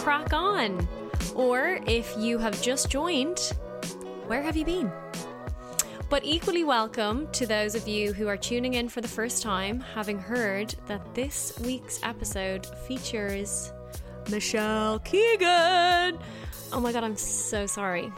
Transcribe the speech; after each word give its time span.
Crack 0.00 0.32
On. 0.32 0.88
Or 1.34 1.78
if 1.86 2.16
you 2.16 2.38
have 2.38 2.60
just 2.62 2.88
joined, 2.88 3.38
where 4.26 4.40
have 4.40 4.56
you 4.56 4.64
been? 4.64 4.90
But 6.08 6.24
equally 6.24 6.64
welcome 6.64 7.30
to 7.32 7.46
those 7.46 7.74
of 7.74 7.86
you 7.86 8.14
who 8.14 8.26
are 8.26 8.38
tuning 8.38 8.74
in 8.74 8.88
for 8.88 9.02
the 9.02 9.08
first 9.08 9.42
time, 9.42 9.78
having 9.78 10.18
heard 10.18 10.74
that 10.86 11.14
this 11.14 11.58
week's 11.60 12.00
episode 12.02 12.64
features 12.88 13.74
Michelle 14.30 15.00
Keegan. 15.00 16.18
Oh 16.72 16.80
my 16.80 16.92
god, 16.92 17.04
I'm 17.04 17.16
so 17.16 17.66
sorry. 17.66 18.10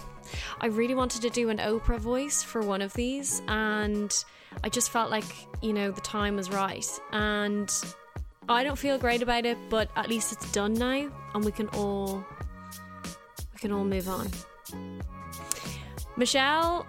I 0.60 0.66
really 0.66 0.94
wanted 0.94 1.22
to 1.22 1.30
do 1.30 1.48
an 1.48 1.58
Oprah 1.58 1.98
voice 1.98 2.44
for 2.44 2.62
one 2.62 2.80
of 2.80 2.92
these, 2.94 3.42
and 3.48 4.14
I 4.62 4.68
just 4.68 4.90
felt 4.90 5.10
like, 5.10 5.24
you 5.60 5.72
know, 5.72 5.90
the 5.90 6.00
time 6.00 6.36
was 6.36 6.48
right. 6.48 6.86
And 7.10 7.74
I 8.48 8.64
don't 8.64 8.78
feel 8.78 8.98
great 8.98 9.22
about 9.22 9.46
it, 9.46 9.56
but 9.70 9.90
at 9.96 10.08
least 10.08 10.32
it's 10.32 10.50
done 10.52 10.74
now, 10.74 11.08
and 11.34 11.44
we 11.44 11.52
can 11.52 11.68
all 11.68 12.24
we 13.52 13.58
can 13.58 13.72
all 13.72 13.84
move 13.84 14.08
on. 14.08 14.28
Michelle 16.16 16.86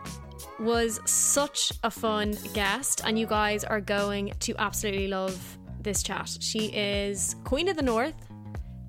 was 0.59 0.99
such 1.05 1.71
a 1.83 1.91
fun 1.91 2.35
guest, 2.53 3.01
and 3.05 3.17
you 3.17 3.25
guys 3.27 3.63
are 3.63 3.81
going 3.81 4.33
to 4.39 4.55
absolutely 4.57 5.07
love 5.07 5.57
this 5.81 6.03
chat. 6.03 6.37
She 6.39 6.67
is 6.67 7.35
Queen 7.43 7.67
of 7.67 7.75
the 7.75 7.83
North, 7.83 8.15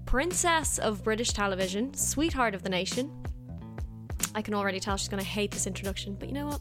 Princess 0.07 0.79
of 0.79 1.03
British 1.03 1.31
Television, 1.31 1.93
Sweetheart 1.95 2.55
of 2.55 2.62
the 2.62 2.69
Nation. 2.69 3.11
I 4.35 4.43
can 4.43 4.55
already 4.55 4.81
tell 4.81 4.97
she's 4.97 5.09
going 5.09 5.23
to 5.23 5.29
hate 5.29 5.51
this 5.51 5.67
introduction, 5.67 6.17
but 6.17 6.29
you 6.29 6.35
know 6.35 6.47
what? 6.47 6.61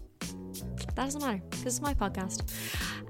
That 0.96 1.06
doesn't 1.06 1.22
matter 1.22 1.42
because 1.50 1.66
it's 1.66 1.82
my 1.82 1.94
podcast. 1.94 2.44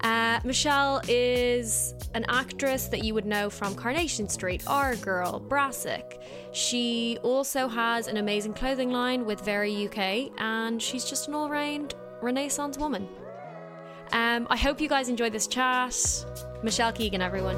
Uh, 0.01 0.39
Michelle 0.43 1.01
is 1.07 1.93
an 2.13 2.25
actress 2.29 2.87
that 2.87 3.03
you 3.03 3.13
would 3.13 3.25
know 3.25 3.49
from 3.49 3.75
Coronation 3.75 4.29
Street, 4.29 4.63
Our 4.67 4.95
Girl, 4.97 5.39
Brassic. 5.39 6.21
She 6.53 7.17
also 7.23 7.67
has 7.67 8.07
an 8.07 8.17
amazing 8.17 8.53
clothing 8.53 8.91
line 8.91 9.25
with 9.25 9.41
Very 9.41 9.87
UK, 9.87 10.31
and 10.37 10.81
she's 10.81 11.05
just 11.05 11.27
an 11.27 11.33
all 11.33 11.49
round 11.49 11.95
Renaissance 12.21 12.77
woman. 12.77 13.07
Um, 14.11 14.47
I 14.49 14.57
hope 14.57 14.79
you 14.79 14.87
guys 14.87 15.09
enjoyed 15.09 15.33
this 15.33 15.47
chat. 15.47 15.95
Michelle 16.63 16.93
Keegan, 16.93 17.21
everyone. 17.21 17.57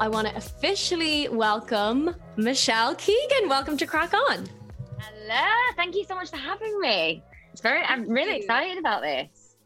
I 0.00 0.08
want 0.08 0.28
to 0.28 0.36
officially 0.36 1.28
welcome 1.28 2.14
Michelle 2.36 2.94
Keegan. 2.96 3.48
Welcome 3.48 3.76
to 3.78 3.86
Crack 3.86 4.12
On. 4.12 4.46
Hello, 4.98 5.72
thank 5.76 5.94
you 5.94 6.04
so 6.04 6.14
much 6.14 6.30
for 6.30 6.36
having 6.36 6.78
me. 6.80 7.22
It's 7.52 7.60
very, 7.60 7.82
I'm 7.82 8.08
really 8.08 8.36
excited 8.36 8.78
about 8.78 9.02
this. 9.02 9.56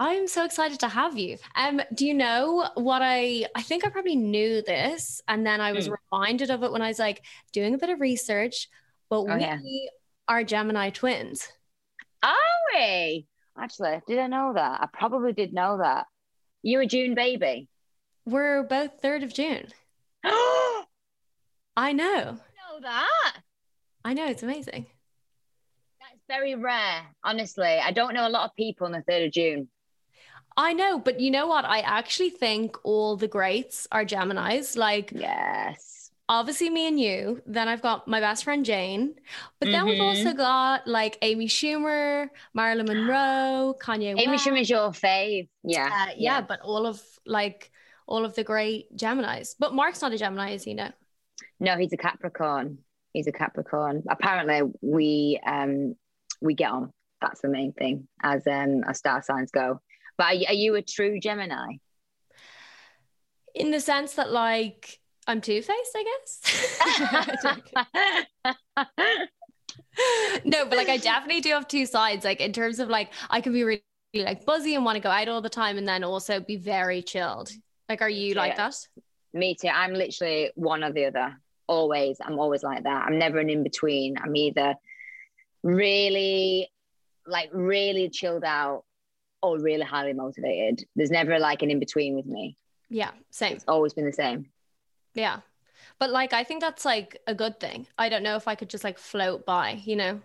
I'm 0.00 0.26
so 0.28 0.44
excited 0.44 0.80
to 0.80 0.88
have 0.88 1.16
you. 1.18 1.38
Um, 1.56 1.80
do 1.94 2.06
you 2.06 2.14
know 2.14 2.68
what 2.74 3.02
I? 3.02 3.46
I 3.56 3.62
think 3.62 3.84
I 3.86 3.90
probably 3.90 4.14
knew 4.16 4.62
this, 4.62 5.20
and 5.26 5.44
then 5.44 5.60
I 5.60 5.72
was 5.72 5.88
Mm. 5.88 5.96
reminded 6.12 6.50
of 6.50 6.62
it 6.62 6.70
when 6.70 6.82
I 6.82 6.88
was 6.88 6.98
like 7.00 7.24
doing 7.52 7.74
a 7.74 7.78
bit 7.78 7.90
of 7.90 8.00
research. 8.00 8.68
But 9.10 9.22
we 9.24 9.32
Oh, 9.32 9.36
yeah. 9.36 9.58
are 10.28 10.44
Gemini 10.44 10.90
twins. 10.90 11.48
Are 12.22 12.34
we? 12.74 13.26
Actually, 13.58 14.00
did 14.06 14.18
I 14.18 14.26
know 14.28 14.52
that? 14.54 14.82
I 14.82 14.86
probably 14.92 15.32
did 15.32 15.52
know 15.52 15.78
that. 15.78 16.06
You 16.62 16.80
a 16.80 16.86
June 16.86 17.14
baby? 17.14 17.68
We're 18.28 18.62
both 18.62 19.00
third 19.00 19.22
of 19.22 19.32
June. 19.32 19.68
I 20.24 20.82
know 21.76 21.76
I 21.76 21.92
know. 21.92 22.38
that? 22.82 23.32
I 24.04 24.12
know. 24.12 24.26
It's 24.26 24.42
amazing. 24.42 24.86
That's 26.00 26.20
very 26.28 26.54
rare, 26.54 27.02
honestly. 27.24 27.78
I 27.82 27.90
don't 27.92 28.14
know 28.14 28.26
a 28.26 28.30
lot 28.30 28.44
of 28.50 28.54
people 28.56 28.86
on 28.86 28.92
the 28.92 29.02
3rd 29.10 29.26
of 29.26 29.32
June. 29.32 29.68
I 30.56 30.72
know, 30.74 30.98
but 30.98 31.20
you 31.20 31.30
know 31.30 31.46
what? 31.46 31.64
I 31.64 31.80
actually 31.80 32.30
think 32.30 32.76
all 32.84 33.16
the 33.16 33.28
greats 33.28 33.86
are 33.92 34.04
Geminis. 34.04 34.76
Like 34.76 35.12
Yes. 35.14 36.10
obviously 36.28 36.68
me 36.68 36.86
and 36.88 36.98
you. 37.00 37.40
Then 37.46 37.68
I've 37.68 37.80
got 37.82 38.08
my 38.08 38.20
best 38.20 38.44
friend 38.44 38.64
Jane. 38.64 39.14
But 39.60 39.70
then 39.70 39.86
we've 39.86 39.98
Mhm. 39.98 40.02
also 40.04 40.32
got 40.34 40.86
like 40.86 41.16
Amy 41.22 41.46
Schumer, 41.46 42.28
Marilyn 42.54 42.86
Monroe, 42.88 43.74
Kanye 43.80 44.18
Amy 44.20 44.26
West. 44.28 44.44
Schumer's 44.46 44.68
your 44.68 44.90
fave. 44.90 45.48
Yeah. 45.62 46.06
Uh, 46.08 46.12
yeah, 46.16 46.40
but 46.42 46.60
all 46.60 46.86
of 46.86 47.00
like 47.24 47.70
all 48.08 48.24
of 48.24 48.34
the 48.34 48.42
great 48.42 48.96
Geminis. 48.96 49.54
But 49.58 49.74
Mark's 49.74 50.02
not 50.02 50.12
a 50.12 50.18
Gemini, 50.18 50.52
as 50.52 50.66
you 50.66 50.74
know. 50.74 50.90
No, 51.60 51.76
he's 51.76 51.92
a 51.92 51.96
Capricorn. 51.96 52.78
He's 53.12 53.26
a 53.26 53.32
Capricorn. 53.32 54.02
Apparently, 54.08 54.62
we 54.80 55.38
um 55.46 55.94
we 56.40 56.54
get 56.54 56.70
on. 56.72 56.90
That's 57.20 57.40
the 57.40 57.48
main 57.48 57.72
thing, 57.72 58.08
as 58.22 58.46
um 58.46 58.82
as 58.88 58.98
star 58.98 59.22
signs 59.22 59.50
go. 59.50 59.80
But 60.16 60.26
are, 60.26 60.34
you- 60.34 60.46
are 60.48 60.54
you 60.54 60.74
a 60.74 60.82
true 60.82 61.20
Gemini? 61.20 61.74
In 63.54 63.70
the 63.70 63.80
sense 63.80 64.14
that 64.14 64.30
like 64.32 64.98
I'm 65.26 65.40
two 65.40 65.62
faced, 65.62 65.96
I 65.96 66.04
guess. 66.04 66.40
no, 70.44 70.64
but 70.66 70.76
like 70.76 70.88
I 70.88 70.96
definitely 70.96 71.40
do 71.40 71.50
have 71.50 71.68
two 71.68 71.86
sides. 71.86 72.24
Like 72.24 72.40
in 72.40 72.52
terms 72.52 72.78
of 72.78 72.88
like 72.88 73.10
I 73.30 73.40
can 73.40 73.52
be 73.52 73.64
really 73.64 73.82
like 74.14 74.46
buzzy 74.46 74.74
and 74.74 74.84
want 74.84 74.96
to 74.96 75.02
go 75.02 75.10
out 75.10 75.28
all 75.28 75.42
the 75.42 75.48
time, 75.50 75.76
and 75.76 75.86
then 75.86 76.04
also 76.04 76.40
be 76.40 76.56
very 76.56 77.02
chilled. 77.02 77.50
Like, 77.88 78.02
are 78.02 78.10
you 78.10 78.34
like 78.34 78.52
Yeah. 78.52 78.68
that? 78.68 78.88
Me 79.32 79.54
too. 79.54 79.68
I'm 79.68 79.94
literally 79.94 80.50
one 80.54 80.84
or 80.84 80.92
the 80.92 81.06
other. 81.06 81.40
Always. 81.66 82.18
I'm 82.24 82.38
always 82.38 82.62
like 82.62 82.84
that. 82.84 83.06
I'm 83.06 83.18
never 83.18 83.38
an 83.38 83.50
in 83.50 83.62
between. 83.62 84.16
I'm 84.18 84.34
either 84.36 84.74
really, 85.62 86.70
like, 87.26 87.50
really 87.52 88.08
chilled 88.10 88.44
out 88.44 88.84
or 89.42 89.58
really 89.58 89.84
highly 89.84 90.12
motivated. 90.12 90.86
There's 90.96 91.10
never 91.10 91.38
like 91.38 91.62
an 91.62 91.70
in 91.70 91.78
between 91.78 92.16
with 92.16 92.26
me. 92.26 92.56
Yeah, 92.90 93.10
same. 93.30 93.54
It's 93.54 93.64
always 93.68 93.92
been 93.92 94.06
the 94.06 94.12
same. 94.12 94.50
Yeah. 95.14 95.40
But 95.98 96.10
like 96.10 96.32
I 96.32 96.44
think 96.44 96.60
that's 96.60 96.84
like 96.84 97.20
a 97.26 97.34
good 97.34 97.60
thing. 97.60 97.86
I 97.98 98.08
don't 98.08 98.22
know 98.22 98.36
if 98.36 98.48
I 98.48 98.54
could 98.54 98.70
just 98.70 98.84
like 98.84 98.98
float 98.98 99.44
by, 99.44 99.80
you 99.84 99.96
know? 99.96 100.20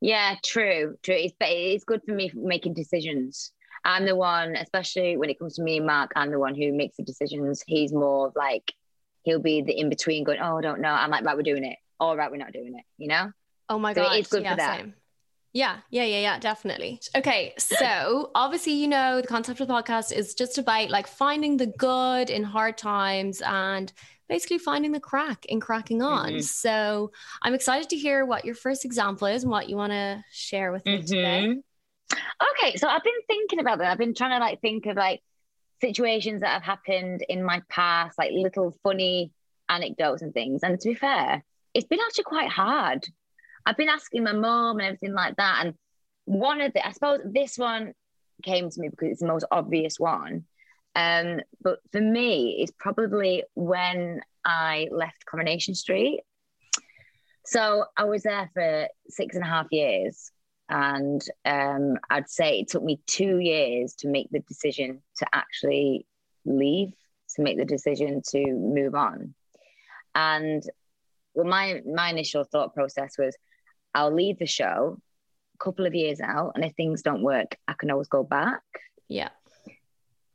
Yeah, 0.00 0.36
true, 0.44 0.96
true. 1.02 1.14
It's 1.16 1.34
but 1.38 1.48
it's 1.50 1.84
good 1.84 2.02
for 2.04 2.14
me 2.14 2.30
making 2.34 2.74
decisions. 2.74 3.52
I'm 3.86 4.04
the 4.04 4.16
one, 4.16 4.56
especially 4.56 5.16
when 5.16 5.30
it 5.30 5.38
comes 5.38 5.54
to 5.56 5.62
me 5.62 5.76
and 5.78 5.86
Mark. 5.86 6.12
I'm 6.16 6.30
the 6.30 6.38
one 6.40 6.54
who 6.54 6.72
makes 6.72 6.96
the 6.96 7.04
decisions. 7.04 7.62
He's 7.66 7.92
more 7.92 8.32
like 8.34 8.74
he'll 9.22 9.40
be 9.40 9.62
the 9.62 9.78
in 9.78 9.88
between, 9.88 10.24
going, 10.24 10.40
"Oh, 10.40 10.58
I 10.58 10.60
don't 10.60 10.80
know." 10.80 10.90
I'm 10.90 11.10
like, 11.10 11.24
"Right, 11.24 11.36
we're 11.36 11.42
doing 11.42 11.64
it." 11.64 11.78
All 12.00 12.16
right, 12.16 12.30
we're 12.30 12.36
not 12.36 12.52
doing 12.52 12.74
it. 12.76 12.84
You 12.98 13.08
know? 13.08 13.32
Oh 13.68 13.78
my 13.78 13.94
So 13.94 14.02
god. 14.02 14.16
it's 14.16 14.28
good 14.28 14.38
for 14.38 14.42
yeah, 14.42 14.56
that. 14.56 14.80
Same. 14.80 14.94
Yeah, 15.52 15.78
yeah, 15.88 16.04
yeah, 16.04 16.20
yeah, 16.20 16.38
definitely. 16.38 17.00
Okay, 17.16 17.54
so 17.56 18.30
obviously, 18.34 18.74
you 18.74 18.88
know, 18.88 19.22
the 19.22 19.26
concept 19.26 19.60
of 19.60 19.68
the 19.68 19.72
podcast 19.72 20.12
is 20.12 20.34
just 20.34 20.58
about 20.58 20.90
like 20.90 21.06
finding 21.06 21.56
the 21.56 21.66
good 21.66 22.28
in 22.28 22.42
hard 22.42 22.76
times 22.76 23.40
and 23.40 23.90
basically 24.28 24.58
finding 24.58 24.92
the 24.92 25.00
crack 25.00 25.46
in 25.46 25.60
cracking 25.60 26.02
on. 26.02 26.34
Mhm. 26.34 26.42
So 26.42 27.12
I'm 27.40 27.54
excited 27.54 27.88
to 27.90 27.96
hear 27.96 28.26
what 28.26 28.44
your 28.44 28.54
first 28.54 28.84
example 28.84 29.28
is 29.28 29.44
and 29.44 29.50
what 29.50 29.70
you 29.70 29.76
want 29.76 29.92
to 29.92 30.22
share 30.30 30.72
with 30.72 30.84
me 30.84 31.00
today. 31.02 31.56
Okay, 32.12 32.76
so 32.76 32.88
I've 32.88 33.04
been 33.04 33.12
thinking 33.26 33.60
about 33.60 33.78
that. 33.78 33.90
I've 33.90 33.98
been 33.98 34.14
trying 34.14 34.38
to 34.38 34.38
like 34.38 34.60
think 34.60 34.86
of 34.86 34.96
like 34.96 35.22
situations 35.80 36.40
that 36.40 36.50
have 36.50 36.62
happened 36.62 37.24
in 37.28 37.42
my 37.44 37.62
past, 37.68 38.18
like 38.18 38.32
little 38.32 38.76
funny 38.82 39.32
anecdotes 39.68 40.22
and 40.22 40.32
things. 40.32 40.62
And 40.62 40.78
to 40.80 40.88
be 40.88 40.94
fair, 40.94 41.42
it's 41.74 41.86
been 41.86 42.00
actually 42.04 42.24
quite 42.24 42.50
hard. 42.50 43.06
I've 43.64 43.76
been 43.76 43.88
asking 43.88 44.24
my 44.24 44.32
mom 44.32 44.78
and 44.78 44.86
everything 44.86 45.14
like 45.14 45.36
that. 45.36 45.64
And 45.64 45.74
one 46.24 46.60
of 46.60 46.72
the, 46.72 46.86
I 46.86 46.92
suppose 46.92 47.20
this 47.24 47.58
one 47.58 47.92
came 48.42 48.70
to 48.70 48.80
me 48.80 48.88
because 48.88 49.08
it's 49.10 49.20
the 49.20 49.26
most 49.26 49.46
obvious 49.50 49.98
one. 49.98 50.44
Um, 50.94 51.40
but 51.60 51.80
for 51.92 52.00
me, 52.00 52.58
it's 52.60 52.72
probably 52.78 53.44
when 53.54 54.20
I 54.44 54.88
left 54.90 55.26
Coronation 55.26 55.74
Street. 55.74 56.20
So 57.44 57.84
I 57.96 58.04
was 58.04 58.22
there 58.22 58.50
for 58.54 58.88
six 59.08 59.36
and 59.36 59.44
a 59.44 59.48
half 59.48 59.66
years. 59.70 60.30
And 60.68 61.22
um, 61.44 61.96
I'd 62.10 62.28
say 62.28 62.58
it 62.58 62.68
took 62.68 62.82
me 62.82 63.00
two 63.06 63.38
years 63.38 63.94
to 63.96 64.08
make 64.08 64.28
the 64.30 64.40
decision 64.40 65.00
to 65.18 65.26
actually 65.32 66.06
leave, 66.44 66.92
to 67.34 67.42
make 67.42 67.56
the 67.56 67.64
decision 67.64 68.22
to 68.30 68.52
move 68.52 68.94
on. 68.94 69.34
And 70.14 70.62
well, 71.34 71.46
my 71.46 71.82
my 71.86 72.10
initial 72.10 72.44
thought 72.44 72.74
process 72.74 73.16
was, 73.18 73.36
I'll 73.94 74.12
leave 74.12 74.38
the 74.38 74.46
show 74.46 74.98
a 75.54 75.64
couple 75.64 75.86
of 75.86 75.94
years 75.94 76.20
out, 76.20 76.52
and 76.54 76.64
if 76.64 76.74
things 76.74 77.02
don't 77.02 77.22
work, 77.22 77.56
I 77.68 77.74
can 77.74 77.90
always 77.90 78.08
go 78.08 78.24
back. 78.24 78.62
Yeah. 79.08 79.30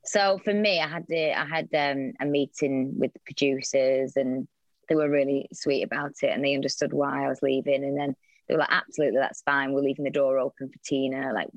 So 0.04 0.40
for 0.44 0.54
me, 0.54 0.80
I 0.80 0.88
had 0.88 1.06
the, 1.08 1.38
I 1.38 1.46
had 1.46 1.70
um, 1.76 2.14
a 2.20 2.26
meeting 2.26 2.98
with 2.98 3.14
the 3.14 3.20
producers, 3.26 4.14
and 4.16 4.48
they 4.88 4.96
were 4.96 5.10
really 5.10 5.48
sweet 5.54 5.84
about 5.84 6.14
it, 6.22 6.32
and 6.32 6.44
they 6.44 6.56
understood 6.56 6.94
why 6.94 7.26
I 7.26 7.30
was 7.30 7.44
leaving. 7.44 7.84
And 7.84 7.98
then 7.98 8.16
they 8.48 8.56
were 8.56 8.60
like, 8.60 8.72
"Absolutely, 8.72 9.20
that's 9.20 9.42
fine. 9.42 9.74
We're 9.74 9.82
leaving 9.82 10.06
the 10.06 10.12
door 10.12 10.40
open 10.40 10.70
for 10.70 10.80
Tina. 10.84 11.32
Like, 11.34 11.50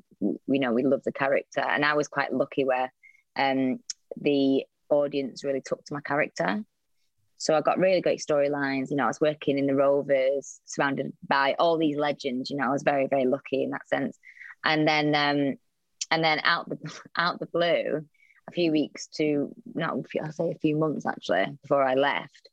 we 0.47 0.59
know 0.59 0.73
we 0.73 0.83
love 0.83 1.03
the 1.03 1.11
character." 1.11 1.61
And 1.61 1.83
I 1.85 1.93
was 1.93 2.07
quite 2.07 2.33
lucky 2.33 2.65
where 2.65 2.91
um, 3.35 3.79
the 4.19 4.65
audience 4.89 5.43
really 5.43 5.61
took 5.61 5.83
to 5.85 5.93
my 5.93 6.01
character. 6.01 6.63
So 7.37 7.53
I 7.53 7.61
got 7.61 7.79
really 7.79 8.01
great 8.01 8.21
storylines. 8.21 8.89
You 8.89 8.97
know, 8.97 9.03
I 9.03 9.07
was 9.07 9.21
working 9.21 9.57
in 9.57 9.67
the 9.67 9.75
Rovers, 9.75 10.61
surrounded 10.65 11.11
by 11.27 11.55
all 11.59 11.77
these 11.77 11.97
legends. 11.97 12.49
You 12.49 12.57
know, 12.57 12.65
I 12.65 12.71
was 12.71 12.83
very, 12.83 13.07
very 13.07 13.25
lucky 13.25 13.63
in 13.63 13.71
that 13.71 13.87
sense. 13.89 14.17
And 14.63 14.87
then 14.87 15.13
um, 15.15 15.57
and 16.11 16.23
then 16.23 16.39
out 16.43 16.69
the 16.69 16.77
out 17.17 17.39
the 17.39 17.45
blue, 17.47 18.05
a 18.47 18.51
few 18.51 18.71
weeks 18.71 19.07
to 19.17 19.53
not 19.73 19.97
I'll 20.23 20.31
say 20.31 20.51
a 20.51 20.59
few 20.59 20.77
months 20.77 21.05
actually 21.05 21.45
before 21.61 21.83
I 21.83 21.95
left, 21.95 22.49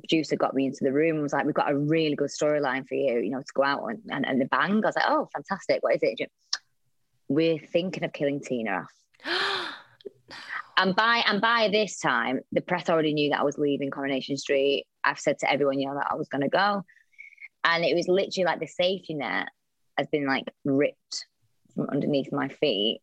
the 0.00 0.08
producer 0.08 0.36
got 0.36 0.54
me 0.54 0.66
into 0.66 0.82
the 0.82 0.92
room 0.92 1.16
and 1.16 1.22
was 1.22 1.32
like, 1.32 1.44
"We've 1.44 1.54
got 1.54 1.70
a 1.70 1.76
really 1.76 2.14
good 2.14 2.30
storyline 2.30 2.86
for 2.86 2.94
you, 2.94 3.18
you 3.18 3.30
know, 3.30 3.40
to 3.40 3.52
go 3.54 3.64
out 3.64 3.84
and, 3.86 4.00
and, 4.10 4.26
and 4.26 4.40
the 4.40 4.46
bang." 4.46 4.82
I 4.84 4.88
was 4.88 4.96
like, 4.96 5.04
"Oh, 5.08 5.28
fantastic! 5.32 5.82
What 5.82 5.94
is 5.96 6.00
it?" 6.02 6.30
We're 7.28 7.58
thinking 7.58 8.04
of 8.04 8.12
killing 8.12 8.40
Tina 8.40 8.86
off. 9.24 9.74
and 10.78 10.94
by 10.94 11.22
and 11.26 11.40
by 11.40 11.68
this 11.70 11.98
time, 11.98 12.40
the 12.52 12.60
press 12.60 12.88
already 12.88 13.12
knew 13.12 13.30
that 13.30 13.40
I 13.40 13.44
was 13.44 13.58
leaving 13.58 13.90
Coronation 13.90 14.36
Street. 14.36 14.86
I've 15.04 15.20
said 15.20 15.38
to 15.40 15.50
everyone, 15.50 15.78
you 15.80 15.88
know, 15.88 15.94
that 15.94 16.08
I 16.10 16.14
was 16.14 16.28
going 16.28 16.42
to 16.42 16.48
go, 16.48 16.84
and 17.64 17.84
it 17.84 17.94
was 17.94 18.08
literally 18.08 18.44
like 18.44 18.60
the 18.60 18.66
safety 18.66 19.14
net 19.14 19.48
has 19.96 20.06
been 20.06 20.26
like 20.26 20.44
ripped 20.64 21.26
from 21.74 21.88
underneath 21.90 22.32
my 22.32 22.48
feet. 22.48 23.00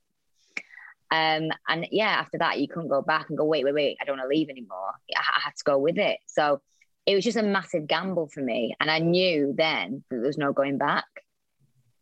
Um, 1.12 1.52
and 1.68 1.88
yeah, 1.92 2.10
after 2.10 2.40
that, 2.40 2.60
you 2.60 2.68
couldn't 2.68 2.90
go 2.90 3.02
back 3.02 3.30
and 3.30 3.38
go, 3.38 3.46
wait, 3.46 3.64
wait, 3.64 3.74
wait, 3.74 3.98
I 4.02 4.06
don't 4.06 4.18
want 4.18 4.30
to 4.30 4.36
leave 4.36 4.50
anymore. 4.50 4.92
I, 5.16 5.20
I 5.20 5.42
had 5.44 5.56
to 5.56 5.64
go 5.64 5.78
with 5.78 5.98
it. 5.98 6.18
So 6.26 6.62
it 7.06 7.16
was 7.16 7.24
just 7.24 7.38
a 7.38 7.44
massive 7.44 7.88
gamble 7.88 8.28
for 8.28 8.42
me. 8.42 8.75
And 8.80 8.90
I 8.90 9.00
knew 9.00 9.54
then 9.56 10.04
that 10.10 10.16
there 10.18 10.25
was 10.25 10.38
no 10.38 10.54
going 10.54 10.78
back. 10.78 11.06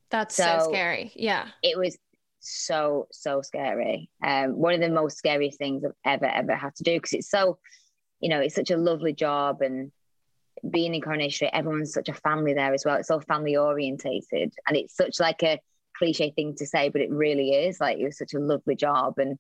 That's 0.09 0.35
so, 0.35 0.59
so 0.59 0.69
scary. 0.69 1.11
Yeah. 1.15 1.47
It 1.61 1.77
was 1.77 1.97
so, 2.39 3.07
so 3.11 3.41
scary. 3.41 4.09
Um, 4.23 4.57
one 4.57 4.73
of 4.73 4.79
the 4.79 4.89
most 4.89 5.17
scariest 5.17 5.57
things 5.57 5.83
I've 5.83 5.91
ever, 6.05 6.25
ever 6.25 6.55
had 6.55 6.75
to 6.75 6.83
do 6.83 6.95
because 6.95 7.13
it's 7.13 7.29
so, 7.29 7.57
you 8.19 8.29
know, 8.29 8.39
it's 8.39 8.55
such 8.55 8.71
a 8.71 8.77
lovely 8.77 9.13
job 9.13 9.61
and 9.61 9.91
being 10.69 10.93
in 10.93 11.01
Coronation 11.01 11.35
Street, 11.35 11.51
everyone's 11.53 11.93
such 11.93 12.07
a 12.07 12.13
family 12.13 12.53
there 12.53 12.73
as 12.73 12.85
well. 12.85 12.95
It's 12.95 13.11
all 13.11 13.19
family 13.19 13.57
orientated 13.57 14.53
and 14.67 14.77
it's 14.77 14.95
such 14.95 15.19
like 15.19 15.43
a 15.43 15.59
cliche 15.97 16.31
thing 16.31 16.55
to 16.57 16.65
say, 16.65 16.89
but 16.89 17.01
it 17.01 17.11
really 17.11 17.49
is. 17.49 17.81
Like 17.81 17.97
it 17.97 18.05
was 18.05 18.17
such 18.17 18.33
a 18.33 18.39
lovely 18.39 18.75
job 18.75 19.17
and 19.17 19.37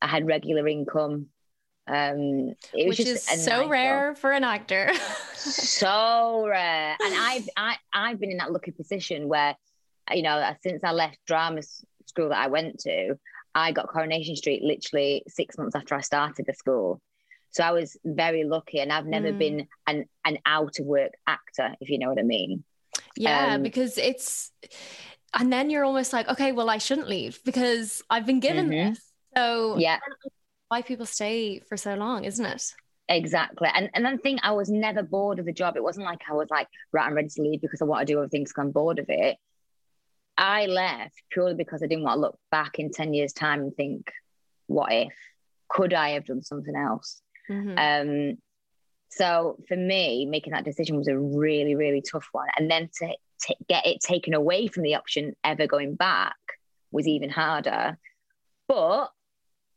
I 0.00 0.06
had 0.06 0.26
regular 0.26 0.68
income 0.68 1.28
um, 1.86 2.54
it 2.72 2.86
was 2.86 2.98
Which 2.98 3.06
just 3.06 3.32
is 3.32 3.44
so 3.44 3.68
rare 3.68 4.14
for 4.14 4.30
an 4.32 4.44
actor. 4.44 4.92
so 5.34 6.46
rare. 6.46 6.96
And 7.02 7.14
I've 7.14 7.48
I, 7.56 7.76
I've 7.92 8.20
been 8.20 8.30
in 8.30 8.36
that 8.38 8.52
lucky 8.52 8.70
position 8.70 9.28
where, 9.28 9.56
you 10.12 10.22
know, 10.22 10.54
since 10.62 10.84
I 10.84 10.92
left 10.92 11.18
drama 11.26 11.62
school 12.06 12.28
that 12.28 12.38
I 12.38 12.46
went 12.46 12.78
to, 12.80 13.16
I 13.54 13.72
got 13.72 13.88
Coronation 13.88 14.36
Street 14.36 14.62
literally 14.62 15.24
six 15.28 15.58
months 15.58 15.74
after 15.74 15.94
I 15.94 16.00
started 16.00 16.46
the 16.46 16.54
school. 16.54 17.00
So 17.50 17.62
I 17.64 17.72
was 17.72 17.98
very 18.04 18.44
lucky, 18.44 18.80
and 18.80 18.90
I've 18.90 19.04
never 19.04 19.30
mm. 19.30 19.38
been 19.38 19.68
an 19.86 20.06
an 20.24 20.38
out 20.46 20.78
of 20.78 20.86
work 20.86 21.12
actor, 21.26 21.74
if 21.80 21.90
you 21.90 21.98
know 21.98 22.08
what 22.08 22.18
I 22.18 22.22
mean. 22.22 22.64
Yeah, 23.14 23.54
um, 23.54 23.62
because 23.62 23.98
it's, 23.98 24.52
and 25.34 25.52
then 25.52 25.68
you're 25.68 25.84
almost 25.84 26.14
like, 26.14 26.28
okay, 26.28 26.52
well, 26.52 26.70
I 26.70 26.78
shouldn't 26.78 27.08
leave 27.08 27.40
because 27.44 28.02
I've 28.08 28.24
been 28.24 28.40
given 28.40 28.70
mm-hmm. 28.70 28.90
this. 28.90 29.00
So 29.36 29.76
yeah, 29.78 29.98
why 30.72 30.80
people 30.80 31.04
stay 31.04 31.60
for 31.68 31.76
so 31.76 31.94
long, 31.94 32.24
isn't 32.24 32.46
it? 32.46 32.72
Exactly. 33.06 33.68
And 33.74 33.90
and 33.92 34.02
then 34.02 34.16
thing 34.16 34.38
I 34.42 34.52
was 34.52 34.70
never 34.70 35.02
bored 35.02 35.38
of 35.38 35.44
the 35.44 35.52
job. 35.52 35.76
It 35.76 35.82
wasn't 35.82 36.06
like 36.06 36.22
I 36.30 36.32
was 36.32 36.48
like, 36.50 36.66
right, 36.94 37.06
I'm 37.06 37.12
ready 37.12 37.28
to 37.28 37.42
leave 37.42 37.60
because 37.60 37.82
I 37.82 37.84
want 37.84 38.06
to 38.06 38.10
do 38.10 38.18
other 38.18 38.28
things 38.30 38.50
because 38.50 38.62
I'm 38.62 38.70
bored 38.70 38.98
of 38.98 39.04
it. 39.10 39.36
I 40.38 40.64
left 40.64 41.22
purely 41.30 41.54
because 41.54 41.82
I 41.82 41.88
didn't 41.88 42.04
want 42.04 42.16
to 42.16 42.20
look 42.22 42.38
back 42.50 42.78
in 42.78 42.90
10 42.90 43.12
years' 43.12 43.34
time 43.34 43.60
and 43.60 43.76
think, 43.76 44.10
what 44.66 44.90
if? 44.92 45.12
Could 45.68 45.92
I 45.92 46.10
have 46.10 46.24
done 46.24 46.42
something 46.42 46.74
else? 46.74 47.20
Mm-hmm. 47.50 47.76
Um, 47.76 48.38
so 49.10 49.58
for 49.68 49.76
me, 49.76 50.24
making 50.24 50.54
that 50.54 50.64
decision 50.64 50.96
was 50.96 51.08
a 51.08 51.18
really, 51.18 51.74
really 51.74 52.00
tough 52.00 52.28
one. 52.32 52.48
And 52.56 52.70
then 52.70 52.88
to 52.98 53.14
t- 53.42 53.56
get 53.68 53.86
it 53.86 54.00
taken 54.00 54.32
away 54.32 54.68
from 54.68 54.84
the 54.84 54.94
option 54.94 55.34
ever 55.44 55.66
going 55.66 55.96
back 55.96 56.36
was 56.90 57.06
even 57.06 57.28
harder. 57.28 57.98
But 58.68 59.10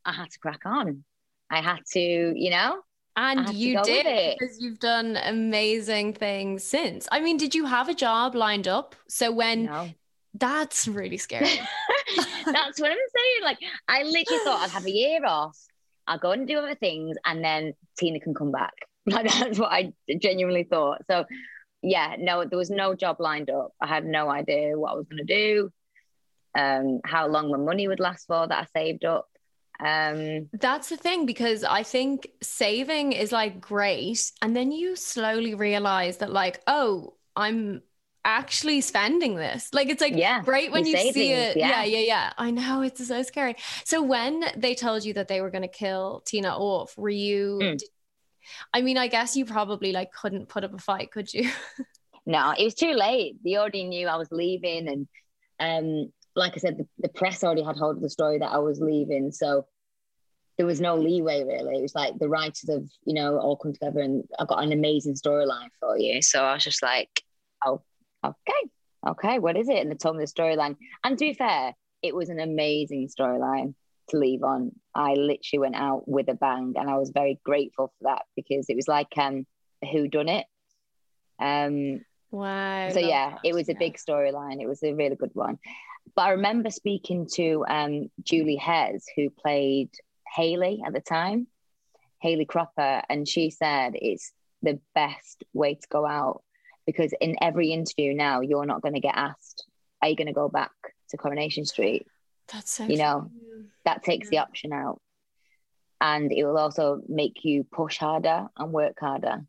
I 0.06 0.14
had 0.14 0.30
to 0.32 0.40
crack 0.40 0.62
on. 0.66 1.04
I 1.50 1.62
had 1.62 1.80
to, 1.94 2.00
you 2.00 2.50
know. 2.52 2.82
And 3.18 3.54
you 3.54 3.82
did 3.82 4.38
because 4.38 4.62
you've 4.62 4.80
done 4.80 5.18
amazing 5.18 6.14
things 6.14 6.64
since. 6.64 7.08
I 7.12 7.22
mean, 7.22 7.38
did 7.38 7.56
you 7.56 7.66
have 7.66 7.88
a 7.88 7.94
job 7.94 8.36
lined 8.36 8.68
up? 8.68 8.94
So 9.08 9.32
when 9.32 9.66
no. 9.66 9.90
that's 10.34 10.86
really 10.88 11.18
scary. 11.18 11.48
that's 12.46 12.80
what 12.80 12.92
I'm 12.92 12.98
saying. 12.98 13.44
Like, 13.44 13.60
I 13.88 14.04
literally 14.04 14.44
thought 14.44 14.62
I'd 14.64 14.72
have 14.72 14.86
a 14.86 14.92
year 14.92 15.26
off. 15.26 15.58
I'll 16.08 16.20
go 16.20 16.32
and 16.32 16.46
do 16.46 16.58
other 16.58 16.76
things, 16.76 17.16
and 17.26 17.44
then 17.44 17.74
Tina 17.98 18.20
can 18.20 18.34
come 18.34 18.52
back. 18.52 18.74
Like 19.08 19.32
that's 19.32 19.60
what 19.60 19.72
I 19.72 19.94
genuinely 20.20 20.64
thought. 20.64 21.04
So, 21.06 21.26
yeah, 21.84 22.16
no, 22.18 22.44
there 22.44 22.58
was 22.58 22.72
no 22.72 22.96
job 22.96 23.18
lined 23.20 23.52
up. 23.52 23.72
I 23.80 23.86
had 23.86 24.04
no 24.04 24.32
idea 24.32 24.80
what 24.80 24.94
I 24.94 24.96
was 24.96 25.06
going 25.06 25.24
to 25.24 25.32
do, 25.32 25.72
um, 26.58 27.02
how 27.06 27.28
long 27.28 27.52
my 27.52 27.58
money 27.60 27.88
would 27.88 28.00
last 28.00 28.26
for 28.26 28.48
that 28.48 28.68
I 28.68 28.80
saved 28.80 29.06
up. 29.06 29.28
Um, 29.80 30.50
That's 30.54 30.90
the 30.90 30.98
thing 30.98 31.26
because 31.26 31.64
I 31.64 31.84
think 31.84 32.30
saving 32.42 33.14
is 33.14 33.32
like 33.32 33.60
great. 33.60 34.32
And 34.42 34.56
then 34.56 34.72
you 34.72 34.96
slowly 34.96 35.56
realize 35.56 36.18
that, 36.18 36.32
like, 36.32 36.62
oh, 36.68 37.16
I'm 37.36 37.82
actually 38.24 38.82
spending 38.82 39.36
this. 39.36 39.70
Like, 39.74 39.90
it's 39.90 40.02
like 40.02 40.16
yeah, 40.16 40.42
great 40.42 40.72
when 40.72 40.86
you 40.86 40.98
see 40.98 41.32
it. 41.32 41.58
Yeah. 41.58 41.70
yeah, 41.70 41.84
yeah, 41.84 42.00
yeah. 42.00 42.34
I 42.38 42.52
know 42.52 42.82
it's 42.82 43.06
so 43.06 43.22
scary. 43.24 43.56
So, 43.84 44.02
when 44.02 44.46
they 44.56 44.76
told 44.76 45.04
you 45.04 45.14
that 45.14 45.28
they 45.28 45.42
were 45.42 45.52
going 45.52 45.64
to 45.64 45.68
kill 45.68 46.22
Tina 46.26 46.56
off, 46.58 46.98
were 46.98 47.10
you? 47.10 47.60
Mm. 47.62 47.78
Did, 47.78 47.90
I 48.74 48.82
mean, 48.82 48.98
I 48.98 49.08
guess 49.08 49.36
you 49.36 49.46
probably 49.46 49.92
like 49.92 50.12
couldn't 50.14 50.50
put 50.50 50.64
up 50.64 50.74
a 50.74 50.78
fight, 50.78 51.12
could 51.12 51.34
you? 51.34 51.50
no, 52.26 52.54
it 52.58 52.64
was 52.64 52.76
too 52.76 52.94
late. 52.94 53.38
They 53.44 53.58
already 53.58 53.84
knew 53.84 54.08
I 54.08 54.18
was 54.18 54.32
leaving, 54.32 54.88
and 54.88 55.08
um, 55.60 56.12
like 56.36 56.54
I 56.56 56.58
said, 56.58 56.78
the, 56.78 56.88
the 57.00 57.10
press 57.10 57.44
already 57.44 57.64
had 57.64 57.78
hold 57.78 57.98
of 57.98 58.02
the 58.02 58.10
story 58.10 58.40
that 58.40 58.52
I 58.52 58.58
was 58.58 58.80
leaving. 58.80 59.32
So 59.32 59.66
there 60.58 60.66
was 60.66 60.82
no 60.82 60.96
leeway 60.96 61.44
really. 61.44 61.78
It 61.78 61.82
was 61.82 61.96
like 61.96 62.18
the 62.18 62.30
writers 62.30 62.70
have, 62.70 62.86
you 63.06 63.14
know, 63.14 63.38
all 63.38 63.58
come 63.58 63.74
together 63.74 64.00
and 64.02 64.24
I've 64.40 64.48
got 64.48 64.64
an 64.64 64.72
amazing 64.72 65.16
storyline 65.16 65.70
for 65.80 65.98
you. 65.98 66.22
So 66.22 66.44
I 66.44 66.54
was 66.54 66.64
just 66.64 66.84
like, 66.84 67.24
oh, 67.66 67.82
okay, 68.24 68.70
okay, 69.08 69.40
what 69.40 69.58
is 69.58 69.70
it? 69.70 69.78
And 69.78 69.92
they 69.92 69.96
told 69.96 70.18
me 70.18 70.24
the 70.24 70.32
storyline. 70.32 70.76
And 71.04 71.18
to 71.18 71.26
be 71.26 71.34
fair, 71.34 71.74
it 72.02 72.16
was 72.16 72.30
an 72.30 72.40
amazing 72.40 73.08
storyline 73.08 73.74
to 74.10 74.18
leave 74.18 74.44
on. 74.44 74.72
I 74.94 75.14
literally 75.14 75.60
went 75.60 75.76
out 75.76 76.08
with 76.08 76.30
a 76.30 76.36
bang 76.36 76.74
and 76.78 76.90
I 76.90 76.98
was 76.98 77.12
very 77.12 77.40
grateful 77.44 77.88
for 77.98 78.10
that 78.10 78.24
because 78.36 78.70
it 78.70 78.76
was 78.76 78.88
like 78.88 79.18
um 79.18 79.46
who 79.92 80.08
done 80.08 80.30
it. 80.30 80.46
Um 81.40 82.02
Wow. 82.32 82.90
So 82.90 83.00
yeah, 83.00 83.32
that. 83.32 83.40
it 83.46 83.54
was 83.54 83.70
a 83.70 83.76
big 83.76 83.96
storyline. 83.96 84.62
It 84.62 84.68
was 84.68 84.84
a 84.84 84.94
really 84.94 85.16
good 85.16 85.32
one. 85.34 85.58
But 86.16 86.24
I 86.24 86.30
remember 86.32 86.70
speaking 86.70 87.28
to 87.34 87.66
um, 87.68 88.10
Julie 88.24 88.60
Hesmondhalgh, 88.62 89.02
who 89.16 89.30
played 89.30 89.90
Hayley 90.36 90.82
at 90.86 90.94
the 90.94 91.02
time, 91.02 91.48
Hayley 92.22 92.46
Cropper, 92.46 93.02
and 93.10 93.28
she 93.28 93.50
said 93.50 93.94
it's 93.96 94.32
the 94.62 94.80
best 94.94 95.44
way 95.54 95.76
to 95.76 95.88
go 95.90 96.06
out 96.06 96.42
because 96.86 97.14
in 97.20 97.36
every 97.42 97.72
interview 97.72 98.14
now, 98.14 98.42
you're 98.42 98.66
not 98.66 98.82
going 98.82 98.94
to 98.94 99.00
get 99.00 99.16
asked, 99.16 99.66
are 100.02 100.10
you 100.10 100.16
going 100.16 100.28
to 100.28 100.34
go 100.34 100.50
back 100.50 100.72
to 101.10 101.18
Coronation 101.18 101.66
Street? 101.66 102.06
That's 102.52 102.72
so 102.72 102.86
you 102.86 102.98
know, 102.98 103.32
that 103.86 104.04
takes 104.04 104.28
yeah. 104.28 104.42
the 104.42 104.48
option 104.48 104.72
out. 104.72 105.02
And 106.00 106.32
it 106.32 106.44
will 106.44 106.58
also 106.58 107.02
make 107.08 107.44
you 107.44 107.64
push 107.64 107.98
harder 107.98 108.48
and 108.58 108.72
work 108.72 109.00
harder 109.00 109.46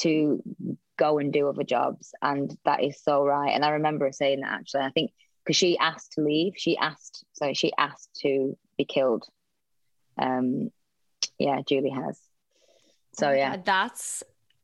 to 0.00 0.42
go 0.96 1.18
and 1.18 1.32
do 1.32 1.48
other 1.48 1.64
jobs. 1.64 2.12
And 2.20 2.56
that 2.64 2.84
is 2.84 3.02
so 3.02 3.24
right. 3.24 3.50
And 3.50 3.64
I 3.64 3.70
remember 3.70 4.12
saying 4.12 4.40
that 4.40 4.52
actually. 4.52 4.82
I 4.82 4.90
think 4.90 5.10
because 5.44 5.56
she 5.56 5.78
asked 5.78 6.12
to 6.12 6.22
leave. 6.22 6.54
She 6.56 6.76
asked, 6.76 7.24
so 7.32 7.52
she 7.52 7.72
asked 7.76 8.10
to 8.22 8.56
be 8.76 8.84
killed. 8.84 9.24
Um, 10.18 10.70
yeah, 11.38 11.60
Julie 11.66 11.90
Hesmondhalgh. 11.90 12.16
So 13.14 13.28
oh 13.28 13.32
yeah, 13.32 13.56
that's 13.62 14.22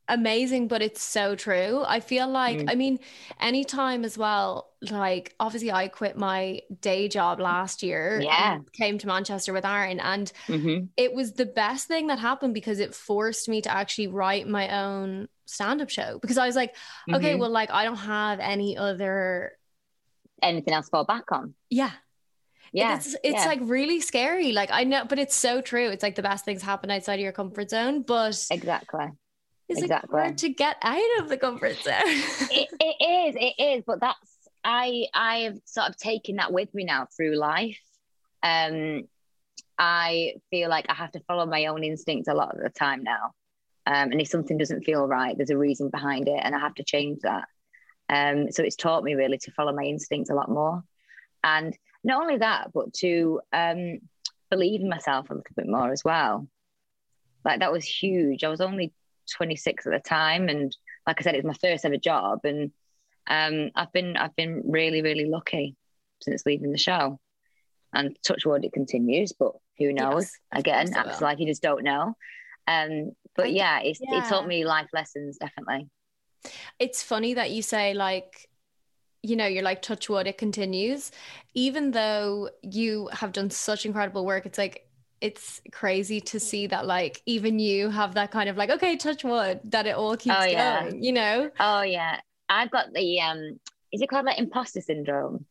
amazing, 0.08 0.68
but 0.68 0.82
it's 0.82 1.02
so 1.02 1.35
true. 1.35 1.85
I 1.87 2.00
feel 2.00 2.28
like, 2.28 2.58
mm. 2.58 2.70
I 2.70 2.75
mean, 2.75 2.99
anytime 3.38 4.04
as 4.04 4.16
well, 4.16 4.70
like 4.90 5.35
obviously 5.38 5.70
I 5.70 5.88
quit 5.88 6.16
my 6.16 6.62
day 6.80 7.08
job 7.08 7.40
last 7.40 7.82
year. 7.82 8.20
Yeah. 8.23 8.61
Came 8.73 8.99
to 8.99 9.06
Manchester 9.06 9.52
with 9.52 9.66
Aaron 9.66 10.00
and 10.00 10.32
mm-hmm. 10.47 10.87
it 10.97 11.12
was 11.12 11.32
the 11.32 11.47
best 11.47 11.88
thing 11.88 12.06
that 12.06 12.18
happened 12.18 12.54
because 12.54 12.80
it 12.80 12.94
forced 12.94 13.49
me 13.49 13.61
to 13.62 13.70
actually 13.70 14.06
write 14.06 14.49
my 14.49 14.82
own 14.82 15.28
stand-up 15.44 15.90
show 15.90 16.18
because 16.20 16.38
I 16.38 16.47
was 16.47 16.56
like, 16.56 16.73
mm-hmm. 16.73 17.16
okay, 17.16 17.35
well, 17.35 17.50
like 17.50 17.70
I 17.70 17.85
don't 17.85 17.97
have 17.97 18.40
any 18.40 18.76
other 18.78 19.52
anything 20.42 20.75
else 20.75 20.87
to 20.87 20.90
fall 20.90 21.04
back 21.04 21.30
on. 21.33 21.54
Yeah. 21.71 21.92
Yeah. 22.73 22.97
It's, 22.97 23.16
it's 23.25 23.40
yeah. 23.40 23.47
like 23.47 23.61
really 23.62 24.00
scary. 24.00 24.52
Like 24.52 24.71
I 24.73 24.85
know, 24.85 25.04
but 25.04 25.18
it's 25.18 25.35
so 25.35 25.61
true. 25.61 25.88
It's 25.88 26.02
like 26.02 26.14
the 26.14 26.23
best 26.23 26.45
things 26.45 26.62
happen 26.62 26.90
outside 26.90 27.14
of 27.14 27.21
your 27.21 27.33
comfort 27.33 27.71
zone. 27.71 28.02
But 28.02 28.47
exactly. 28.50 29.07
It's 29.68 29.83
exactly. 29.83 30.14
like 30.14 30.25
hard 30.25 30.38
to 30.38 30.49
get 30.49 30.76
out 30.83 31.21
of 31.21 31.28
the 31.28 31.37
comfort 31.37 31.76
zone. 31.76 31.92
it, 32.04 32.68
it 32.80 33.04
is, 33.04 33.37
it 33.38 33.62
is. 33.62 33.85
But 33.87 34.00
that's 34.00 34.18
I 34.64 35.07
I 35.14 35.37
have 35.38 35.59
sort 35.64 35.88
of 35.88 35.97
taken 35.97 36.37
that 36.37 36.52
with 36.52 36.73
me 36.75 36.85
now 36.85 37.07
through 37.16 37.37
life. 37.37 37.80
Um 38.42 39.04
I 39.78 40.35
feel 40.50 40.68
like 40.68 40.87
I 40.88 40.95
have 40.95 41.12
to 41.12 41.21
follow 41.21 41.47
my 41.47 41.66
own 41.66 41.85
instincts 41.85 42.28
a 42.28 42.35
lot 42.35 42.54
of 42.54 42.62
the 42.62 42.71
time 42.71 43.04
now. 43.04 43.33
Um, 43.87 44.12
and 44.12 44.21
if 44.21 44.28
something 44.28 44.59
doesn't 44.59 44.83
feel 44.83 45.07
right, 45.07 45.37
there's 45.37 45.50
a 45.50 45.57
reason 45.57 45.88
behind 45.88 46.28
it, 46.28 46.38
and 46.42 46.54
I 46.54 46.59
have 46.59 46.75
to 46.75 46.85
change 46.85 47.21
that. 47.23 47.49
Um, 48.08 48.50
so 48.50 48.62
it's 48.62 48.76
taught 48.76 49.04
me 49.04 49.14
really 49.14 49.38
to 49.38 49.50
follow 49.52 49.72
my 49.72 49.84
instincts 49.84 50.30
a 50.30 50.34
lot 50.34 50.50
more. 50.50 50.82
And 51.44 51.76
not 52.04 52.22
only 52.22 52.38
that, 52.38 52.72
but 52.72 52.92
to 52.94 53.40
um, 53.52 53.98
believe 54.50 54.80
in 54.80 54.88
myself 54.88 55.30
a 55.30 55.34
little 55.34 55.54
bit 55.56 55.68
more 55.68 55.92
as 55.92 56.04
well. 56.04 56.48
Like 57.44 57.60
that 57.60 57.72
was 57.72 57.84
huge. 57.84 58.44
I 58.44 58.48
was 58.48 58.60
only 58.60 58.92
26 59.36 59.86
at 59.86 59.92
the 59.92 59.98
time, 60.00 60.48
and 60.48 60.74
like 61.06 61.20
I 61.20 61.22
said, 61.22 61.34
it 61.34 61.44
was 61.44 61.56
my 61.56 61.68
first 61.68 61.84
ever 61.84 61.96
job, 61.96 62.40
and 62.44 62.72
um, 63.28 63.70
I've 63.74 63.92
been 63.92 64.16
I've 64.16 64.34
been 64.36 64.62
really 64.66 65.02
really 65.02 65.26
lucky 65.26 65.76
since 66.20 66.44
leaving 66.46 66.72
the 66.72 66.78
show. 66.78 67.20
And 67.94 68.18
touch 68.22 68.44
wood, 68.44 68.66
it 68.66 68.72
continues, 68.74 69.32
but 69.32 69.52
who 69.78 69.94
knows? 69.94 70.30
Yes, 70.54 70.60
Again, 70.60 70.92
like 71.22 71.38
you 71.38 71.46
just 71.46 71.62
don't 71.62 71.84
know. 71.84 72.14
Um, 72.66 73.12
but 73.34 73.52
yeah, 73.52 73.80
it's 73.80 74.00
yeah. 74.02 74.18
it 74.18 74.28
taught 74.28 74.46
me 74.46 74.66
life 74.66 74.88
lessons 74.92 75.38
definitely. 75.38 75.88
It's 76.78 77.02
funny 77.02 77.35
that 77.35 77.50
you 77.50 77.62
say 77.62 77.95
like 77.95 78.49
you 79.23 79.37
know, 79.37 79.47
you're 79.47 79.64
like 79.64 79.83
touch 79.83 80.09
wood, 80.09 80.26
it 80.26 80.38
continues. 80.38 81.11
Even 81.52 81.90
though 81.90 82.50
you 82.62 83.09
have 83.12 83.33
done 83.33 83.50
such 83.50 83.85
incredible 83.85 84.25
work, 84.25 84.47
it's 84.47 84.59
like 84.59 84.88
it's 85.21 85.61
crazy 85.73 86.21
to 86.21 86.38
see 86.38 86.68
that 86.68 86.87
like 86.87 87.23
even 87.26 87.59
you 87.59 87.90
have 87.90 88.14
that 88.14 88.30
kind 88.30 88.49
of 88.49 88.57
like 88.57 88.71
okay 88.71 88.97
touch 88.97 89.25
wood 89.25 89.61
that 89.64 89.85
it 89.87 89.97
all 89.97 90.16
keeps 90.16 90.37
oh, 90.38 90.45
yeah. 90.45 90.85
going 90.85 91.02
you 91.02 91.12
know? 91.12 91.50
Oh 91.59 91.83
yeah. 91.83 92.21
I've 92.49 92.71
got 92.71 92.92
the 92.92 93.21
um 93.21 93.59
is 93.92 94.00
it 94.00 94.09
called 94.09 94.26
like 94.26 94.38
imposter 94.38 94.80
syndrome? 94.80 95.45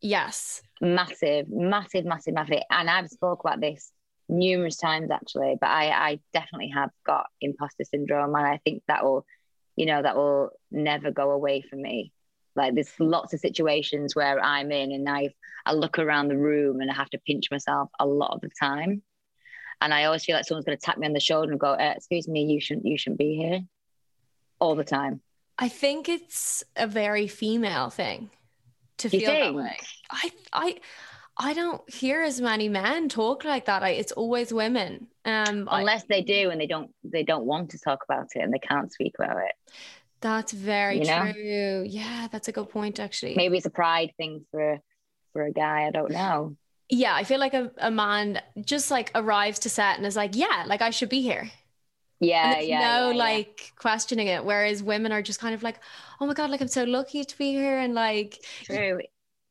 Yes. 0.00 0.62
Massive 0.80 1.46
massive 1.50 2.04
massive 2.04 2.34
massive. 2.34 2.62
And 2.70 2.88
i've 2.88 3.08
spoke 3.08 3.40
about 3.44 3.60
this 3.60 3.92
numerous 4.28 4.76
times 4.78 5.10
actually 5.10 5.56
but 5.60 5.68
i 5.68 5.90
i 5.90 6.20
definitely 6.32 6.70
have 6.74 6.88
got 7.04 7.26
imposter 7.42 7.84
syndrome 7.84 8.34
and 8.34 8.46
i 8.46 8.58
think 8.64 8.82
that 8.88 9.04
will 9.04 9.26
you 9.76 9.86
know 9.86 10.02
that 10.02 10.16
will 10.16 10.50
never 10.70 11.10
go 11.10 11.30
away 11.30 11.62
from 11.62 11.82
me 11.82 12.12
like 12.54 12.74
there's 12.74 12.92
lots 12.98 13.32
of 13.32 13.40
situations 13.40 14.14
where 14.14 14.40
I'm 14.40 14.70
in 14.72 14.92
and 14.92 15.08
I 15.08 15.30
I 15.64 15.72
look 15.72 15.98
around 15.98 16.28
the 16.28 16.36
room 16.36 16.80
and 16.80 16.90
I 16.90 16.94
have 16.94 17.10
to 17.10 17.18
pinch 17.18 17.50
myself 17.50 17.90
a 18.00 18.06
lot 18.06 18.34
of 18.34 18.40
the 18.40 18.50
time. 18.60 19.02
And 19.80 19.94
I 19.94 20.04
always 20.04 20.24
feel 20.24 20.36
like 20.36 20.44
someone's 20.44 20.66
going 20.66 20.78
to 20.78 20.84
tap 20.84 20.98
me 20.98 21.06
on 21.06 21.12
the 21.12 21.20
shoulder 21.20 21.50
and 21.50 21.60
go, 21.60 21.72
uh, 21.72 21.94
"Excuse 21.96 22.28
me, 22.28 22.44
you 22.44 22.60
shouldn't 22.60 22.86
you 22.86 22.98
shouldn't 22.98 23.18
be 23.18 23.36
here," 23.36 23.60
all 24.60 24.74
the 24.74 24.84
time. 24.84 25.20
I 25.58 25.68
think 25.68 26.08
it's 26.08 26.62
a 26.76 26.86
very 26.86 27.26
female 27.26 27.90
thing 27.90 28.30
to 28.98 29.08
feel 29.08 29.32
that 29.32 29.54
way. 29.54 29.78
I 30.10 30.30
I 30.52 30.80
I 31.36 31.54
don't 31.54 31.88
hear 31.92 32.22
as 32.22 32.40
many 32.40 32.68
men 32.68 33.08
talk 33.08 33.44
like 33.44 33.66
that. 33.66 33.82
I, 33.82 33.90
it's 33.90 34.12
always 34.12 34.52
women. 34.52 35.08
Um, 35.24 35.68
Unless 35.70 36.02
I, 36.02 36.06
they 36.08 36.22
do 36.22 36.50
and 36.50 36.60
they 36.60 36.66
don't 36.66 36.90
they 37.04 37.22
don't 37.22 37.44
want 37.44 37.70
to 37.70 37.78
talk 37.78 38.04
about 38.04 38.26
it 38.34 38.40
and 38.40 38.52
they 38.52 38.58
can't 38.58 38.92
speak 38.92 39.14
about 39.18 39.38
it. 39.38 39.54
That's 40.20 40.52
very 40.52 40.98
you 40.98 41.04
know? 41.04 41.32
true. 41.32 41.84
Yeah, 41.88 42.28
that's 42.30 42.48
a 42.48 42.52
good 42.52 42.68
point 42.70 43.00
actually. 43.00 43.34
Maybe 43.34 43.56
it's 43.56 43.66
a 43.66 43.70
pride 43.70 44.12
thing 44.16 44.44
for 44.50 44.78
for 45.32 45.44
a 45.44 45.52
guy. 45.52 45.86
I 45.86 45.90
don't 45.90 46.10
know. 46.10 46.56
Yeah, 46.88 47.14
I 47.14 47.24
feel 47.24 47.40
like 47.40 47.54
a, 47.54 47.70
a 47.78 47.90
man 47.90 48.40
just 48.64 48.90
like 48.90 49.10
arrives 49.14 49.60
to 49.60 49.70
set 49.70 49.96
and 49.96 50.06
is 50.06 50.16
like, 50.16 50.36
yeah, 50.36 50.64
like 50.66 50.82
I 50.82 50.90
should 50.90 51.08
be 51.08 51.22
here. 51.22 51.50
Yeah, 52.20 52.60
yeah. 52.60 52.80
No, 52.80 53.10
yeah, 53.10 53.16
like 53.16 53.60
yeah. 53.60 53.70
questioning 53.76 54.28
it. 54.28 54.44
Whereas 54.44 54.82
women 54.82 55.10
are 55.10 55.22
just 55.22 55.40
kind 55.40 55.54
of 55.54 55.62
like, 55.62 55.80
oh 56.20 56.26
my 56.26 56.34
God, 56.34 56.50
like 56.50 56.60
I'm 56.60 56.68
so 56.68 56.84
lucky 56.84 57.24
to 57.24 57.38
be 57.38 57.52
here. 57.52 57.78
And 57.78 57.94
like, 57.94 58.44
true. 58.64 59.00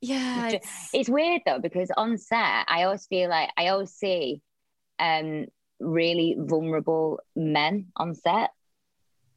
Yeah. 0.01 0.49
It's, 0.49 0.89
it's 0.93 1.09
weird 1.09 1.41
though, 1.45 1.59
because 1.59 1.91
on 1.95 2.17
set, 2.17 2.65
I 2.67 2.83
always 2.83 3.05
feel 3.05 3.29
like 3.29 3.49
I 3.57 3.67
always 3.67 3.91
see 3.91 4.41
um 4.99 5.45
really 5.79 6.35
vulnerable 6.37 7.19
men 7.35 7.87
on 7.95 8.13
set 8.13 8.51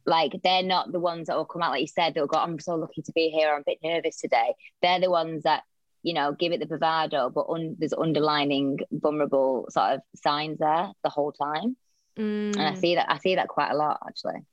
like 0.05 0.33
they're 0.43 0.63
not 0.63 0.91
the 0.91 0.99
ones 0.99 1.27
that 1.27 1.35
will 1.35 1.45
come 1.45 1.61
out, 1.61 1.71
like 1.71 1.81
you 1.81 1.87
said, 1.87 2.13
they'll 2.13 2.27
go, 2.27 2.37
I'm 2.37 2.59
so 2.59 2.75
lucky 2.75 3.01
to 3.01 3.11
be 3.11 3.29
here. 3.29 3.53
I'm 3.53 3.61
a 3.61 3.63
bit 3.65 3.79
nervous 3.83 4.19
today. 4.19 4.53
They're 4.81 4.99
the 4.99 5.09
ones 5.09 5.43
that, 5.43 5.63
you 6.03 6.13
know, 6.13 6.33
give 6.33 6.51
it 6.51 6.59
the 6.59 6.67
bravado, 6.67 7.29
but 7.29 7.47
un- 7.49 7.75
there's 7.79 7.93
underlining 7.93 8.79
vulnerable 8.91 9.67
sort 9.69 9.93
of 9.93 10.01
signs 10.15 10.59
there 10.59 10.91
the 11.03 11.09
whole 11.09 11.31
time. 11.31 11.75
Mm. 12.17 12.55
And 12.55 12.61
I 12.61 12.73
mm. 12.73 12.77
see 12.77 12.95
that 12.95 13.11
I 13.11 13.17
see 13.17 13.35
that 13.35 13.47
quite 13.47 13.71
a 13.71 13.75
lot 13.75 13.99
actually. 14.07 14.45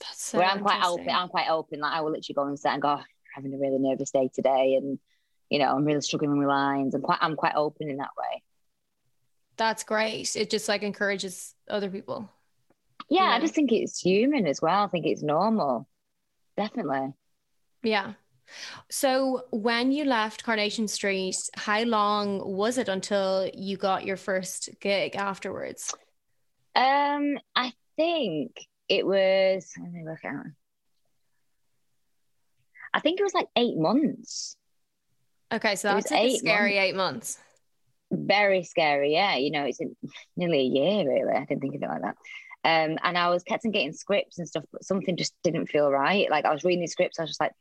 That's 0.00 0.24
so 0.24 0.38
Where 0.38 0.46
I'm 0.46 0.60
quite 0.60 0.84
open, 0.84 1.10
I'm 1.10 1.28
quite 1.28 1.50
open. 1.50 1.80
Like 1.80 1.92
I 1.92 2.00
will 2.00 2.12
literally 2.12 2.34
go 2.34 2.42
on 2.42 2.56
set 2.56 2.72
and 2.74 2.82
go, 2.82 2.96
oh, 2.98 3.02
having 3.34 3.52
a 3.52 3.58
really 3.58 3.78
nervous 3.78 4.10
day 4.10 4.30
today, 4.32 4.76
and 4.80 4.98
you 5.50 5.58
know, 5.58 5.74
I'm 5.74 5.84
really 5.84 6.00
struggling 6.00 6.38
with 6.38 6.48
lines. 6.48 6.94
I'm 6.94 7.02
quite 7.02 7.18
I'm 7.20 7.36
quite 7.36 7.54
open 7.54 7.88
in 7.88 7.98
that 7.98 8.10
way. 8.16 8.42
That's 9.56 9.84
great. 9.84 10.34
It 10.36 10.50
just 10.50 10.68
like 10.68 10.82
encourages 10.82 11.54
other 11.68 11.88
people. 11.88 12.28
Yeah, 13.08 13.24
I 13.24 13.40
just 13.40 13.54
think 13.54 13.70
it's 13.70 14.00
human 14.00 14.46
as 14.46 14.62
well. 14.62 14.84
I 14.84 14.88
think 14.88 15.06
it's 15.06 15.22
normal. 15.22 15.86
Definitely. 16.56 17.12
Yeah. 17.82 18.14
So 18.90 19.42
when 19.50 19.92
you 19.92 20.04
left 20.04 20.44
Coronation 20.44 20.88
Street, 20.88 21.36
how 21.54 21.82
long 21.82 22.56
was 22.56 22.78
it 22.78 22.88
until 22.88 23.50
you 23.54 23.76
got 23.76 24.04
your 24.04 24.16
first 24.16 24.70
gig 24.80 25.16
afterwards? 25.16 25.94
Um, 26.74 27.38
I 27.54 27.72
think 27.96 28.56
it 28.88 29.06
was 29.06 29.72
let 29.80 29.92
me 29.92 30.04
look 30.04 30.24
out. 30.24 30.46
I 32.92 33.00
think 33.00 33.18
it 33.18 33.24
was 33.24 33.34
like 33.34 33.48
eight 33.56 33.76
months. 33.76 34.56
Okay, 35.54 35.76
so 35.76 35.88
that's 35.88 36.10
like 36.10 36.38
scary 36.38 36.74
months. 36.74 36.84
eight 36.84 36.96
months. 36.96 37.38
Very 38.10 38.64
scary, 38.64 39.12
yeah. 39.12 39.36
You 39.36 39.50
know, 39.50 39.64
it's 39.64 39.80
nearly 40.36 40.60
a 40.60 40.62
year 40.62 41.08
really. 41.08 41.32
I 41.32 41.44
didn't 41.44 41.60
think 41.60 41.76
of 41.76 41.82
it 41.82 41.88
like 41.88 42.02
that. 42.02 42.16
Um, 42.64 42.98
and 43.02 43.18
I 43.18 43.28
was 43.28 43.42
kept 43.42 43.64
on 43.64 43.70
getting 43.72 43.92
scripts 43.92 44.38
and 44.38 44.48
stuff, 44.48 44.64
but 44.72 44.84
something 44.84 45.16
just 45.16 45.34
didn't 45.42 45.66
feel 45.66 45.90
right. 45.90 46.30
Like 46.30 46.44
I 46.44 46.52
was 46.52 46.64
reading 46.64 46.80
these 46.80 46.92
scripts, 46.92 47.18
I 47.18 47.22
was 47.22 47.30
just 47.30 47.40
like, 47.40 47.52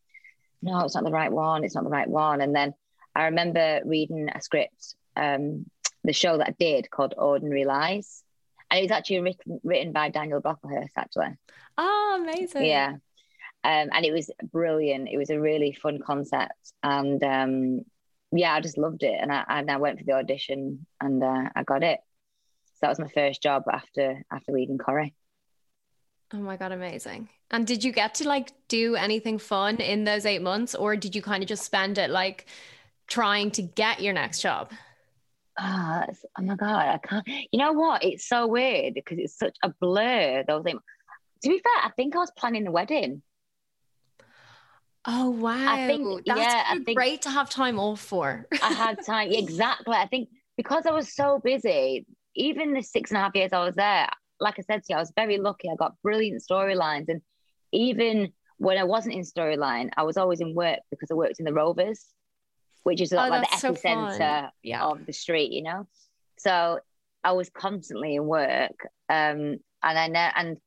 no, 0.62 0.80
it's 0.86 0.96
not 0.96 1.04
the 1.04 1.12
right 1.12 1.32
one. 1.32 1.64
It's 1.64 1.76
not 1.76 1.84
the 1.84 1.90
right 1.90 2.08
one. 2.10 2.42
And 2.42 2.56
then 2.56 2.74
I 3.16 3.26
remember 3.26 3.82
reading 3.86 4.30
a 4.34 4.42
script, 4.42 4.96
um, 5.16 5.66
the 6.04 6.14
show 6.14 6.38
that 6.38 6.48
I 6.48 6.56
did 6.58 6.90
called 6.90 7.14
Ordinary 7.18 7.66
Lies. 7.66 8.24
And 8.72 8.80
it 8.80 8.84
was 8.84 8.92
actually 8.92 9.20
written, 9.20 9.60
written 9.64 9.92
by 9.92 10.10
Daniel 10.10 10.42
Brocklehurst, 10.42 10.92
actually. 10.96 11.38
Oh, 11.78 12.20
amazing. 12.22 12.66
Yeah. 12.66 12.96
Um, 13.64 13.90
and 13.94 14.06
it 14.06 14.12
was 14.12 14.30
brilliant. 14.52 15.10
It 15.10 15.18
was 15.18 15.30
a 15.30 15.40
really 15.40 15.72
fun 15.74 16.00
concept. 16.06 16.74
And 16.84 17.24
um, 17.24 17.82
yeah, 18.32 18.54
I 18.54 18.62
just 18.62 18.78
loved 18.78 19.04
it. 19.04 19.18
And 19.22 19.32
I, 19.32 19.44
and 19.48 19.72
I 19.72 19.78
went 19.78 20.00
for 20.00 20.06
the 20.06 20.14
audition 20.14 20.86
and 21.02 21.24
uh, 21.24 21.50
I 21.56 21.64
got 21.64 21.84
it 21.84 22.00
So 22.76 22.80
that 22.82 22.90
was 22.90 23.00
my 23.00 23.10
first 23.10 23.42
job 23.42 23.64
after 23.72 24.24
after 24.32 24.52
leaving 24.52 24.78
Corrie. 24.78 25.16
Oh 26.34 26.38
my 26.38 26.58
god, 26.58 26.72
amazing! 26.72 27.30
And 27.52 27.68
did 27.68 27.84
you 27.84 27.92
get 27.92 28.16
to 28.16 28.28
like 28.28 28.52
do 28.68 28.96
anything 28.96 29.38
fun 29.38 29.78
in 29.78 30.04
those 30.04 30.26
eight 30.26 30.42
months, 30.42 30.74
or 30.76 30.96
did 30.96 31.16
you 31.16 31.22
kind 31.22 31.44
of 31.44 31.50
just 31.50 31.64
spend 31.64 31.98
it 31.98 32.10
like 32.10 32.48
trying 33.08 33.52
to 33.52 33.62
get 33.62 34.02
your 34.02 34.14
next 34.14 34.42
job? 34.42 34.72
Oh, 35.60 36.04
oh 36.40 36.42
my 36.42 36.56
god, 36.56 36.88
I 36.90 36.98
can't. 36.98 37.28
You 37.28 37.60
know 37.60 37.74
what? 37.74 38.04
It's 38.04 38.28
so 38.28 38.48
weird 38.48 38.96
because 38.96 39.20
it's 39.20 39.38
such 39.38 39.58
a 39.64 39.70
blur. 39.70 40.44
Those 40.48 40.64
eight. 40.68 40.76
To 41.44 41.50
be 41.50 41.60
fair, 41.60 41.84
I 41.86 41.92
think 41.96 42.16
I 42.16 42.20
was 42.20 42.32
planning 42.38 42.64
the 42.64 42.72
wedding. 42.72 43.22
Oh 45.06 45.32
wow! 45.32 45.74
I 45.74 45.88
think 45.88 46.26
that's 46.26 46.40
yeah, 46.40 46.64
I 46.68 46.80
think 46.80 46.98
great 46.98 47.22
to 47.24 47.30
have 47.30 47.50
time 47.50 47.80
off 47.80 48.00
for. 48.00 48.48
I 48.62 48.74
had 48.74 49.04
time 49.06 49.32
exactly. 49.32 49.96
I 49.96 50.08
think 50.08 50.30
because 50.56 50.86
I 50.86 50.92
was 50.92 51.14
so 51.14 51.42
busy, 51.44 52.06
even 52.36 52.74
the 52.74 52.82
six 52.82 53.12
and 53.12 53.18
a 53.18 53.22
half 53.22 53.36
years 53.36 53.52
I 53.54 53.66
was 53.66 53.76
there, 53.76 54.08
like 54.40 54.60
I 54.60 54.62
said 54.62 54.84
to 54.84 54.86
you, 54.90 54.96
I 54.96 55.00
was 55.00 55.12
very 55.16 55.38
lucky. 55.38 55.70
I 55.70 55.76
got 55.76 55.96
brilliant 56.04 56.44
storylines. 56.48 57.10
And 57.10 57.22
even 57.72 58.32
when 58.58 58.78
I 58.78 58.84
wasn't 58.84 59.16
in 59.16 59.22
storyline, 59.22 59.90
I 59.98 60.04
was 60.04 60.18
always 60.18 60.42
in 60.42 60.54
work 60.54 60.80
because 60.92 61.10
I 61.12 61.16
worked 61.16 61.40
in 61.40 61.46
the 61.46 61.54
Rovers, 61.54 62.06
which 62.84 63.02
is 63.02 63.14
oh, 63.14 63.18
like 63.18 63.50
the 63.50 63.56
epicenter 63.56 64.18
so 64.46 64.50
yeah. 64.62 64.84
of 64.84 65.06
the 65.06 65.14
street, 65.14 65.52
you 65.52 65.64
know? 65.64 65.88
So 66.38 66.80
I 67.24 67.32
was 67.32 67.50
constantly 67.50 68.16
in 68.16 68.26
work. 68.26 68.76
Um, 69.10 69.58
and 69.82 70.00
I 70.00 70.08
ne- 70.08 70.32
and 70.36 70.58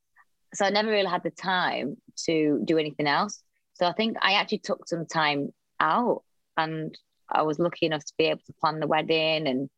so 0.53 0.65
I 0.65 0.69
never 0.69 0.89
really 0.89 1.09
had 1.09 1.23
the 1.23 1.31
time 1.31 1.97
to 2.25 2.61
do 2.65 2.77
anything 2.77 3.07
else. 3.07 3.41
So 3.77 3.85
I 3.85 3.93
think 3.93 4.17
I 4.21 4.33
actually 4.33 4.59
took 4.59 4.87
some 4.87 5.05
time 5.05 5.53
out 5.79 6.23
and 6.57 6.97
I 7.29 7.43
was 7.43 7.59
lucky 7.59 7.85
enough 7.85 8.03
to 8.05 8.13
be 8.17 8.25
able 8.25 8.41
to 8.47 8.53
plan 8.53 8.79
the 8.79 8.87
wedding 8.87 9.47
and 9.47 9.69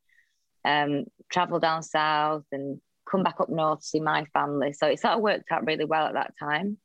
um, 0.63 1.05
travel 1.29 1.59
down 1.59 1.83
south 1.83 2.45
and 2.51 2.79
come 3.09 3.23
back 3.23 3.41
up 3.41 3.49
north 3.49 3.81
to 3.81 3.85
see 3.85 3.99
my 3.99 4.25
family. 4.33 4.71
So 4.71 4.87
it 4.87 4.99
sort 4.99 5.15
of 5.15 5.21
worked 5.21 5.51
out 5.51 5.65
really 5.65 5.85
well 5.85 6.05
at 6.05 6.13
that 6.13 6.33
time. 6.39 6.77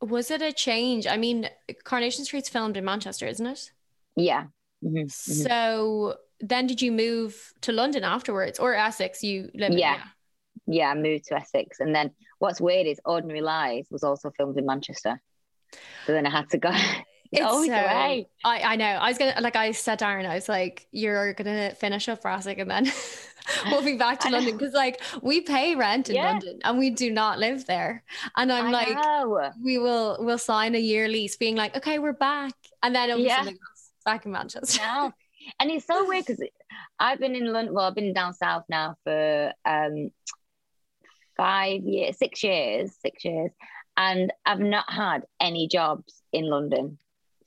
Was 0.00 0.30
it 0.30 0.42
a 0.42 0.52
change? 0.52 1.06
I 1.06 1.16
mean, 1.16 1.48
Coronation 1.84 2.24
Street's 2.24 2.48
filmed 2.48 2.76
in 2.76 2.84
Manchester, 2.84 3.26
isn't 3.26 3.46
it? 3.46 3.70
Yeah. 4.16 4.44
Mm-hmm. 4.84 4.96
mm-hmm. 4.96 5.08
So 5.08 6.16
then 6.40 6.66
did 6.66 6.82
you 6.82 6.90
move 6.90 7.52
to 7.60 7.72
London 7.72 8.02
afterwards 8.02 8.58
or 8.58 8.74
Essex? 8.74 9.22
You 9.22 9.50
live 9.54 9.72
yeah. 9.72 10.00
In, 10.66 10.74
yeah, 10.74 10.88
I 10.88 10.94
moved 10.94 11.26
to 11.26 11.36
Essex. 11.36 11.78
And 11.78 11.94
then 11.94 12.10
what's 12.40 12.60
weird 12.60 12.86
is 12.88 13.00
Ordinary 13.04 13.40
Lies 13.40 13.86
was 13.90 14.02
also 14.02 14.32
filmed 14.36 14.58
in 14.58 14.66
Manchester. 14.66 15.20
So 16.06 16.12
then 16.12 16.26
I 16.26 16.30
had 16.30 16.50
to 16.50 16.58
go 16.58 16.70
it's 17.32 17.46
always 17.46 17.68
so, 17.68 17.74
I, 17.74 18.26
I 18.44 18.76
know. 18.76 18.84
I 18.84 19.08
was 19.08 19.18
gonna 19.18 19.40
like 19.40 19.56
I 19.56 19.72
said 19.72 19.98
Darren, 19.98 20.26
I 20.26 20.34
was 20.34 20.48
like, 20.48 20.86
you're 20.92 21.34
gonna 21.34 21.74
finish 21.74 22.08
up 22.08 22.22
Brassic 22.22 22.58
and 22.58 22.70
then 22.70 22.90
we'll 23.66 23.82
be 23.82 23.96
back 23.96 24.20
to 24.20 24.30
London 24.30 24.56
because 24.56 24.72
like 24.72 25.00
we 25.22 25.40
pay 25.40 25.74
rent 25.74 26.08
in 26.08 26.16
yeah. 26.16 26.30
London 26.30 26.60
and 26.64 26.78
we 26.78 26.90
do 26.90 27.10
not 27.10 27.38
live 27.38 27.66
there. 27.66 28.04
And 28.36 28.52
I'm 28.52 28.66
I 28.66 28.70
like, 28.70 28.94
know. 28.94 29.50
we 29.62 29.78
will 29.78 30.16
we'll 30.20 30.38
sign 30.38 30.74
a 30.74 30.78
year 30.78 31.08
lease, 31.08 31.36
being 31.36 31.56
like, 31.56 31.76
okay, 31.76 31.98
we're 31.98 32.12
back, 32.12 32.54
and 32.82 32.94
then 32.94 33.10
it'll 33.10 33.22
yeah. 33.22 33.48
back 34.04 34.26
in 34.26 34.32
Manchester. 34.32 34.80
No. 34.82 35.12
And 35.60 35.70
it's 35.70 35.86
so 35.86 36.08
weird 36.08 36.24
because 36.24 36.42
I've 36.98 37.18
been 37.18 37.34
in 37.34 37.52
London. 37.52 37.74
Well, 37.74 37.84
I've 37.84 37.94
been 37.94 38.14
down 38.14 38.32
south 38.32 38.64
now 38.68 38.96
for 39.04 39.52
um, 39.64 40.10
five 41.36 41.82
years, 41.82 42.16
six 42.16 42.42
years, 42.42 42.92
six 43.02 43.24
years, 43.24 43.50
and 43.96 44.32
I've 44.44 44.60
not 44.60 44.90
had 44.90 45.24
any 45.40 45.68
jobs 45.68 46.22
in 46.32 46.48
London, 46.48 46.98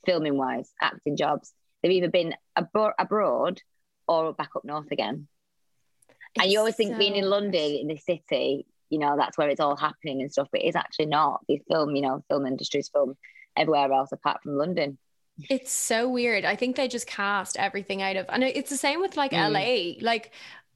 filming 0.06 0.36
wise, 0.36 0.72
acting 0.80 1.16
jobs. 1.16 1.52
They've 1.82 1.92
either 1.92 2.10
been 2.10 2.34
abro- 2.56 2.94
abroad 2.98 3.60
or 4.06 4.32
back 4.32 4.50
up 4.56 4.64
north 4.64 4.90
again. 4.90 5.28
It's 6.34 6.44
and 6.44 6.52
you 6.52 6.58
always 6.58 6.76
think 6.76 6.98
being 6.98 7.16
in 7.16 7.28
London 7.28 7.76
in 7.80 7.88
the 7.88 7.96
city, 7.96 8.66
you 8.90 8.98
know, 8.98 9.16
that's 9.16 9.36
where 9.36 9.48
it's 9.48 9.60
all 9.60 9.76
happening 9.76 10.22
and 10.22 10.32
stuff, 10.32 10.48
but 10.50 10.62
it's 10.62 10.76
actually 10.76 11.06
not. 11.06 11.40
The 11.48 11.60
film, 11.70 11.94
you 11.94 12.02
know, 12.02 12.24
film 12.28 12.46
industry's 12.46 12.88
film 12.88 13.16
everywhere 13.56 13.92
else 13.92 14.12
apart 14.12 14.42
from 14.42 14.56
London. 14.56 14.98
It's 15.48 15.70
so 15.70 16.08
weird. 16.08 16.44
I 16.44 16.56
think 16.56 16.76
they 16.76 16.88
just 16.88 17.06
cast 17.06 17.56
everything 17.56 18.02
out 18.02 18.16
of, 18.16 18.26
and 18.28 18.42
it's 18.42 18.70
the 18.70 18.76
same 18.76 19.00
with 19.00 19.16
like 19.16 19.32
mm. 19.32 19.52
LA. 19.52 20.04
Like 20.04 20.32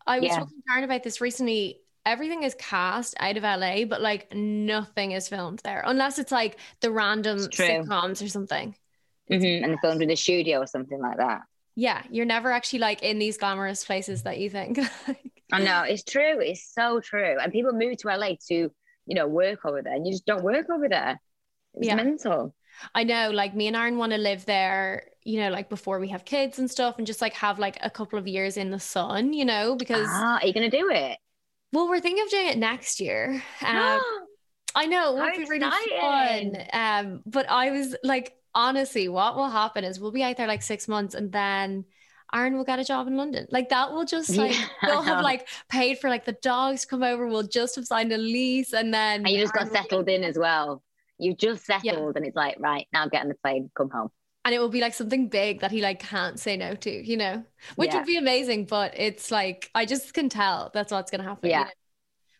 I 0.07 0.21
was 0.21 0.29
yeah. 0.29 0.38
talking 0.38 0.57
to 0.57 0.62
Karen 0.69 0.85
about 0.85 1.02
this 1.02 1.21
recently. 1.21 1.81
Everything 2.04 2.42
is 2.42 2.54
cast 2.59 3.14
out 3.21 3.37
of 3.37 3.42
LA, 3.44 3.85
but 3.85 4.00
like 4.00 4.35
nothing 4.35 5.12
is 5.12 5.28
filmed 5.28 5.61
there 5.61 5.82
unless 5.87 6.18
it's 6.18 6.32
like 6.32 6.59
the 6.80 6.90
random 6.90 7.38
sitcoms 7.38 8.25
or 8.25 8.28
something. 8.28 8.75
Mm-hmm. 9.30 9.64
And 9.64 9.80
filmed 9.80 10.02
in 10.02 10.11
a 10.11 10.16
studio 10.16 10.59
or 10.59 10.66
something 10.66 11.00
like 11.00 11.16
that. 11.16 11.42
Yeah, 11.75 12.02
you're 12.11 12.26
never 12.26 12.50
actually 12.50 12.80
like 12.80 13.02
in 13.02 13.18
these 13.18 13.38
glamorous 13.38 13.85
places 13.85 14.25
that 14.25 14.38
you 14.38 14.50
think. 14.50 14.78
I 15.52 15.62
know 15.62 15.82
it's 15.82 16.02
true. 16.02 16.40
It's 16.40 16.73
so 16.75 17.00
true. 17.00 17.37
And 17.40 17.52
people 17.52 17.73
move 17.73 17.97
to 17.99 18.09
LA 18.09 18.35
to, 18.49 18.54
you 18.54 19.14
know, 19.14 19.26
work 19.26 19.64
over 19.64 19.82
there, 19.82 19.94
and 19.94 20.06
you 20.06 20.12
just 20.12 20.26
don't 20.26 20.42
work 20.42 20.68
over 20.71 20.88
there. 20.88 21.21
It's 21.75 21.87
yeah. 21.87 21.94
mental. 21.94 22.54
I 22.94 23.04
know, 23.04 23.30
like 23.30 23.54
me 23.54 23.66
and 23.66 23.76
Aaron 23.76 23.99
want 23.99 24.12
to 24.12 24.18
live 24.18 24.47
there, 24.47 25.09
you 25.25 25.40
know, 25.40 25.50
like 25.50 25.68
before 25.68 26.00
we 26.00 26.09
have 26.09 26.25
kids 26.25 26.59
and 26.59 26.71
stuff, 26.71 26.97
and 26.99 27.06
just 27.06 27.21
like 27.21 27.35
have 27.35 27.59
like 27.59 27.78
a 27.80 27.90
couple 27.90 28.18
of 28.18 28.26
years 28.26 28.56
in 28.56 28.71
the 28.71 28.80
sun, 28.80 29.32
you 29.32 29.44
know, 29.44 29.76
because 29.76 30.09
ah, 30.11 30.38
are 30.40 30.47
you 30.47 30.52
gonna 30.52 30.71
do 30.71 30.90
it? 30.90 31.18
Well, 31.73 31.88
we're 31.88 32.00
thinking 32.00 32.23
of 32.23 32.31
doing 32.31 32.49
it 32.49 32.59
next 32.59 33.00
year. 33.00 33.43
Um, 33.62 34.00
I 34.75 34.87
know 34.87 35.17
it 35.17 35.21
would 35.21 35.37
be 35.37 35.50
really 35.50 35.71
fun. 36.00 36.57
Um, 36.73 37.21
but 37.26 37.49
I 37.50 37.71
was 37.71 37.95
like, 38.02 38.35
honestly, 38.55 39.09
what 39.09 39.37
will 39.37 39.50
happen 39.50 39.85
is 39.85 40.00
we'll 40.00 40.12
be 40.12 40.23
out 40.23 40.38
there 40.38 40.47
like 40.47 40.62
six 40.62 40.88
months, 40.88 41.14
and 41.14 41.31
then 41.31 41.85
Aaron 42.35 42.57
will 42.57 42.64
get 42.64 42.79
a 42.79 42.85
job 42.85 43.07
in 43.07 43.17
London. 43.17 43.47
Like 43.50 43.69
that 43.69 43.93
will 43.93 44.07
just 44.07 44.31
like 44.31 44.52
yeah, 44.83 44.88
we'll 44.88 45.02
have 45.02 45.23
like 45.23 45.49
paid 45.69 45.99
for 45.99 46.09
like 46.09 46.25
the 46.25 46.33
dogs 46.33 46.85
come 46.87 47.02
over. 47.02 47.26
We'll 47.26 47.43
just 47.43 47.76
have 47.76 47.87
signed 47.87 48.12
a 48.12 48.19
lease, 48.19 48.73
and 48.73 48.93
then 48.93 49.21
and 49.21 49.29
you 49.29 49.41
just 49.41 49.55
Aaron 49.55 49.69
got 49.69 49.83
settled 49.83 50.09
in 50.09 50.25
as 50.25 50.38
well. 50.38 50.83
You 51.19 51.35
just 51.35 51.67
settled, 51.67 51.85
yeah. 51.85 52.12
and 52.17 52.26
it's 52.26 52.37
like 52.37 52.57
right 52.59 52.87
now, 52.93 53.09
get 53.09 53.23
on 53.23 53.29
the 53.29 53.35
plane, 53.35 53.71
come 53.76 53.91
home. 53.91 54.11
And 54.45 54.55
it 54.55 54.59
will 54.59 54.69
be 54.69 54.81
like 54.81 54.95
something 54.95 55.29
big 55.29 55.61
that 55.61 55.71
he 55.71 55.81
like 55.81 56.01
can't 56.01 56.39
say 56.39 56.57
no 56.57 56.75
to, 56.75 56.91
you 56.91 57.17
know, 57.17 57.45
which 57.77 57.91
yeah. 57.91 57.99
would 57.99 58.07
be 58.07 58.17
amazing. 58.17 58.65
But 58.65 58.99
it's 58.99 59.31
like 59.31 59.71
I 59.75 59.85
just 59.85 60.15
can 60.15 60.29
tell 60.29 60.71
that's 60.75 60.91
what's 60.91 61.11
gonna 61.11 61.23
happen. 61.23 61.51
Yeah. 61.51 61.61
You 61.61 61.65
know? 61.67 61.71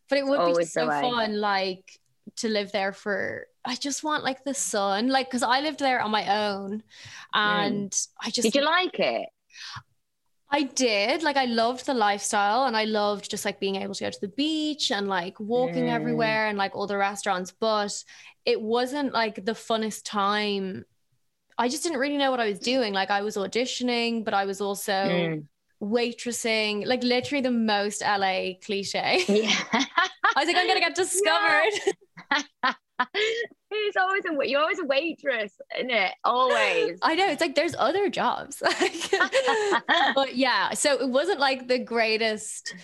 But 0.09 0.19
it 0.19 0.27
would 0.27 0.57
be 0.59 0.65
so 0.65 0.89
fun, 0.89 1.41
like 1.41 1.99
to 2.37 2.49
live 2.49 2.73
there 2.73 2.93
for 2.93 3.47
I 3.65 3.77
just 3.77 4.03
want 4.03 4.25
like 4.25 4.45
the 4.45 4.55
sun, 4.55 5.09
like 5.09 5.29
because 5.29 5.43
I 5.43 5.61
lived 5.61 5.79
there 5.79 6.01
on 6.01 6.11
my 6.11 6.49
own, 6.49 6.83
and 7.33 7.91
mm. 7.91 8.09
I 8.21 8.31
just 8.31 8.43
did 8.43 8.57
you 8.57 8.65
like 8.65 8.99
it? 8.99 9.29
I 10.51 10.65
did. 10.65 11.23
Like 11.23 11.39
I 11.39 11.47
loved 11.47 11.87
the 11.87 11.95
lifestyle 11.95 12.65
and 12.65 12.77
I 12.77 12.85
loved 12.85 13.31
just 13.31 13.47
like 13.47 13.59
being 13.59 13.77
able 13.77 13.95
to 13.95 14.05
go 14.05 14.11
to 14.11 14.21
the 14.21 14.29
beach 14.29 14.91
and 14.91 15.09
like 15.09 15.41
walking 15.41 15.87
mm. 15.87 15.93
everywhere 15.93 16.49
and 16.49 16.59
like 16.59 16.77
all 16.77 16.87
the 16.87 16.99
restaurants, 16.99 17.53
but 17.59 18.05
it 18.45 18.61
wasn't 18.61 19.15
like 19.15 19.47
the 19.47 19.53
funnest 19.53 20.03
time. 20.05 20.85
I 21.59 21.69
just 21.69 21.83
didn't 21.83 21.99
really 21.99 22.17
know 22.17 22.31
what 22.31 22.41
I 22.41 22.49
was 22.49 22.59
doing. 22.59 22.93
Like 22.93 23.11
I 23.11 23.23
was 23.23 23.37
auditioning, 23.37 24.25
but 24.25 24.35
I 24.35 24.45
was 24.45 24.61
also 24.61 24.93
mm. 24.93 25.45
waitressing, 25.83 26.87
like 26.87 27.03
literally 27.03 27.43
the 27.43 27.51
most 27.51 28.03
LA 28.03 28.53
cliche. 28.65 29.25
Yeah. 29.29 29.55
I 30.35 30.41
was 30.41 30.47
like, 30.47 30.57
I'm 30.57 30.67
gonna 30.67 30.81
get 30.81 30.95
discovered. 30.95 31.73
it's 33.71 33.97
always 33.97 34.23
a 34.25 34.49
you're 34.49 34.61
always 34.61 34.79
a 34.79 34.87
waitress, 34.87 35.53
isn't 35.77 35.91
it? 35.91 36.13
Always. 36.25 36.99
I 37.03 37.15
know. 37.15 37.29
It's 37.29 37.41
like 37.41 37.55
there's 37.55 37.75
other 37.79 38.09
jobs. 38.09 38.63
but 40.15 40.37
yeah, 40.37 40.73
so 40.73 40.95
it 40.95 41.09
wasn't 41.09 41.39
like 41.39 41.69
the 41.69 41.79
greatest 41.79 42.75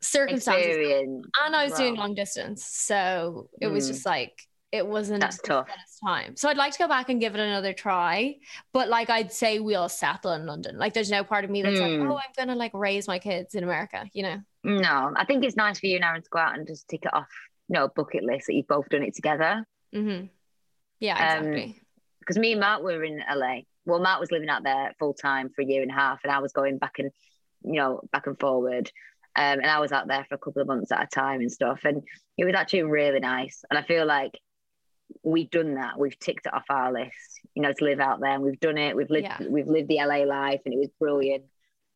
circumstances. 0.00 0.66
Experience. 0.66 1.26
And 1.44 1.56
I 1.56 1.64
was 1.64 1.74
doing 1.74 1.96
long 1.96 2.14
distance. 2.14 2.64
So 2.64 3.50
it 3.60 3.68
was 3.68 3.84
mm. 3.84 3.92
just 3.92 4.06
like 4.06 4.40
it 4.74 4.86
wasn't 4.86 5.20
That's 5.20 5.38
tough. 5.38 5.68
time. 6.04 6.36
So 6.36 6.48
I'd 6.48 6.56
like 6.56 6.72
to 6.72 6.78
go 6.78 6.88
back 6.88 7.08
and 7.08 7.20
give 7.20 7.34
it 7.34 7.40
another 7.40 7.72
try. 7.72 8.36
But 8.72 8.88
like 8.88 9.08
I'd 9.08 9.32
say 9.32 9.58
we'll 9.60 9.88
settle 9.88 10.32
in 10.32 10.46
London. 10.46 10.78
Like 10.78 10.94
there's 10.94 11.10
no 11.10 11.24
part 11.24 11.44
of 11.44 11.50
me 11.50 11.62
that's 11.62 11.78
mm. 11.78 12.00
like, 12.00 12.10
oh, 12.10 12.16
I'm 12.16 12.32
gonna 12.36 12.58
like 12.58 12.72
raise 12.74 13.06
my 13.06 13.18
kids 13.18 13.54
in 13.54 13.64
America, 13.64 14.04
you 14.12 14.22
know? 14.24 14.40
No, 14.64 15.12
I 15.16 15.24
think 15.24 15.44
it's 15.44 15.56
nice 15.56 15.78
for 15.78 15.86
you 15.86 15.96
and 15.96 16.04
Aaron 16.04 16.22
to 16.22 16.28
go 16.28 16.38
out 16.38 16.58
and 16.58 16.66
just 16.66 16.88
tick 16.88 17.04
it 17.04 17.14
off 17.14 17.28
you 17.68 17.74
know, 17.74 17.88
bucket 17.88 18.22
list 18.22 18.46
that 18.46 18.54
you've 18.54 18.68
both 18.68 18.88
done 18.88 19.02
it 19.02 19.14
together. 19.14 19.66
Mm-hmm. 19.94 20.26
Yeah, 21.00 21.14
um, 21.16 21.38
exactly. 21.38 21.80
Because 22.20 22.36
um, 22.36 22.42
me 22.42 22.52
and 22.52 22.60
Mark 22.60 22.82
were 22.82 23.02
in 23.02 23.22
LA. 23.32 23.60
Well, 23.86 24.00
Mark 24.00 24.20
was 24.20 24.30
living 24.30 24.48
out 24.48 24.64
there 24.64 24.94
full 24.98 25.14
time 25.14 25.50
for 25.54 25.62
a 25.62 25.64
year 25.64 25.82
and 25.82 25.90
a 25.90 25.94
half, 25.94 26.20
and 26.24 26.32
I 26.32 26.38
was 26.38 26.52
going 26.52 26.78
back 26.78 26.98
and, 26.98 27.10
you 27.62 27.74
know, 27.74 28.00
back 28.12 28.26
and 28.26 28.38
forward. 28.38 28.90
Um, 29.36 29.58
and 29.60 29.66
I 29.66 29.80
was 29.80 29.92
out 29.92 30.06
there 30.06 30.24
for 30.28 30.36
a 30.36 30.38
couple 30.38 30.62
of 30.62 30.68
months 30.68 30.92
at 30.92 31.02
a 31.02 31.06
time 31.06 31.40
and 31.40 31.50
stuff. 31.50 31.80
And 31.84 32.02
it 32.38 32.44
was 32.44 32.54
actually 32.54 32.84
really 32.84 33.18
nice. 33.18 33.64
And 33.68 33.78
I 33.78 33.82
feel 33.82 34.06
like 34.06 34.38
we've 35.22 35.50
done 35.50 35.74
that. 35.74 35.98
We've 35.98 36.18
ticked 36.18 36.46
it 36.46 36.54
off 36.54 36.64
our 36.68 36.92
list, 36.92 37.40
you 37.54 37.62
know, 37.62 37.72
to 37.72 37.84
live 37.84 38.00
out 38.00 38.20
there. 38.20 38.30
And 38.30 38.42
we've 38.42 38.60
done 38.60 38.78
it. 38.78 38.96
We've 38.96 39.10
lived, 39.10 39.24
yeah. 39.24 39.38
we've 39.48 39.66
lived 39.66 39.88
the 39.88 39.96
LA 39.96 40.24
life, 40.24 40.60
and 40.64 40.74
it 40.74 40.78
was 40.78 40.90
brilliant. 40.98 41.44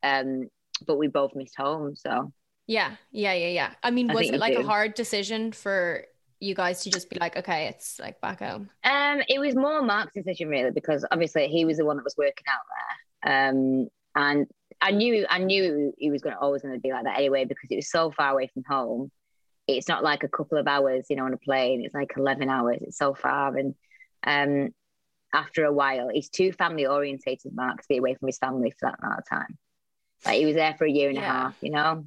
Um, 0.02 0.48
but 0.86 0.96
we 0.96 1.08
both 1.08 1.34
missed 1.34 1.56
home, 1.56 1.96
so 1.96 2.32
yeah, 2.68 2.96
yeah, 3.10 3.32
yeah, 3.32 3.48
yeah. 3.48 3.70
I 3.82 3.90
mean, 3.90 4.10
I 4.10 4.14
was 4.14 4.28
it 4.28 4.38
like 4.38 4.54
do. 4.54 4.60
a 4.60 4.64
hard 4.64 4.94
decision 4.94 5.52
for 5.52 6.04
you 6.38 6.54
guys 6.54 6.84
to 6.84 6.90
just 6.90 7.10
be 7.10 7.18
like, 7.18 7.36
okay, 7.36 7.66
it's 7.66 7.98
like 7.98 8.20
back 8.20 8.40
home? 8.40 8.70
Um, 8.84 9.22
it 9.28 9.40
was 9.40 9.56
more 9.56 9.82
Mark's 9.82 10.14
decision 10.14 10.48
really 10.48 10.70
because 10.70 11.04
obviously 11.10 11.48
he 11.48 11.64
was 11.64 11.78
the 11.78 11.84
one 11.84 11.96
that 11.96 12.04
was 12.04 12.14
working 12.16 12.44
out 12.46 12.60
there. 13.24 13.48
Um, 13.48 13.88
and 14.14 14.46
I 14.80 14.92
knew 14.92 15.26
I 15.28 15.38
knew 15.38 15.92
he 15.98 16.10
was 16.10 16.22
going 16.22 16.34
to 16.34 16.40
always 16.40 16.62
going 16.62 16.74
to 16.74 16.80
be 16.80 16.92
like 16.92 17.04
that 17.04 17.18
anyway 17.18 17.44
because 17.44 17.70
it 17.70 17.76
was 17.76 17.90
so 17.90 18.10
far 18.10 18.32
away 18.32 18.48
from 18.52 18.64
home. 18.68 19.10
It's 19.68 19.86
not 19.86 20.02
like 20.02 20.24
a 20.24 20.28
couple 20.28 20.58
of 20.58 20.66
hours, 20.66 21.06
you 21.08 21.16
know, 21.16 21.26
on 21.26 21.34
a 21.34 21.38
plane. 21.38 21.84
It's 21.84 21.94
like 21.94 22.14
eleven 22.16 22.48
hours. 22.48 22.78
It's 22.80 22.98
so 22.98 23.14
far, 23.14 23.56
and 23.56 23.74
um, 24.24 24.74
after 25.32 25.64
a 25.64 25.72
while, 25.72 26.08
he's 26.12 26.30
too 26.30 26.52
family 26.52 26.86
orientated. 26.86 27.54
Mark 27.54 27.82
to 27.82 27.88
be 27.88 27.98
away 27.98 28.14
from 28.14 28.26
his 28.26 28.38
family 28.38 28.70
for 28.70 28.88
that 28.88 28.98
amount 29.00 29.20
of 29.20 29.28
time. 29.28 29.58
Like 30.24 30.38
he 30.38 30.46
was 30.46 30.56
there 30.56 30.74
for 30.74 30.86
a 30.86 30.90
year 30.90 31.08
and 31.08 31.18
yeah. 31.18 31.22
a 31.22 31.32
half, 31.32 31.56
you 31.60 31.70
know. 31.70 32.06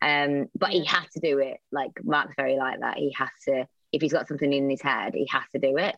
Um, 0.00 0.48
but 0.58 0.70
he 0.70 0.84
had 0.84 1.04
to 1.12 1.20
do 1.20 1.38
it. 1.38 1.58
Like 1.70 1.92
Mark's 2.02 2.34
very 2.36 2.56
like 2.56 2.80
that. 2.80 2.96
He 2.96 3.14
has 3.16 3.28
to, 3.44 3.68
if 3.92 4.02
he's 4.02 4.12
got 4.12 4.26
something 4.26 4.52
in 4.52 4.68
his 4.68 4.82
head, 4.82 5.14
he 5.14 5.28
has 5.30 5.44
to 5.52 5.60
do 5.60 5.76
it. 5.76 5.94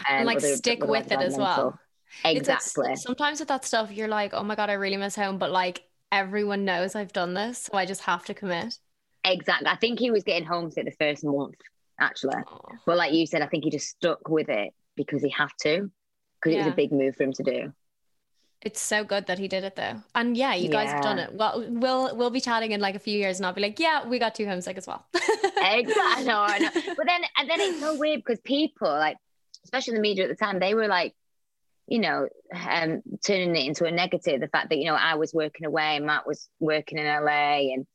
Um, 0.00 0.04
and 0.10 0.26
like 0.26 0.38
other, 0.38 0.56
stick 0.56 0.82
other 0.82 0.90
with 0.90 1.10
it 1.10 1.20
as 1.20 1.38
well. 1.38 1.78
Exactly. 2.24 2.88
Like, 2.88 2.98
sometimes 2.98 3.40
with 3.40 3.48
that 3.48 3.64
stuff, 3.64 3.90
you're 3.90 4.08
like, 4.08 4.34
oh 4.34 4.42
my 4.42 4.54
God, 4.54 4.68
I 4.68 4.74
really 4.74 4.98
miss 4.98 5.16
home. 5.16 5.38
But 5.38 5.50
like 5.50 5.84
everyone 6.12 6.66
knows 6.66 6.94
I've 6.94 7.14
done 7.14 7.32
this. 7.32 7.62
So 7.62 7.78
I 7.78 7.86
just 7.86 8.02
have 8.02 8.26
to 8.26 8.34
commit. 8.34 8.78
Exactly. 9.24 9.68
I 9.68 9.76
think 9.76 9.98
he 9.98 10.10
was 10.10 10.22
getting 10.22 10.46
homesick 10.46 10.84
the 10.84 10.90
first 10.92 11.24
month, 11.24 11.56
actually. 11.98 12.42
But 12.84 12.96
like 12.96 13.12
you 13.14 13.26
said, 13.26 13.42
I 13.42 13.46
think 13.46 13.64
he 13.64 13.70
just 13.70 13.88
stuck 13.88 14.28
with 14.28 14.48
it 14.48 14.74
because 14.96 15.22
he 15.22 15.30
had 15.30 15.48
to, 15.62 15.90
because 16.40 16.54
yeah. 16.54 16.60
it 16.60 16.64
was 16.64 16.72
a 16.72 16.76
big 16.76 16.92
move 16.92 17.16
for 17.16 17.24
him 17.24 17.32
to 17.32 17.42
do. 17.42 17.72
It's 18.64 18.80
so 18.80 19.04
good 19.04 19.26
that 19.26 19.38
he 19.38 19.46
did 19.46 19.62
it 19.62 19.76
though. 19.76 20.02
And 20.14 20.36
yeah, 20.36 20.54
you 20.54 20.70
guys 20.70 20.86
yeah. 20.86 20.94
have 20.94 21.02
done 21.02 21.18
it. 21.18 21.34
Well, 21.34 21.66
we'll 21.68 22.16
we'll 22.16 22.30
be 22.30 22.40
chatting 22.40 22.72
in 22.72 22.80
like 22.80 22.94
a 22.94 22.98
few 22.98 23.18
years 23.18 23.38
and 23.38 23.44
I'll 23.44 23.52
be 23.52 23.60
like, 23.60 23.78
yeah, 23.78 24.08
we 24.08 24.18
got 24.18 24.34
two 24.34 24.46
homesick 24.46 24.78
as 24.78 24.86
well. 24.86 25.04
exactly. 25.14 25.94
I 25.98 26.22
know, 26.24 26.40
I 26.40 26.58
know. 26.58 26.70
But 26.72 27.06
then 27.06 27.20
and 27.36 27.50
then 27.50 27.60
it's 27.60 27.80
so 27.80 27.98
weird 27.98 28.20
because 28.24 28.40
people 28.40 28.88
like, 28.88 29.18
especially 29.64 29.94
the 29.94 30.00
media 30.00 30.24
at 30.24 30.30
the 30.30 30.42
time, 30.42 30.60
they 30.60 30.74
were 30.74 30.88
like, 30.88 31.14
you 31.86 31.98
know, 31.98 32.26
um, 32.54 33.02
turning 33.22 33.54
it 33.54 33.66
into 33.66 33.84
a 33.84 33.90
negative. 33.90 34.40
The 34.40 34.48
fact 34.48 34.70
that 34.70 34.78
you 34.78 34.86
know 34.86 34.94
I 34.94 35.16
was 35.16 35.34
working 35.34 35.66
away 35.66 35.96
and 35.96 36.06
Mark 36.06 36.26
was 36.26 36.48
working 36.58 36.96
in 36.96 37.04
LA, 37.04 37.74
and 37.74 37.86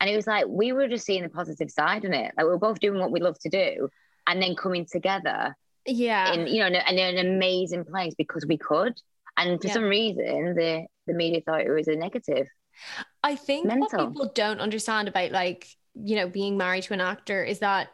and 0.00 0.10
it 0.10 0.16
was 0.16 0.26
like 0.26 0.46
we 0.48 0.72
were 0.72 0.88
just 0.88 1.06
seeing 1.06 1.22
the 1.22 1.28
positive 1.28 1.70
side 1.70 2.04
in 2.04 2.12
it. 2.12 2.32
Like 2.36 2.46
we 2.46 2.52
are 2.52 2.58
both 2.58 2.80
doing 2.80 3.00
what 3.00 3.10
we 3.10 3.20
love 3.20 3.38
to 3.40 3.48
do, 3.48 3.88
and 4.26 4.42
then 4.42 4.54
coming 4.56 4.86
together. 4.90 5.56
Yeah. 5.86 6.32
In 6.32 6.46
you 6.46 6.60
know, 6.60 6.66
in, 6.66 6.74
in 6.74 7.18
an 7.18 7.34
amazing 7.34 7.84
place 7.84 8.14
because 8.16 8.44
we 8.46 8.58
could. 8.58 9.00
And 9.36 9.60
for 9.60 9.68
yeah. 9.68 9.74
some 9.74 9.84
reason, 9.84 10.54
the 10.54 10.86
the 11.06 11.14
media 11.14 11.40
thought 11.40 11.60
it 11.60 11.70
was 11.70 11.88
a 11.88 11.96
negative. 11.96 12.48
I 13.22 13.36
think 13.36 13.66
Mental. 13.66 13.84
what 13.84 14.12
people 14.12 14.32
don't 14.34 14.60
understand 14.60 15.08
about 15.08 15.30
like 15.30 15.66
you 15.94 16.16
know 16.16 16.28
being 16.28 16.56
married 16.56 16.84
to 16.84 16.94
an 16.94 17.00
actor 17.00 17.42
is 17.42 17.60
that 17.60 17.88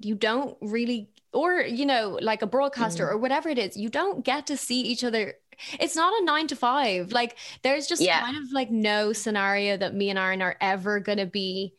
you 0.00 0.14
don't 0.14 0.56
really 0.60 1.10
or 1.32 1.60
you 1.60 1.84
know 1.84 2.18
like 2.22 2.42
a 2.42 2.46
broadcaster 2.46 3.06
mm. 3.06 3.10
or 3.10 3.18
whatever 3.18 3.48
it 3.48 3.58
is 3.58 3.76
you 3.76 3.88
don't 3.88 4.24
get 4.24 4.46
to 4.46 4.56
see 4.56 4.80
each 4.80 5.02
other 5.02 5.34
it's 5.80 5.96
not 5.96 6.12
a 6.20 6.24
nine 6.24 6.46
to 6.46 6.56
five 6.56 7.12
like 7.12 7.36
there's 7.62 7.86
just 7.86 8.02
yeah. 8.02 8.20
kind 8.20 8.36
of 8.36 8.52
like 8.52 8.70
no 8.70 9.12
scenario 9.12 9.76
that 9.76 9.94
me 9.94 10.10
and 10.10 10.18
aaron 10.18 10.42
are 10.42 10.56
ever 10.60 11.00
gonna 11.00 11.26
be 11.26 11.74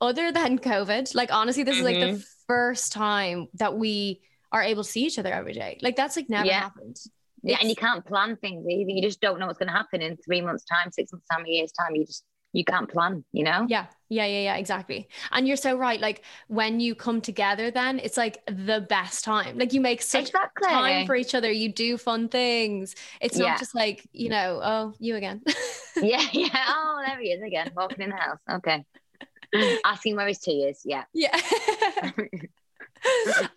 other 0.00 0.32
than 0.32 0.58
covid 0.70 1.14
like 1.14 1.32
honestly 1.32 1.62
this 1.62 1.76
mm-hmm. 1.76 1.86
is 1.86 1.92
like 1.92 2.00
the 2.00 2.12
mm-hmm. 2.12 2.22
first 2.46 2.92
time 2.92 3.48
that 3.54 3.76
we 3.76 4.20
are 4.52 4.62
able 4.62 4.84
to 4.84 4.90
see 4.90 5.04
each 5.04 5.18
other 5.18 5.32
every 5.32 5.52
day 5.52 5.78
like 5.82 5.96
that's 5.96 6.16
like 6.16 6.28
never 6.28 6.46
yeah. 6.46 6.60
happened 6.60 6.96
Yeah, 7.42 7.58
and 7.60 7.68
you 7.68 7.76
can't 7.76 8.04
plan 8.04 8.36
things 8.36 8.66
either. 8.68 8.90
You 8.90 9.02
just 9.02 9.20
don't 9.20 9.38
know 9.38 9.46
what's 9.46 9.58
going 9.58 9.68
to 9.68 9.74
happen 9.74 10.02
in 10.02 10.16
three 10.16 10.40
months' 10.40 10.64
time, 10.64 10.90
six 10.90 11.12
months' 11.12 11.28
time, 11.30 11.44
a 11.46 11.48
year's 11.48 11.70
time. 11.70 11.94
You 11.94 12.04
just 12.04 12.24
you 12.56 12.64
can't 12.64 12.88
plan, 12.88 13.22
you 13.32 13.44
know? 13.44 13.66
Yeah, 13.68 13.84
yeah, 14.08 14.24
yeah, 14.24 14.40
yeah, 14.40 14.56
exactly. 14.56 15.08
And 15.30 15.46
you're 15.46 15.58
so 15.58 15.76
right. 15.76 16.00
Like 16.00 16.22
when 16.48 16.80
you 16.80 16.94
come 16.94 17.20
together, 17.20 17.70
then 17.70 17.98
it's 17.98 18.16
like 18.16 18.42
the 18.46 18.80
best 18.88 19.24
time. 19.24 19.58
Like 19.58 19.74
you 19.74 19.80
make 19.82 20.00
such 20.00 20.28
exactly. 20.28 20.66
time 20.66 21.06
for 21.06 21.14
each 21.14 21.34
other. 21.34 21.52
You 21.52 21.70
do 21.70 21.98
fun 21.98 22.28
things. 22.28 22.94
It's 23.20 23.36
not 23.36 23.58
just 23.58 23.74
like, 23.74 24.08
you 24.12 24.30
know, 24.30 24.60
oh, 24.64 24.94
you 24.98 25.16
again. 25.16 25.42
yeah, 25.96 26.24
yeah. 26.32 26.64
Oh, 26.66 27.02
there 27.06 27.20
he 27.20 27.28
is 27.28 27.42
again, 27.42 27.72
walking 27.76 28.04
in 28.04 28.10
the 28.10 28.16
house. 28.16 28.38
Okay. 28.50 28.84
Asking 29.84 30.16
where 30.16 30.26
his 30.26 30.38
tea 30.38 30.64
is. 30.64 30.80
Yeah. 30.82 31.04
Yeah. 31.12 31.38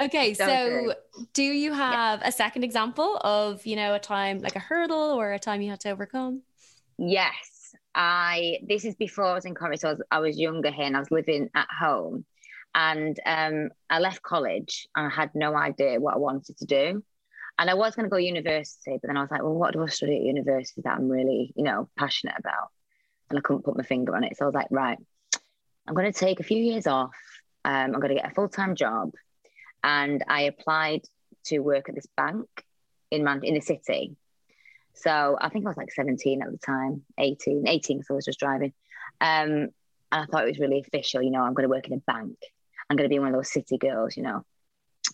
okay, 0.01 0.33
so, 0.33 0.45
so 0.45 0.93
do 1.33 1.43
you 1.43 1.71
have 1.71 2.19
yeah. 2.19 2.27
a 2.27 2.31
second 2.33 2.65
example 2.65 3.17
of, 3.23 3.65
you 3.65 3.77
know, 3.77 3.95
a 3.95 3.99
time 3.99 4.39
like 4.39 4.57
a 4.57 4.59
hurdle 4.59 5.17
or 5.17 5.31
a 5.31 5.39
time 5.39 5.61
you 5.61 5.69
had 5.69 5.79
to 5.81 5.89
overcome? 5.89 6.41
Yes. 6.97 7.48
I 7.95 8.59
this 8.67 8.85
is 8.85 8.95
before 8.95 9.25
I 9.25 9.33
was 9.33 9.45
in 9.45 9.55
college. 9.55 9.79
So 9.79 9.89
I 9.89 9.91
was, 9.93 10.01
I 10.11 10.19
was 10.19 10.39
younger 10.39 10.71
here 10.71 10.85
and 10.85 10.95
I 10.95 10.99
was 10.99 11.11
living 11.11 11.49
at 11.55 11.67
home. 11.69 12.25
And 12.75 13.19
um, 13.25 13.69
I 13.89 13.99
left 13.99 14.21
college 14.21 14.87
and 14.95 15.07
I 15.07 15.09
had 15.09 15.31
no 15.33 15.55
idea 15.55 15.99
what 15.99 16.13
I 16.13 16.17
wanted 16.17 16.57
to 16.57 16.65
do. 16.65 17.03
And 17.57 17.69
I 17.69 17.73
was 17.73 17.95
going 17.95 18.05
to 18.05 18.09
go 18.09 18.17
university, 18.17 18.97
but 19.01 19.07
then 19.07 19.17
I 19.17 19.21
was 19.21 19.31
like, 19.31 19.43
well, 19.43 19.53
what 19.53 19.73
do 19.73 19.83
I 19.83 19.87
study 19.87 20.15
at 20.15 20.21
university 20.21 20.81
that 20.83 20.95
I'm 20.95 21.09
really, 21.09 21.51
you 21.57 21.63
know, 21.63 21.89
passionate 21.97 22.35
about? 22.37 22.69
And 23.29 23.37
I 23.37 23.41
couldn't 23.41 23.63
put 23.63 23.75
my 23.75 23.83
finger 23.83 24.15
on 24.15 24.23
it. 24.23 24.37
So 24.37 24.45
I 24.45 24.47
was 24.47 24.55
like, 24.55 24.67
right, 24.69 24.97
I'm 25.87 25.93
going 25.93 26.11
to 26.11 26.17
take 26.17 26.39
a 26.39 26.43
few 26.43 26.57
years 26.63 26.87
off. 26.87 27.15
Um, 27.65 27.73
I'm 27.73 27.99
going 27.99 28.09
to 28.09 28.21
get 28.21 28.31
a 28.31 28.33
full 28.33 28.47
time 28.47 28.75
job. 28.75 29.11
And 29.83 30.23
I 30.29 30.43
applied 30.43 31.01
to 31.45 31.59
work 31.59 31.89
at 31.89 31.95
this 31.95 32.07
bank 32.15 32.47
in 33.11 33.23
Man- 33.23 33.43
in 33.43 33.55
the 33.55 33.61
city. 33.61 34.15
So 34.93 35.37
I 35.39 35.49
think 35.49 35.65
I 35.65 35.69
was 35.69 35.77
like 35.77 35.91
17 35.91 36.41
at 36.41 36.51
the 36.51 36.57
time, 36.57 37.03
18, 37.17 37.67
18, 37.67 38.03
so 38.03 38.13
I 38.13 38.15
was 38.15 38.25
just 38.25 38.39
driving. 38.39 38.73
Um, 39.21 39.69
and 40.11 40.23
I 40.23 40.25
thought 40.25 40.43
it 40.43 40.49
was 40.49 40.59
really 40.59 40.83
official, 40.85 41.21
you 41.21 41.31
know, 41.31 41.41
I'm 41.41 41.53
going 41.53 41.67
to 41.67 41.73
work 41.73 41.87
in 41.87 41.93
a 41.93 41.97
bank. 41.97 42.37
I'm 42.89 42.97
going 42.97 43.07
to 43.07 43.13
be 43.13 43.19
one 43.19 43.29
of 43.29 43.35
those 43.35 43.51
city 43.51 43.77
girls, 43.77 44.17
you 44.17 44.23
know. 44.23 44.43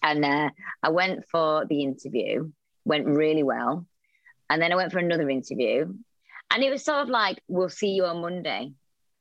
And 0.01 0.23
uh, 0.23 0.49
I 0.81 0.89
went 0.89 1.25
for 1.29 1.65
the 1.65 1.83
interview, 1.83 2.51
went 2.85 3.05
really 3.05 3.43
well. 3.43 3.85
And 4.49 4.61
then 4.61 4.71
I 4.71 4.75
went 4.75 4.91
for 4.91 4.99
another 4.99 5.29
interview. 5.29 5.93
And 6.51 6.63
it 6.63 6.69
was 6.69 6.85
sort 6.85 6.99
of 6.99 7.09
like, 7.09 7.41
we'll 7.47 7.69
see 7.69 7.89
you 7.89 8.05
on 8.05 8.21
Monday 8.21 8.73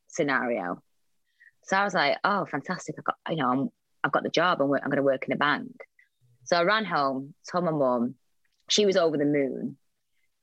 scenario. 0.09 0.83
So 1.65 1.77
I 1.77 1.85
was 1.85 1.95
like, 1.95 2.19
oh, 2.23 2.45
fantastic. 2.45 2.97
I 2.99 3.03
got, 3.03 3.17
you 3.31 3.43
know, 3.43 3.51
I'm, 3.51 3.69
I've 4.05 4.13
got 4.13 4.23
the 4.23 4.29
job. 4.29 4.61
I'm, 4.61 4.73
I'm 4.73 4.91
going 4.91 4.97
to 4.97 5.03
work 5.03 5.25
in 5.27 5.33
a 5.33 5.37
bank. 5.37 5.73
So 6.45 6.57
I 6.57 6.63
ran 6.63 6.85
home, 6.85 7.35
told 7.51 7.65
my 7.65 7.71
mum. 7.71 8.15
She 8.69 8.87
was 8.87 8.97
over 8.97 9.17
the 9.17 9.25
moon 9.25 9.77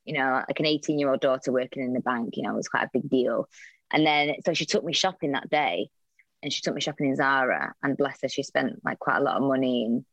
you 0.05 0.13
know, 0.13 0.43
like 0.47 0.59
an 0.59 0.65
18 0.65 0.99
year 0.99 1.11
old 1.11 1.21
daughter 1.21 1.51
working 1.51 1.83
in 1.83 1.93
the 1.93 1.99
bank, 1.99 2.35
you 2.35 2.43
know, 2.43 2.51
it 2.51 2.57
was 2.57 2.67
quite 2.67 2.85
a 2.85 2.89
big 2.93 3.09
deal. 3.09 3.47
And 3.91 4.05
then, 4.05 4.35
so 4.45 4.53
she 4.53 4.65
took 4.65 4.83
me 4.83 4.93
shopping 4.93 5.33
that 5.33 5.49
day 5.49 5.89
and 6.41 6.51
she 6.51 6.61
took 6.61 6.73
me 6.73 6.81
shopping 6.81 7.09
in 7.09 7.15
Zara 7.15 7.73
and 7.83 7.97
bless 7.97 8.21
her, 8.21 8.29
she 8.29 8.43
spent 8.43 8.83
like 8.83 8.99
quite 8.99 9.17
a 9.17 9.23
lot 9.23 9.37
of 9.37 9.43
money 9.43 9.85
and 9.85 10.05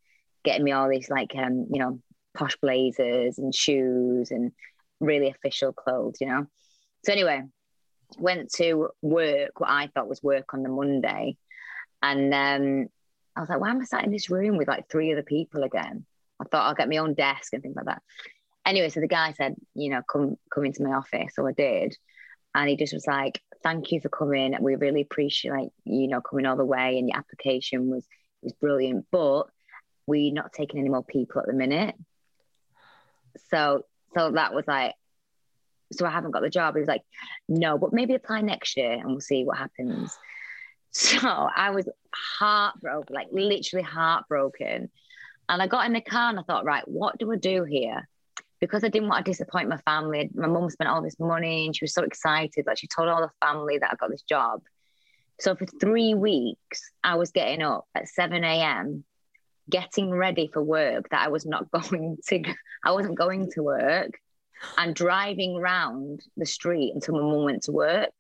getting 0.45 0.65
me 0.65 0.73
all 0.73 0.89
these 0.89 1.09
like, 1.09 1.35
um, 1.37 1.67
you 1.71 1.81
know, 1.81 2.01
posh 2.35 2.57
blazers 2.57 3.39
and 3.39 3.55
shoes 3.55 4.31
and 4.31 4.53
really 5.01 5.31
official 5.31 5.73
clothes, 5.73 6.17
you 6.21 6.27
know? 6.27 6.47
So 7.05 7.13
anyway, 7.13 7.43
went 8.19 8.53
to 8.55 8.89
work, 9.01 9.61
what 9.61 9.71
I 9.71 9.89
thought 9.95 10.09
was 10.09 10.23
work 10.23 10.53
on 10.53 10.63
the 10.63 10.69
Monday. 10.69 11.37
And 12.03 12.35
um, 12.35 12.89
I 13.37 13.41
was 13.41 13.49
like, 13.49 13.61
why 13.61 13.71
am 13.71 13.81
I 13.81 13.85
sat 13.85 14.05
in 14.05 14.11
this 14.11 14.31
room 14.31 14.57
with 14.57 14.69
like 14.69 14.91
three 14.91 15.13
other 15.13 15.23
people 15.23 15.63
again? 15.63 16.05
I 16.41 16.45
thought 16.45 16.67
I'll 16.67 16.75
get 16.75 16.89
my 16.89 16.99
own 16.99 17.15
desk 17.15 17.53
and 17.53 17.63
things 17.63 17.77
like 17.77 17.87
that 17.87 18.03
anyway, 18.69 18.91
so 18.91 19.01
the 19.01 19.09
guy 19.09 19.33
said, 19.33 19.57
you 19.75 19.91
know, 19.91 20.03
come 20.03 20.37
come 20.53 20.67
into 20.67 20.83
my 20.83 20.93
office. 20.95 21.35
So 21.35 21.47
I 21.47 21.53
did. 21.53 21.97
And 22.55 22.69
he 22.69 22.77
just 22.77 22.93
was 22.93 23.07
like, 23.07 23.41
thank 23.63 23.93
you 23.93 24.01
for 24.01 24.09
coming. 24.09 24.57
We 24.61 24.77
really 24.77 25.03
appreciate 25.03 25.53
like, 25.53 25.69
you 25.85 26.09
know, 26.09 26.21
coming 26.21 26.47
all 26.47 26.57
the 26.57 26.65
way 26.65 26.99
and 26.99 27.09
your 27.09 27.19
application 27.19 27.91
was 27.91 28.07
was 28.43 28.53
brilliant. 28.53 29.07
But 29.11 29.45
we're 30.07 30.33
not 30.33 30.53
taking 30.53 30.81
any 30.81 30.89
more 30.89 31.05
people 31.05 31.41
at 31.41 31.47
the 31.47 31.53
minute. 31.53 31.95
So 33.51 33.85
so 34.15 34.33
that 34.33 34.55
was 34.55 34.67
like, 34.67 34.95
so 35.93 36.07
I 36.07 36.11
haven't 36.11 36.33
got 36.33 36.43
the 36.43 36.51
job. 36.51 36.75
He 36.75 36.81
was 36.81 36.89
like, 36.89 37.03
no, 37.49 37.79
but 37.79 37.93
maybe 37.93 38.15
apply 38.15 38.43
next 38.43 38.77
year 38.77 38.93
and 38.93 39.07
we'll 39.07 39.21
see 39.21 39.45
what 39.45 39.59
happens. 39.59 40.17
So 40.91 41.19
I 41.21 41.71
was 41.71 41.87
heartbroken, 42.15 43.15
like 43.15 43.29
literally 43.31 43.85
heartbroken. 43.85 44.91
And 45.47 45.63
I 45.63 45.67
got 45.67 45.85
in 45.85 45.93
the 45.93 46.01
car 46.01 46.31
and 46.31 46.41
I 46.41 46.43
thought, 46.43 46.65
right, 46.65 46.83
what 46.89 47.19
do 47.19 47.31
I 47.31 47.37
do 47.37 47.65
here? 47.65 48.09
Because 48.61 48.85
I 48.85 48.89
didn't 48.89 49.09
want 49.09 49.25
to 49.25 49.31
disappoint 49.31 49.69
my 49.69 49.77
family, 49.79 50.31
my 50.35 50.47
mum 50.47 50.69
spent 50.71 50.91
all 50.91 51.03
this 51.03 51.19
money 51.19 51.67
and 51.67 51.77
she 51.77 51.85
was 51.85 51.95
so 51.95 52.03
excited. 52.03 52.67
Like 52.67 52.79
she 52.79 52.87
told 52.87 53.09
all 53.09 53.21
the 53.21 53.47
family 53.47 53.79
that 53.79 53.91
I 53.93 53.97
got 53.97 54.11
this 54.11 54.23
job. 54.23 54.63
So 55.41 55.55
for 55.55 55.67
three 55.67 56.15
weeks, 56.15 56.91
I 57.05 57.15
was 57.15 57.31
getting 57.31 57.63
up 57.63 57.87
at 57.95 58.09
7 58.09 58.43
a.m., 58.43 59.05
getting 59.71 60.11
ready 60.11 60.51
for 60.53 60.63
work 60.63 61.11
that 61.11 61.25
I 61.25 61.29
was 61.29 61.47
not 61.47 61.71
going 61.71 62.19
to, 62.29 62.43
I 62.85 62.93
wasn't 62.93 63.19
going 63.19 63.51
to 63.53 63.63
work 63.63 64.19
and 64.77 64.95
driving 64.95 65.57
around 65.57 66.21
the 66.37 66.47
street 66.47 66.93
until 66.95 67.15
my 67.15 67.21
mum 67.21 67.45
went 67.45 67.63
to 67.65 67.73
work. 67.73 68.15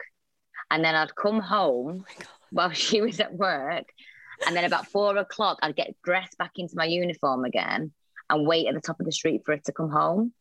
And 0.70 0.84
then 0.84 0.94
I'd 0.94 1.16
come 1.16 1.40
home 1.40 2.04
oh 2.08 2.24
while 2.50 2.70
she 2.72 3.00
was 3.00 3.18
at 3.18 3.34
work. 3.34 3.86
And 4.46 4.54
then 4.54 4.64
about 4.64 4.86
four 4.86 5.16
o'clock, 5.16 5.58
I'd 5.62 5.74
get 5.74 5.96
dressed 6.04 6.38
back 6.38 6.52
into 6.56 6.76
my 6.76 6.84
uniform 6.84 7.44
again 7.44 7.92
and 8.30 8.46
wait 8.46 8.66
at 8.66 8.74
the 8.74 8.80
top 8.80 9.00
of 9.00 9.06
the 9.06 9.12
street 9.12 9.42
for 9.44 9.52
it 9.52 9.64
to 9.64 9.72
come 9.72 9.90
home. 9.90 10.32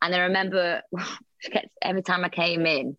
And 0.00 0.14
I 0.14 0.18
remember 0.20 0.82
every 1.82 2.02
time 2.02 2.24
I 2.24 2.28
came 2.28 2.66
in, 2.66 2.96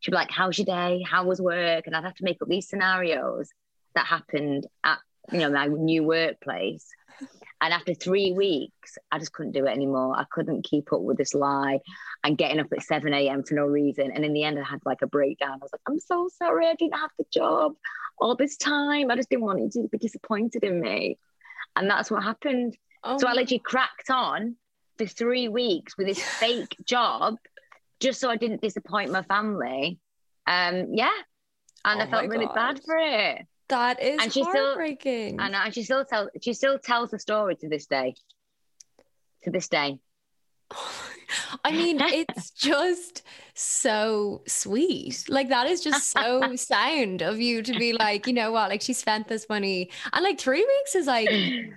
she'd 0.00 0.10
be 0.10 0.16
like, 0.16 0.30
How's 0.30 0.58
your 0.58 0.66
day? 0.66 1.04
How 1.08 1.24
was 1.24 1.40
work? 1.40 1.86
And 1.86 1.96
I'd 1.96 2.04
have 2.04 2.16
to 2.16 2.24
make 2.24 2.40
up 2.42 2.48
these 2.48 2.68
scenarios 2.68 3.50
that 3.94 4.06
happened 4.06 4.66
at 4.82 4.98
you 5.32 5.38
know 5.38 5.50
my 5.50 5.66
new 5.66 6.04
workplace. 6.04 6.86
And 7.60 7.72
after 7.72 7.94
three 7.94 8.32
weeks, 8.32 8.98
I 9.10 9.18
just 9.18 9.32
couldn't 9.32 9.52
do 9.52 9.64
it 9.66 9.70
anymore. 9.70 10.14
I 10.14 10.24
couldn't 10.30 10.64
keep 10.64 10.92
up 10.92 11.00
with 11.00 11.16
this 11.16 11.32
lie 11.32 11.78
and 12.22 12.36
getting 12.36 12.60
up 12.60 12.66
at 12.72 12.82
7 12.82 13.14
a.m. 13.14 13.42
for 13.42 13.54
no 13.54 13.64
reason. 13.64 14.10
And 14.12 14.22
in 14.22 14.34
the 14.34 14.44
end, 14.44 14.58
I 14.58 14.64
had 14.64 14.80
like 14.84 15.00
a 15.00 15.06
breakdown. 15.06 15.52
I 15.52 15.62
was 15.62 15.72
like, 15.72 15.80
I'm 15.88 15.98
so 15.98 16.28
sorry, 16.36 16.66
I 16.66 16.74
didn't 16.74 16.98
have 16.98 17.12
the 17.18 17.24
job 17.32 17.72
all 18.18 18.36
this 18.36 18.58
time. 18.58 19.10
I 19.10 19.16
just 19.16 19.30
didn't 19.30 19.44
want 19.44 19.60
you 19.60 19.82
to 19.82 19.88
be 19.88 19.96
disappointed 19.96 20.62
in 20.62 20.78
me. 20.78 21.18
And 21.76 21.88
that's 21.88 22.10
what 22.10 22.22
happened. 22.22 22.76
Oh. 23.04 23.18
So 23.18 23.28
I 23.28 23.32
literally 23.32 23.60
cracked 23.60 24.10
on 24.10 24.56
for 24.98 25.06
three 25.06 25.48
weeks 25.48 25.96
with 25.96 26.06
this 26.06 26.22
fake 26.40 26.76
job 26.84 27.36
just 28.00 28.20
so 28.20 28.30
I 28.30 28.36
didn't 28.36 28.60
disappoint 28.60 29.10
my 29.10 29.22
family. 29.22 29.98
Um, 30.46 30.94
yeah. 30.94 31.10
And 31.84 32.00
oh 32.00 32.04
I 32.04 32.10
felt 32.10 32.28
really 32.28 32.48
bad 32.54 32.80
for 32.84 32.96
it. 32.96 33.46
That 33.68 34.02
is 34.02 34.20
and 34.22 34.32
she 34.32 34.42
heartbreaking. 34.42 35.38
Still, 35.38 35.54
and 35.54 35.74
she 35.74 35.82
still 35.82 36.04
tells 36.04 36.28
she 36.42 36.52
still 36.52 36.78
tells 36.78 37.10
the 37.10 37.18
story 37.18 37.56
to 37.56 37.68
this 37.68 37.86
day. 37.86 38.14
To 39.44 39.50
this 39.50 39.68
day. 39.68 39.98
I 41.64 41.72
mean, 41.72 42.00
it's 42.00 42.50
just 42.58 43.22
so 43.54 44.42
sweet. 44.46 45.24
Like 45.28 45.48
that 45.48 45.68
is 45.68 45.80
just 45.80 46.10
so 46.10 46.56
sound 46.56 47.22
of 47.22 47.40
you 47.40 47.62
to 47.62 47.78
be 47.78 47.92
like, 47.92 48.26
you 48.26 48.32
know 48.32 48.52
what, 48.52 48.70
like 48.70 48.82
she 48.82 48.92
spent 48.92 49.28
this 49.28 49.48
money 49.48 49.90
and 50.12 50.22
like 50.22 50.40
three 50.40 50.64
weeks 50.64 50.94
is 50.94 51.06
like 51.06 51.28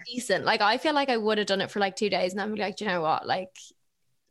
decent. 0.05 0.45
Like 0.45 0.61
I 0.61 0.77
feel 0.77 0.93
like 0.93 1.09
I 1.09 1.17
would 1.17 1.37
have 1.37 1.47
done 1.47 1.61
it 1.61 1.71
for 1.71 1.79
like 1.79 1.95
two 1.95 2.09
days 2.09 2.33
and 2.33 2.41
I'm 2.41 2.55
like, 2.55 2.81
you 2.81 2.87
know 2.87 3.01
what, 3.01 3.25
like 3.27 3.55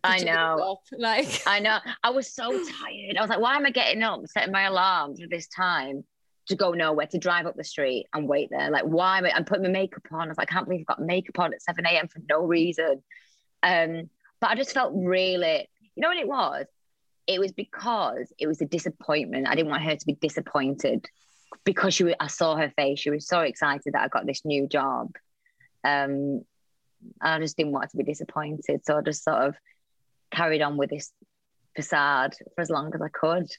I 0.05 0.21
know. 0.21 0.79
Like 0.99 1.43
I 1.47 1.61
know. 1.61 1.79
I 2.03 2.11
was 2.11 2.33
so 2.33 2.51
tired. 2.51 3.17
I 3.17 3.21
was 3.21 3.31
like, 3.31 3.41
why 3.41 3.57
am 3.57 3.67
I 3.67 3.71
getting 3.71 4.03
up, 4.03 4.21
setting 4.27 4.53
my 4.53 4.65
alarm 4.65 5.17
for 5.17 5.27
this 5.29 5.49
time 5.49 6.05
to 6.49 6.55
go 6.55 6.73
nowhere, 6.73 7.07
to 7.09 7.19
drive 7.19 7.47
up 7.47 7.57
the 7.57 7.65
street 7.65 8.07
and 8.15 8.29
wait 8.29 8.51
there? 8.51 8.71
Like, 8.71 8.85
why 8.85 9.19
am 9.19 9.27
I? 9.27 9.33
I'm 9.33 9.45
putting 9.45 9.65
my 9.65 9.69
makeup 9.69 10.03
on. 10.13 10.23
I 10.23 10.29
was 10.29 10.39
like, 10.39 10.51
I 10.51 10.55
can't 10.55 10.67
believe 10.67 10.81
I've 10.83 10.97
got 10.97 11.01
makeup 11.01 11.39
on 11.39 11.53
at 11.53 11.63
7 11.63 11.85
a.m. 11.87 12.09
for 12.09 12.21
no 12.29 12.45
reason. 12.47 13.03
Um, 13.63 14.11
but 14.41 14.51
I 14.51 14.55
just 14.55 14.73
felt 14.73 14.93
really, 14.95 15.69
you 15.95 16.01
know 16.01 16.09
what 16.09 16.19
it 16.19 16.29
was? 16.29 16.67
It 17.27 17.41
was 17.41 17.53
because 17.53 18.33
it 18.39 18.47
was 18.47 18.61
a 18.61 18.67
disappointment. 18.67 19.49
I 19.49 19.55
didn't 19.55 19.71
want 19.71 19.83
her 19.83 19.97
to 19.97 20.07
be 20.07 20.15
disappointed 20.15 21.07
because 21.65 21.95
she 21.95 22.05
was, 22.05 22.15
I 22.21 22.29
saw 22.29 22.57
her 22.57 22.73
face. 22.77 23.01
She 23.01 23.11
was 23.11 23.27
so 23.27 23.41
excited 23.41 23.93
that 23.93 24.03
I 24.03 24.09
got 24.09 24.27
this 24.27 24.45
new 24.45 24.69
job. 24.69 25.13
Um, 25.83 26.43
I 27.21 27.39
just 27.41 27.57
didn't 27.57 27.73
want 27.73 27.85
her 27.85 27.91
to 27.91 27.97
be 27.97 28.05
disappointed. 28.05 28.85
So 28.85 28.99
I 28.99 29.03
just 29.03 29.25
sort 29.25 29.43
of 29.43 29.57
carried 30.31 30.63
on 30.63 30.77
with 30.77 30.91
this 30.91 31.13
facade 31.75 32.35
for 32.55 32.61
as 32.61 32.71
long 32.71 32.93
as 32.95 33.01
I 33.01 33.09
could. 33.09 33.51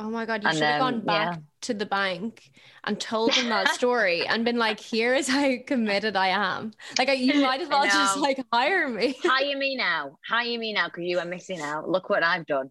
Oh 0.00 0.10
my 0.10 0.26
god, 0.26 0.42
you 0.42 0.48
and 0.48 0.58
should 0.58 0.66
have 0.66 0.80
gone 0.80 1.00
back 1.00 1.34
yeah. 1.34 1.40
to 1.62 1.74
the 1.74 1.86
bank 1.86 2.50
and 2.82 2.98
told 2.98 3.32
them 3.34 3.48
that 3.48 3.68
story 3.74 4.26
and 4.26 4.44
been 4.44 4.58
like, 4.58 4.80
"Here 4.80 5.14
is 5.14 5.28
how 5.28 5.52
committed 5.66 6.16
I 6.16 6.28
am." 6.28 6.72
Like, 6.98 7.16
you 7.18 7.40
might 7.40 7.60
as 7.60 7.68
well 7.68 7.84
just 7.84 8.18
like 8.18 8.44
hire 8.52 8.88
me. 8.88 9.14
hire 9.22 9.56
me 9.56 9.76
now. 9.76 10.18
Hire 10.28 10.58
me 10.58 10.72
now 10.72 10.86
because 10.86 11.04
you 11.04 11.18
are 11.20 11.24
missing 11.24 11.60
out. 11.60 11.88
Look 11.88 12.10
what 12.10 12.24
I've 12.24 12.46
done. 12.46 12.70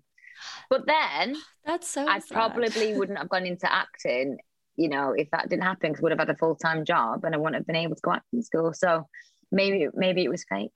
But 0.70 0.86
then 0.86 1.36
that's 1.66 1.90
so. 1.90 2.08
I 2.08 2.20
probably 2.30 2.98
wouldn't 2.98 3.18
have 3.18 3.30
gone 3.30 3.46
into 3.46 3.72
acting. 3.72 4.38
You 4.76 4.90
know, 4.90 5.14
if 5.16 5.30
that 5.32 5.50
didn't 5.50 5.64
happen, 5.64 5.92
because 5.92 6.02
I 6.02 6.04
would 6.04 6.12
have 6.12 6.20
had 6.20 6.30
a 6.30 6.36
full 6.36 6.56
time 6.56 6.84
job 6.84 7.24
and 7.24 7.34
I 7.34 7.38
wouldn't 7.38 7.56
have 7.56 7.68
been 7.68 7.76
able 7.76 7.96
to 7.96 8.02
go 8.02 8.12
acting 8.12 8.42
school. 8.42 8.74
So 8.74 9.08
maybe 9.52 9.88
maybe 9.94 10.24
it 10.24 10.30
was 10.30 10.44
fate. 10.50 10.72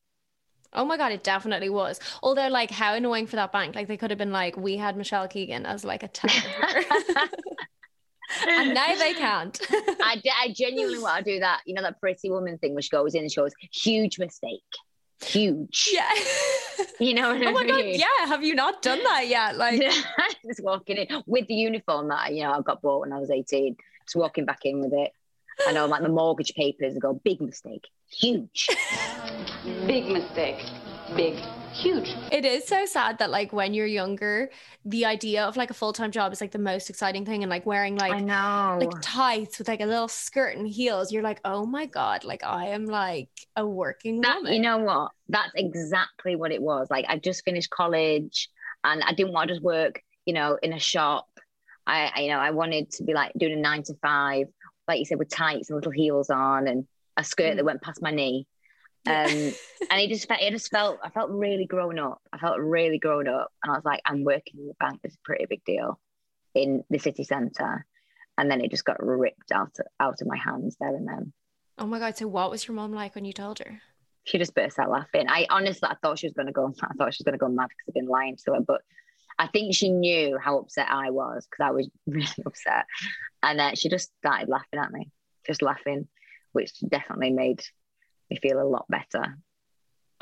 Oh 0.73 0.85
my 0.85 0.97
god, 0.97 1.11
it 1.11 1.23
definitely 1.23 1.69
was. 1.69 1.99
Although, 2.21 2.47
like, 2.49 2.71
how 2.71 2.93
annoying 2.93 3.27
for 3.27 3.35
that 3.37 3.51
bank. 3.51 3.75
Like, 3.75 3.87
they 3.87 3.97
could 3.97 4.11
have 4.11 4.19
been 4.19 4.31
like, 4.31 4.57
we 4.57 4.77
had 4.77 4.97
Michelle 4.97 5.27
Keegan 5.27 5.65
as 5.65 5.83
like 5.85 6.03
a 6.03 6.07
tenant. 6.07 6.45
and 8.47 8.73
now 8.73 8.95
they 8.95 9.13
can't. 9.13 9.59
I, 10.01 10.21
I 10.41 10.53
genuinely 10.53 10.99
want 10.99 11.25
to 11.25 11.33
do 11.33 11.39
that. 11.39 11.61
You 11.65 11.73
know, 11.73 11.81
that 11.81 11.99
pretty 11.99 12.29
woman 12.29 12.57
thing 12.57 12.75
which 12.75 12.91
goes 12.91 13.15
in 13.15 13.21
and 13.21 13.31
she 13.31 13.37
goes, 13.39 13.53
huge 13.71 14.19
mistake. 14.19 14.61
Huge. 15.23 15.89
Yeah. 15.91 16.09
You 16.99 17.13
know 17.13 17.33
what 17.33 17.43
oh 17.43 17.47
I 17.47 17.51
my 17.51 17.65
god, 17.65 17.85
mean? 17.85 17.99
yeah. 17.99 18.27
Have 18.27 18.43
you 18.43 18.53
not 18.53 18.81
done 18.81 19.03
that 19.03 19.27
yet? 19.27 19.57
Like, 19.57 19.81
just 20.45 20.63
walking 20.63 20.97
in 20.97 21.23
with 21.25 21.47
the 21.47 21.55
uniform 21.55 22.09
that 22.09 22.33
you 22.33 22.43
know 22.43 22.51
I 22.51 22.61
got 22.61 22.81
bought 22.81 23.01
when 23.01 23.13
I 23.13 23.19
was 23.19 23.31
18. 23.31 23.75
Just 24.05 24.15
walking 24.15 24.45
back 24.45 24.59
in 24.63 24.79
with 24.79 24.93
it. 24.93 25.11
I 25.65 25.71
know 25.71 25.85
like 25.87 26.03
the 26.03 26.09
mortgage 26.09 26.53
papers 26.53 26.93
and 26.93 27.01
go, 27.01 27.13
big 27.23 27.41
mistake. 27.41 27.85
Huge. 28.09 28.69
Big 29.85 30.07
mistake. 30.07 30.63
Big. 31.15 31.35
Huge. 31.73 32.15
it 32.31 32.43
is 32.43 32.65
so 32.65 32.85
sad 32.85 33.19
that 33.19 33.29
like 33.29 33.53
when 33.53 33.73
you're 33.73 33.85
younger, 33.85 34.49
the 34.85 35.05
idea 35.05 35.43
of 35.43 35.57
like 35.57 35.69
a 35.69 35.73
full 35.73 35.93
time 35.93 36.11
job 36.11 36.31
is 36.31 36.41
like 36.41 36.51
the 36.51 36.57
most 36.57 36.89
exciting 36.89 37.25
thing, 37.25 37.43
and 37.43 37.49
like 37.49 37.65
wearing 37.65 37.97
like 37.97 38.13
I 38.13 38.19
know. 38.21 38.77
like 38.79 39.01
tights 39.01 39.59
with 39.59 39.67
like 39.67 39.81
a 39.81 39.85
little 39.85 40.07
skirt 40.07 40.55
and 40.55 40.67
heels. 40.67 41.11
You're 41.11 41.21
like, 41.21 41.39
oh 41.45 41.65
my 41.65 41.85
god, 41.85 42.23
like 42.23 42.43
I 42.43 42.69
am 42.69 42.85
like 42.85 43.29
a 43.55 43.67
working 43.67 44.21
that, 44.21 44.37
woman. 44.37 44.53
you 44.53 44.61
know 44.61 44.77
what? 44.77 45.11
That's 45.29 45.51
exactly 45.55 46.35
what 46.35 46.51
it 46.51 46.61
was. 46.61 46.87
Like 46.89 47.05
I 47.09 47.17
just 47.17 47.43
finished 47.43 47.69
college 47.69 48.49
and 48.83 49.03
I 49.03 49.13
didn't 49.13 49.33
want 49.33 49.49
to 49.49 49.55
just 49.55 49.63
work, 49.63 50.01
you 50.25 50.33
know, 50.33 50.57
in 50.63 50.73
a 50.73 50.79
shop. 50.79 51.27
I, 51.85 52.11
I 52.15 52.21
you 52.21 52.29
know, 52.29 52.39
I 52.39 52.51
wanted 52.51 52.89
to 52.91 53.03
be 53.03 53.13
like 53.13 53.33
doing 53.37 53.53
a 53.53 53.57
nine 53.57 53.83
to 53.83 53.93
five, 54.01 54.47
like 54.87 54.99
you 54.99 55.05
said, 55.05 55.19
with 55.19 55.29
tights 55.29 55.69
and 55.69 55.75
little 55.77 55.91
heels 55.91 56.29
on 56.29 56.67
and 56.67 56.87
a 57.17 57.23
skirt 57.23 57.53
Mm. 57.53 57.55
that 57.57 57.65
went 57.65 57.81
past 57.81 58.01
my 58.01 58.11
knee. 58.11 58.47
Um, 59.05 59.13
and 59.91 60.01
it 60.01 60.09
just 60.09 60.27
felt, 60.27 60.41
it 60.41 60.51
just 60.51 60.69
felt, 60.69 60.99
I 61.03 61.09
felt 61.09 61.29
really 61.29 61.65
grown 61.65 61.97
up. 61.99 62.21
I 62.31 62.37
felt 62.37 62.59
really 62.59 62.99
grown 62.99 63.27
up, 63.27 63.51
and 63.63 63.71
I 63.71 63.75
was 63.75 63.85
like, 63.85 64.01
I'm 64.05 64.23
working 64.23 64.59
in 64.59 64.67
the 64.67 64.73
bank. 64.79 64.99
It's 65.03 65.15
a 65.15 65.19
pretty 65.23 65.45
big 65.49 65.63
deal 65.65 65.99
in 66.53 66.83
the 66.89 66.99
city 66.99 67.23
centre. 67.23 67.85
And 68.37 68.51
then 68.51 68.61
it 68.61 68.69
just 68.71 68.85
got 68.85 69.03
ripped 69.03 69.51
out 69.51 69.75
out 69.99 70.21
of 70.21 70.27
my 70.27 70.37
hands 70.37 70.77
there 70.79 70.95
and 70.95 71.07
then. 71.07 71.33
oh 71.79 71.87
my 71.87 71.97
god. 71.99 72.17
So 72.17 72.27
what 72.27 72.51
was 72.51 72.67
your 72.67 72.75
mom 72.75 72.93
like 72.93 73.15
when 73.15 73.25
you 73.25 73.33
told 73.33 73.59
her? 73.59 73.81
she 74.25 74.37
just 74.37 74.53
burst 74.53 74.77
out 74.77 74.89
laughing. 74.91 75.25
I 75.29 75.47
honestly, 75.49 75.87
I 75.89 75.95
thought 76.01 76.19
she 76.19 76.27
was 76.27 76.33
going 76.33 76.47
to 76.47 76.51
go. 76.51 76.73
I 76.83 76.93
thought 76.97 77.13
she 77.13 77.21
was 77.21 77.25
going 77.25 77.39
to 77.39 77.43
go 77.45 77.47
mad 77.47 77.69
because 77.69 77.85
I've 77.87 77.93
been 77.93 78.07
lying 78.07 78.35
to 78.45 78.55
her. 78.55 78.59
But 78.59 78.81
I 79.39 79.47
think 79.47 79.75
she 79.75 79.91
knew 79.91 80.37
how 80.37 80.59
upset 80.59 80.87
I 80.89 81.11
was 81.11 81.47
because 81.49 81.65
I 81.65 81.71
was 81.71 81.89
really 82.07 82.27
upset, 82.45 82.85
and 83.43 83.59
uh, 83.59 83.71
she 83.75 83.89
just 83.89 84.11
started 84.17 84.49
laughing 84.49 84.79
at 84.79 84.91
me, 84.91 85.09
just 85.45 85.61
laughing, 85.61 86.07
which 86.53 86.73
definitely 86.87 87.31
made 87.31 87.61
me 88.29 88.37
feel 88.37 88.61
a 88.61 88.63
lot 88.63 88.85
better. 88.89 89.37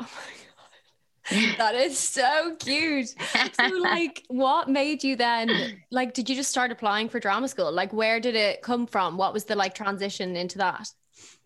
my 0.00 0.08
god. 0.08 1.58
That 1.58 1.74
is 1.74 1.98
so 1.98 2.54
cute. 2.60 3.08
So 3.08 3.66
like 3.80 4.22
what 4.28 4.68
made 4.68 5.02
you 5.02 5.16
then 5.16 5.50
like 5.90 6.14
did 6.14 6.28
you 6.28 6.36
just 6.36 6.50
start 6.50 6.70
applying 6.70 7.08
for 7.08 7.18
drama 7.18 7.48
school? 7.48 7.72
Like 7.72 7.92
where 7.92 8.20
did 8.20 8.36
it 8.36 8.62
come 8.62 8.86
from? 8.86 9.16
What 9.16 9.32
was 9.32 9.44
the 9.44 9.56
like 9.56 9.74
transition 9.74 10.36
into 10.36 10.58
that? 10.58 10.88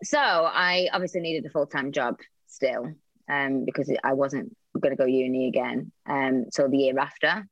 so 0.03 0.17
I 0.19 0.89
obviously 0.93 1.21
needed 1.21 1.45
a 1.45 1.49
full 1.49 1.67
time 1.67 1.91
job 1.91 2.19
still, 2.47 2.93
um, 3.29 3.65
because 3.65 3.91
I 4.03 4.13
wasn't 4.13 4.55
going 4.79 4.91
to 4.91 4.97
go 4.97 5.05
uni 5.05 5.47
again. 5.47 5.91
Um, 6.05 6.45
so 6.51 6.67
the 6.67 6.77
year 6.77 6.97
after, 6.99 7.47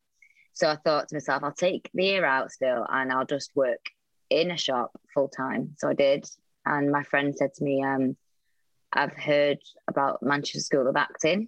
so 0.60 0.68
I 0.68 0.76
thought 0.76 1.08
to 1.08 1.16
myself, 1.16 1.42
I'll 1.42 1.54
take 1.54 1.90
the 1.94 2.04
year 2.04 2.26
out 2.26 2.52
still, 2.52 2.86
and 2.90 3.14
I'll 3.14 3.26
just 3.26 3.56
work 3.56 3.80
in 4.30 4.52
a 4.52 4.58
shop 4.58 4.92
full 5.14 5.30
time. 5.30 5.76
So 5.78 5.88
I 5.88 5.94
did, 5.94 6.30
and 6.66 6.92
my 6.92 7.04
friend 7.04 7.34
said 7.34 7.54
to 7.54 7.64
me, 7.64 7.82
um, 7.82 8.18
I've 8.92 9.14
heard 9.14 9.60
about 9.88 10.22
Manchester 10.22 10.60
School 10.60 10.90
of 10.90 10.98
Acting, 10.98 11.48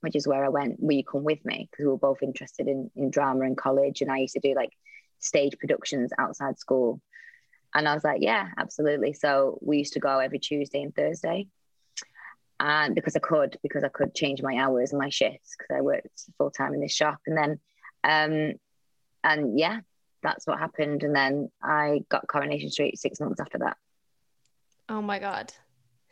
which 0.00 0.16
is 0.16 0.26
where 0.26 0.44
I 0.44 0.48
went. 0.48 0.80
Will 0.80 0.96
you 0.96 1.04
come 1.04 1.22
with 1.22 1.44
me? 1.44 1.68
Because 1.70 1.84
we 1.84 1.90
were 1.92 1.98
both 1.98 2.20
interested 2.20 2.66
in 2.66 2.90
in 2.96 3.10
drama 3.10 3.44
in 3.44 3.54
college, 3.54 4.02
and 4.02 4.10
I 4.10 4.18
used 4.18 4.34
to 4.34 4.40
do 4.40 4.56
like 4.56 4.72
stage 5.20 5.56
productions 5.56 6.10
outside 6.18 6.58
school. 6.58 7.00
And 7.76 7.86
I 7.86 7.94
was 7.94 8.02
like, 8.02 8.22
yeah, 8.22 8.48
absolutely. 8.58 9.12
So 9.12 9.60
we 9.62 9.78
used 9.78 9.92
to 9.92 10.00
go 10.00 10.18
every 10.18 10.40
Tuesday 10.40 10.82
and 10.82 10.92
Thursday. 10.92 11.46
And 12.58 12.96
because 12.96 13.14
I 13.14 13.20
could, 13.20 13.56
because 13.62 13.84
I 13.84 13.88
could 13.88 14.16
change 14.16 14.42
my 14.42 14.56
hours 14.56 14.90
and 14.90 15.00
my 15.00 15.10
shifts 15.10 15.54
because 15.56 15.76
I 15.76 15.80
worked 15.80 16.24
full 16.38 16.50
time 16.50 16.74
in 16.74 16.80
this 16.80 16.92
shop. 16.92 17.20
And 17.26 17.36
then, 17.36 17.60
um, 18.04 18.52
and 19.24 19.58
yeah, 19.58 19.80
that's 20.22 20.46
what 20.46 20.58
happened. 20.58 21.02
And 21.02 21.14
then 21.14 21.50
I 21.62 22.00
got 22.08 22.26
Coronation 22.28 22.70
Street 22.70 22.98
six 22.98 23.20
months 23.20 23.40
after 23.40 23.58
that. 23.58 23.76
Oh 24.88 25.02
my 25.02 25.18
god. 25.18 25.52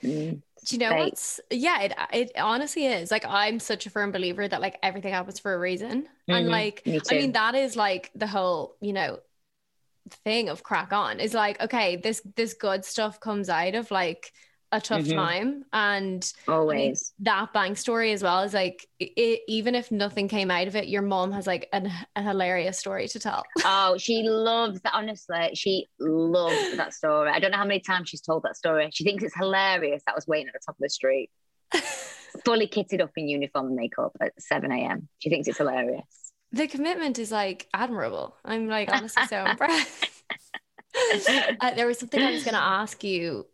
Mm. 0.03 0.41
Do 0.65 0.77
you 0.77 0.79
know 0.79 0.91
Fate. 0.91 0.99
what's 0.99 1.41
yeah, 1.51 1.81
it 1.83 1.93
it 2.13 2.33
honestly 2.37 2.87
is. 2.87 3.11
Like 3.11 3.25
I'm 3.27 3.59
such 3.59 3.87
a 3.87 3.91
firm 3.91 4.13
believer 4.13 4.47
that 4.47 4.61
like 4.61 4.79
everything 4.83 5.13
happens 5.13 5.39
for 5.39 5.55
a 5.55 5.59
reason. 5.59 6.09
And 6.29 6.47
Mhm. 6.47 6.51
like 6.51 6.87
Me 6.87 7.01
I 7.11 7.15
mean 7.15 7.33
that 7.33 7.55
is 7.55 7.77
like 7.77 8.11
the 8.15 8.27
whole, 8.27 8.77
you 8.81 8.93
know, 8.93 9.21
thing 10.25 10.49
of 10.49 10.63
crack 10.63 10.93
on 10.93 11.21
is 11.21 11.35
like 11.35 11.61
okay, 11.61 11.97
this 11.97 12.23
this 12.37 12.55
good 12.55 12.85
stuff 12.85 13.21
comes 13.21 13.49
out 13.49 13.75
of 13.75 13.91
like 13.91 14.33
a 14.73 14.81
tough 14.81 15.03
Mhm. 15.03 15.15
time 15.17 15.65
and 15.73 16.33
Always. 16.47 17.13
that 17.21 17.53
bank 17.53 17.77
story 17.77 18.13
as 18.13 18.23
well 18.23 18.43
is 18.43 18.55
like 18.55 18.87
it, 19.01 19.41
even 19.49 19.75
if 19.75 19.91
nothing 19.91 20.29
came 20.29 20.51
out 20.51 20.69
of 20.69 20.77
it 20.77 20.89
your 20.89 21.03
mom 21.03 21.33
has 21.33 21.47
like 21.47 21.69
an, 21.73 21.91
a 22.15 22.23
hilarious 22.23 22.79
story 22.79 23.09
to 23.09 23.19
tell 23.19 23.43
Oh, 23.65 23.97
she 23.99 24.23
loves 24.23 24.81
that. 24.83 24.95
Honestly, 24.95 25.51
she 25.55 25.89
loves 25.99 26.59
that 26.77 26.95
story. 26.95 27.31
I 27.31 27.41
don't 27.41 27.51
know 27.51 27.57
how 27.59 27.65
many 27.65 27.81
times 27.81 28.09
she's 28.09 28.21
told 28.21 28.45
that 28.45 28.57
story. 28.57 28.89
She 28.93 29.03
thinks 29.05 29.25
it's 29.25 29.35
hilarious. 29.37 30.03
That 30.07 30.15
was 30.15 30.27
waiting 30.27 30.49
at 30.49 30.55
the 30.55 30.61
top 30.65 30.77
of 30.77 30.81
the 30.81 30.89
street, 30.91 31.31
fully 32.45 32.69
kitted 32.69 33.01
up 33.01 33.11
in 33.17 33.29
uniform 33.29 33.67
and 33.67 33.77
makeup 33.77 34.13
at 34.21 34.33
7 34.41 34.71
a.m. 34.71 35.09
She 35.19 35.31
thinks 35.31 35.49
it's 35.49 35.59
hilarious. 35.59 36.05
the 36.53 36.67
commitment 36.69 37.19
is 37.19 37.31
like 37.31 37.69
admirable 37.75 38.35
i'm 38.45 38.67
like 38.67 38.89
honestly 38.93 39.23
so 39.25 39.45
impressed 39.47 40.05
uh, 41.61 41.75
there 41.75 41.87
was 41.87 41.99
something 41.99 42.21
i 42.23 42.31
was 42.31 42.43
going 42.45 42.55
to 42.55 42.61
ask 42.61 43.05
you 43.05 43.47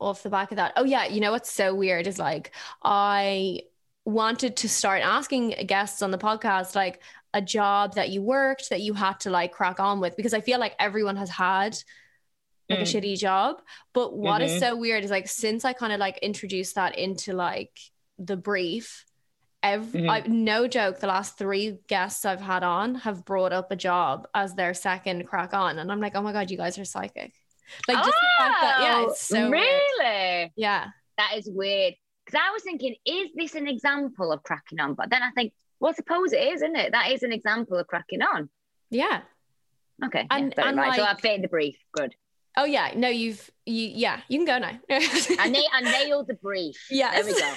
off 0.00 0.22
the 0.22 0.30
back 0.30 0.50
of 0.50 0.56
that 0.56 0.72
oh 0.76 0.84
yeah 0.84 1.06
you 1.06 1.20
know 1.20 1.30
what's 1.32 1.52
so 1.52 1.74
weird 1.74 2.06
is 2.06 2.18
like 2.18 2.52
i 2.82 3.60
wanted 4.04 4.56
to 4.56 4.68
start 4.68 5.02
asking 5.02 5.50
guests 5.66 6.02
on 6.02 6.10
the 6.10 6.18
podcast 6.18 6.74
like 6.74 7.02
a 7.34 7.40
job 7.42 7.94
that 7.94 8.08
you 8.10 8.22
worked 8.22 8.70
that 8.70 8.80
you 8.80 8.94
had 8.94 9.20
to 9.20 9.30
like 9.30 9.52
crack 9.52 9.78
on 9.78 10.00
with 10.00 10.16
because 10.16 10.34
i 10.34 10.40
feel 10.40 10.58
like 10.58 10.74
everyone 10.78 11.16
has 11.16 11.30
had 11.30 11.76
like 12.68 12.80
a 12.80 12.82
Mm. 12.82 12.86
shitty 13.02 13.18
job 13.18 13.60
but 13.92 14.16
what 14.16 14.42
is 14.42 14.52
Mhm. 14.52 14.60
so 14.60 14.76
weird 14.76 15.04
is 15.04 15.10
like 15.10 15.28
since 15.28 15.64
i 15.64 15.72
kind 15.72 15.92
of 15.92 16.00
like 16.00 16.18
introduced 16.18 16.76
that 16.76 16.96
into 16.98 17.32
like 17.32 17.78
the 18.18 18.36
brief 18.36 19.04
every 19.62 20.02
Mhm. 20.02 20.10
I, 20.10 20.20
no 20.26 20.66
joke 20.66 21.00
the 21.00 21.06
last 21.06 21.36
three 21.36 21.78
guests 21.88 22.24
i've 22.24 22.40
had 22.40 22.62
on 22.62 22.94
have 22.96 23.24
brought 23.24 23.52
up 23.52 23.70
a 23.70 23.76
job 23.76 24.26
as 24.34 24.54
their 24.54 24.72
second 24.72 25.26
crack 25.26 25.52
on 25.52 25.78
and 25.78 25.90
i'm 25.92 26.00
like 26.00 26.14
oh 26.16 26.22
my 26.22 26.32
god 26.32 26.50
you 26.50 26.56
guys 26.56 26.78
are 26.78 26.84
psychic 26.84 27.34
like 27.88 27.98
just 27.98 28.18
the 28.20 28.28
fact 28.38 28.60
that 28.60 28.78
yeah 28.80 29.02
it's 29.04 29.32
oh, 29.32 29.36
so 29.36 29.50
weird. 29.50 29.64
Oh, 29.64 30.04
really? 30.04 30.52
yeah 30.56 30.88
That 31.18 31.32
is 31.36 31.48
weird. 31.50 31.94
Because 32.24 32.40
I 32.46 32.52
was 32.52 32.62
thinking, 32.62 32.94
is 33.04 33.30
this 33.34 33.54
an 33.54 33.66
example 33.66 34.30
of 34.32 34.42
cracking 34.42 34.78
on? 34.80 34.94
But 34.94 35.10
then 35.10 35.22
I 35.22 35.30
think, 35.32 35.52
well, 35.80 35.92
suppose 35.94 36.32
it 36.32 36.40
is, 36.42 36.62
isn't 36.62 36.76
it? 36.76 36.92
That 36.92 37.10
is 37.10 37.22
an 37.22 37.32
example 37.32 37.76
of 37.78 37.86
cracking 37.86 38.22
on. 38.22 38.48
yeah 38.90 39.22
Okay. 40.04 40.26
And- 40.30 40.54
yeah, 40.56 40.68
and 40.68 40.76
right. 40.76 40.94
so 40.96 41.02
like- 41.02 41.16
I 41.18 41.20
fitted 41.20 41.42
the 41.42 41.48
brief. 41.48 41.76
Good. 41.92 42.14
oh 42.56 42.64
yeah 42.64 42.92
no 42.96 43.08
you've 43.08 43.48
you 43.64 43.86
yeah 43.94 44.20
you 44.28 44.38
can 44.38 44.44
go 44.46 44.58
now 44.58 44.76
I, 44.90 45.48
na- 45.48 45.72
I 45.72 45.80
nailed 46.04 46.26
the 46.26 46.34
brief. 46.34 46.76
Yeah. 46.90 47.12
There 47.12 47.24
we 47.24 47.40
go. 47.40 47.52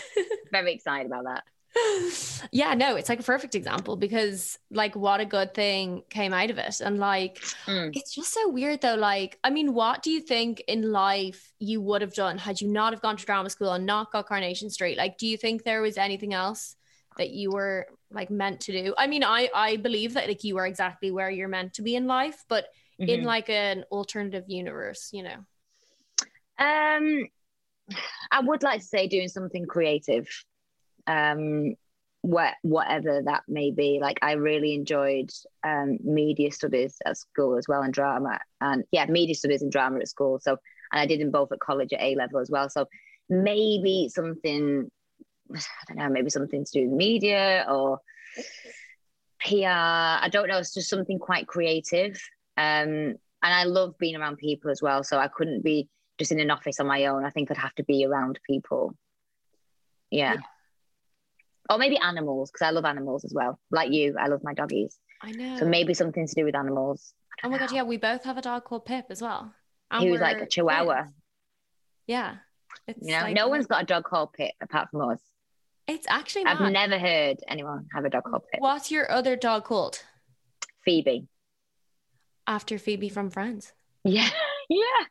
Very 0.51 0.73
excited 0.73 1.07
about 1.07 1.23
that. 1.25 1.43
yeah 2.51 2.73
no 2.75 2.95
it's 2.95 3.09
like 3.09 3.19
a 3.19 3.23
perfect 3.23 3.55
example 3.55 3.95
because 3.95 4.59
like 4.69 4.95
what 4.95 5.19
a 5.19 5.25
good 5.25 5.53
thing 5.53 6.03
came 6.09 6.33
out 6.33 6.49
of 6.51 6.57
it. 6.57 6.79
And 6.81 6.99
like 6.99 7.41
Mm. 7.67 7.95
it's 7.95 8.13
just 8.13 8.33
so 8.33 8.49
weird 8.49 8.81
though 8.81 8.95
like 8.95 9.39
i 9.43 9.49
mean 9.49 9.73
what 9.73 10.03
do 10.03 10.11
you 10.11 10.19
think 10.19 10.61
in 10.67 10.91
life 10.91 11.53
you 11.59 11.81
would 11.81 12.01
have 12.01 12.13
done 12.13 12.37
had 12.37 12.59
you 12.61 12.67
not 12.67 12.93
have 12.93 13.01
gone 13.01 13.17
to 13.17 13.25
drama 13.25 13.49
school 13.49 13.71
and 13.73 13.85
not 13.85 14.11
got 14.11 14.27
Coronation 14.27 14.69
Street? 14.69 14.97
Like 14.97 15.17
do 15.17 15.27
you 15.27 15.37
think 15.37 15.63
there 15.63 15.81
was 15.81 15.97
anything 15.97 16.33
else 16.33 16.75
that 17.17 17.29
you 17.29 17.51
were 17.51 17.87
like 18.11 18.29
meant 18.29 18.59
to 18.61 18.71
do? 18.71 18.93
I 18.97 19.07
mean 19.07 19.23
i 19.23 19.49
i 19.55 19.77
believe 19.77 20.13
that 20.13 20.27
like 20.27 20.43
you 20.43 20.57
are 20.57 20.67
exactly 20.67 21.11
where 21.11 21.29
you're 21.29 21.47
meant 21.47 21.73
to 21.75 21.81
be 21.81 21.95
in 21.95 22.05
life 22.07 22.43
but 22.49 22.65
in 22.99 23.21
Mhm. 23.21 23.25
like 23.25 23.49
an 23.49 23.83
alternative 23.91 24.45
universe 24.47 25.09
you 25.11 25.23
know? 25.23 25.45
Um, 26.59 27.27
I 28.31 28.39
would 28.41 28.63
like 28.63 28.81
to 28.81 28.85
say 28.85 29.07
doing 29.07 29.27
something 29.27 29.65
creative, 29.65 30.27
um, 31.07 31.75
what 32.21 32.53
whatever 32.61 33.21
that 33.23 33.43
may 33.47 33.71
be. 33.71 33.99
Like 34.01 34.19
I 34.21 34.33
really 34.33 34.73
enjoyed 34.73 35.29
um, 35.63 35.97
media 36.03 36.51
studies 36.51 36.97
at 37.05 37.17
school 37.17 37.57
as 37.57 37.67
well 37.67 37.81
and 37.81 37.93
drama, 37.93 38.39
and 38.61 38.83
yeah, 38.91 39.05
media 39.05 39.35
studies 39.35 39.61
and 39.61 39.71
drama 39.71 39.99
at 39.99 40.07
school. 40.07 40.39
So 40.39 40.57
and 40.93 41.01
I 41.01 41.05
did 41.05 41.19
them 41.19 41.31
both 41.31 41.51
at 41.51 41.59
college 41.59 41.91
at 41.91 42.01
A 42.01 42.15
level 42.15 42.39
as 42.39 42.49
well. 42.49 42.69
So 42.69 42.87
maybe 43.29 44.09
something, 44.13 44.89
I 45.53 45.59
don't 45.87 45.97
know, 45.97 46.09
maybe 46.09 46.29
something 46.29 46.63
to 46.63 46.71
do 46.71 46.87
with 46.87 46.97
media 46.97 47.65
or 47.67 47.99
PR. 49.41 49.67
I 49.67 50.29
don't 50.31 50.47
know. 50.47 50.59
It's 50.59 50.73
just 50.73 50.89
something 50.89 51.19
quite 51.19 51.47
creative. 51.47 52.21
Um, 52.57 53.15
and 53.43 53.53
I 53.53 53.65
love 53.65 53.97
being 53.97 54.15
around 54.15 54.37
people 54.37 54.71
as 54.71 54.81
well. 54.81 55.03
So 55.03 55.17
I 55.17 55.27
couldn't 55.27 55.63
be 55.63 55.89
just 56.19 56.31
in 56.31 56.39
an 56.39 56.51
office 56.51 56.79
on 56.79 56.87
my 56.87 57.07
own. 57.07 57.25
I 57.25 57.31
think 57.31 57.49
I'd 57.49 57.57
have 57.57 57.75
to 57.75 57.83
be 57.83 58.05
around 58.05 58.39
people. 58.47 58.95
Yeah. 60.11 60.37
Or 61.69 61.77
maybe 61.77 61.97
animals, 61.97 62.51
because 62.51 62.65
I 62.65 62.71
love 62.71 62.85
animals 62.85 63.23
as 63.23 63.33
well. 63.33 63.59
Like 63.71 63.91
you, 63.91 64.15
I 64.19 64.27
love 64.27 64.41
my 64.43 64.53
doggies. 64.53 64.97
I 65.21 65.31
know. 65.31 65.57
So 65.57 65.65
maybe 65.65 65.93
something 65.93 66.27
to 66.27 66.35
do 66.35 66.43
with 66.45 66.55
animals. 66.55 67.13
oh 67.43 67.49
my 67.49 67.57
god, 67.57 67.71
yeah, 67.71 67.83
we 67.83 67.97
both 67.97 68.23
have 68.25 68.37
a 68.37 68.41
dog 68.41 68.65
called 68.65 68.85
Pip 68.85 69.05
as 69.09 69.21
well. 69.21 69.53
And 69.89 70.03
He 70.03 70.11
was 70.11 70.19
like 70.21 70.41
a 70.41 70.45
chihuahua. 70.47 70.93
twins. 71.03 71.13
Yeah. 72.07 72.35
It's 72.87 72.99
You 73.07 73.13
know, 73.13 73.21
like- 73.21 73.35
no 73.35 73.47
one's 73.47 73.67
got 73.67 73.83
a 73.83 73.85
dog 73.85 74.03
called 74.03 74.33
Pip 74.33 74.51
apart 74.61 74.89
from 74.91 75.09
us. 75.09 75.19
It's 75.87 76.05
actually 76.09 76.45
I've 76.45 76.59
never 76.71 76.97
heard 76.97 77.37
anyone 77.47 77.87
have 77.93 78.03
a 78.05 78.09
dog 78.09 78.23
called 78.23 78.43
Pip. 78.51 78.61
What's 78.61 78.89
your 78.91 79.09
other 79.11 79.35
dog 79.35 79.63
called? 79.65 80.01
Phoebe. 80.85 81.27
After 82.47 82.77
Phoebe 82.77 83.09
from 83.09 83.29
Friends. 83.29 83.73
Yeah, 84.05 84.29
yeah. 84.69 85.05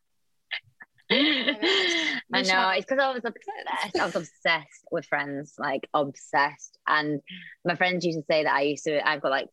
I 2.35 2.43
know. 2.43 2.69
It's 2.71 2.87
because 2.87 2.99
I 2.99 3.13
was 3.13 3.25
obsessed. 3.25 4.01
I 4.01 4.05
was 4.05 4.17
obsessed 4.17 4.87
with 4.91 5.07
Friends, 5.07 5.55
like 5.59 5.89
obsessed. 5.95 6.79
And 6.87 7.21
my 7.65 7.75
friends 7.75 8.05
used 8.05 8.19
to 8.19 8.25
say 8.25 8.45
that 8.45 8.55
I 8.55 8.63
used 8.63 8.85
to. 8.85 9.07
I've 9.07 9.21
got 9.21 9.31
like 9.31 9.49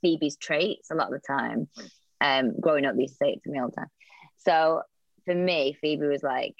Phoebe's 0.00 0.36
traits 0.36 0.90
a 0.90 0.94
lot 0.94 1.12
of 1.12 1.20
the 1.20 1.26
time. 1.26 1.68
Um, 2.20 2.58
growing 2.60 2.86
up, 2.86 2.96
they 2.96 3.02
used 3.02 3.14
to 3.14 3.24
say 3.24 3.32
it 3.32 3.42
to 3.44 3.50
me 3.50 3.58
all 3.58 3.68
the 3.68 3.76
time. 3.76 3.90
So 4.38 4.82
for 5.24 5.34
me, 5.34 5.76
Phoebe 5.80 6.06
was 6.06 6.22
like, 6.22 6.56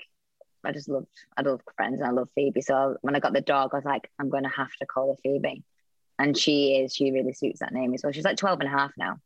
I 0.64 0.72
just 0.72 0.88
loved. 0.88 1.06
I 1.36 1.42
loved 1.42 1.62
Friends, 1.76 2.00
and 2.00 2.08
I 2.08 2.12
love 2.12 2.28
Phoebe. 2.34 2.60
So 2.60 2.96
when 3.00 3.16
I 3.16 3.20
got 3.20 3.32
the 3.32 3.40
dog, 3.40 3.70
I 3.72 3.78
was 3.78 3.84
like, 3.84 4.10
I'm 4.18 4.30
going 4.30 4.44
to 4.44 4.48
have 4.50 4.72
to 4.80 4.86
call 4.86 5.12
her 5.12 5.16
Phoebe. 5.22 5.62
And 6.18 6.36
she 6.36 6.76
is. 6.76 6.94
She 6.94 7.10
really 7.10 7.32
suits 7.32 7.60
that 7.60 7.72
name 7.72 7.94
as 7.94 8.02
well. 8.02 8.12
She's 8.12 8.24
like 8.24 8.36
12 8.36 8.60
and 8.60 8.68
a 8.68 8.78
half 8.78 8.92
now. 8.96 9.18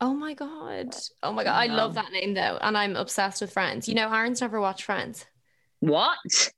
Oh 0.00 0.14
my 0.14 0.34
god. 0.34 0.94
Oh 1.22 1.32
my 1.32 1.44
god. 1.44 1.54
I 1.54 1.64
I 1.64 1.66
love 1.66 1.94
that 1.94 2.12
name 2.12 2.34
though. 2.34 2.58
And 2.60 2.76
I'm 2.78 2.96
obsessed 2.96 3.40
with 3.40 3.52
Friends. 3.52 3.88
You 3.88 3.94
know, 3.94 4.12
Aaron's 4.12 4.40
never 4.40 4.60
watched 4.60 4.84
Friends. 4.84 5.26
What? 5.80 6.52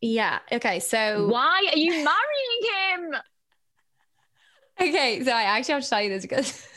Yeah. 0.00 0.40
Okay. 0.52 0.80
So 0.80 1.26
Why 1.28 1.68
are 1.72 1.78
you 1.78 1.92
marrying 1.92 3.12
him? 3.12 3.20
Okay, 4.78 5.24
so 5.24 5.32
I 5.32 5.44
actually 5.44 5.72
have 5.74 5.84
to 5.84 5.88
tell 5.88 6.02
you 6.02 6.10
this 6.10 6.22
because 6.22 6.68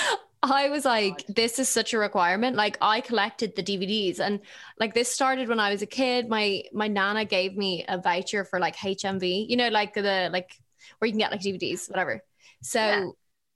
I 0.42 0.70
was 0.70 0.86
like, 0.86 1.24
this 1.28 1.58
is 1.58 1.68
such 1.68 1.92
a 1.92 1.98
requirement. 1.98 2.56
Like 2.56 2.78
I 2.80 3.02
collected 3.02 3.54
the 3.54 3.62
DVDs 3.62 4.20
and 4.20 4.40
like 4.80 4.94
this 4.94 5.10
started 5.12 5.48
when 5.48 5.60
I 5.60 5.70
was 5.70 5.82
a 5.82 5.86
kid. 5.86 6.28
My 6.30 6.62
my 6.72 6.88
nana 6.88 7.26
gave 7.26 7.54
me 7.56 7.84
a 7.86 7.98
voucher 7.98 8.44
for 8.44 8.58
like 8.58 8.74
HMV, 8.76 9.46
you 9.50 9.56
know, 9.58 9.68
like 9.68 9.92
the 9.92 10.30
like 10.32 10.58
where 10.98 11.06
you 11.06 11.12
can 11.12 11.18
get 11.18 11.30
like 11.30 11.42
DVDs, 11.42 11.90
whatever. 11.90 12.24
So 12.62 12.80
Yeah. 12.80 13.10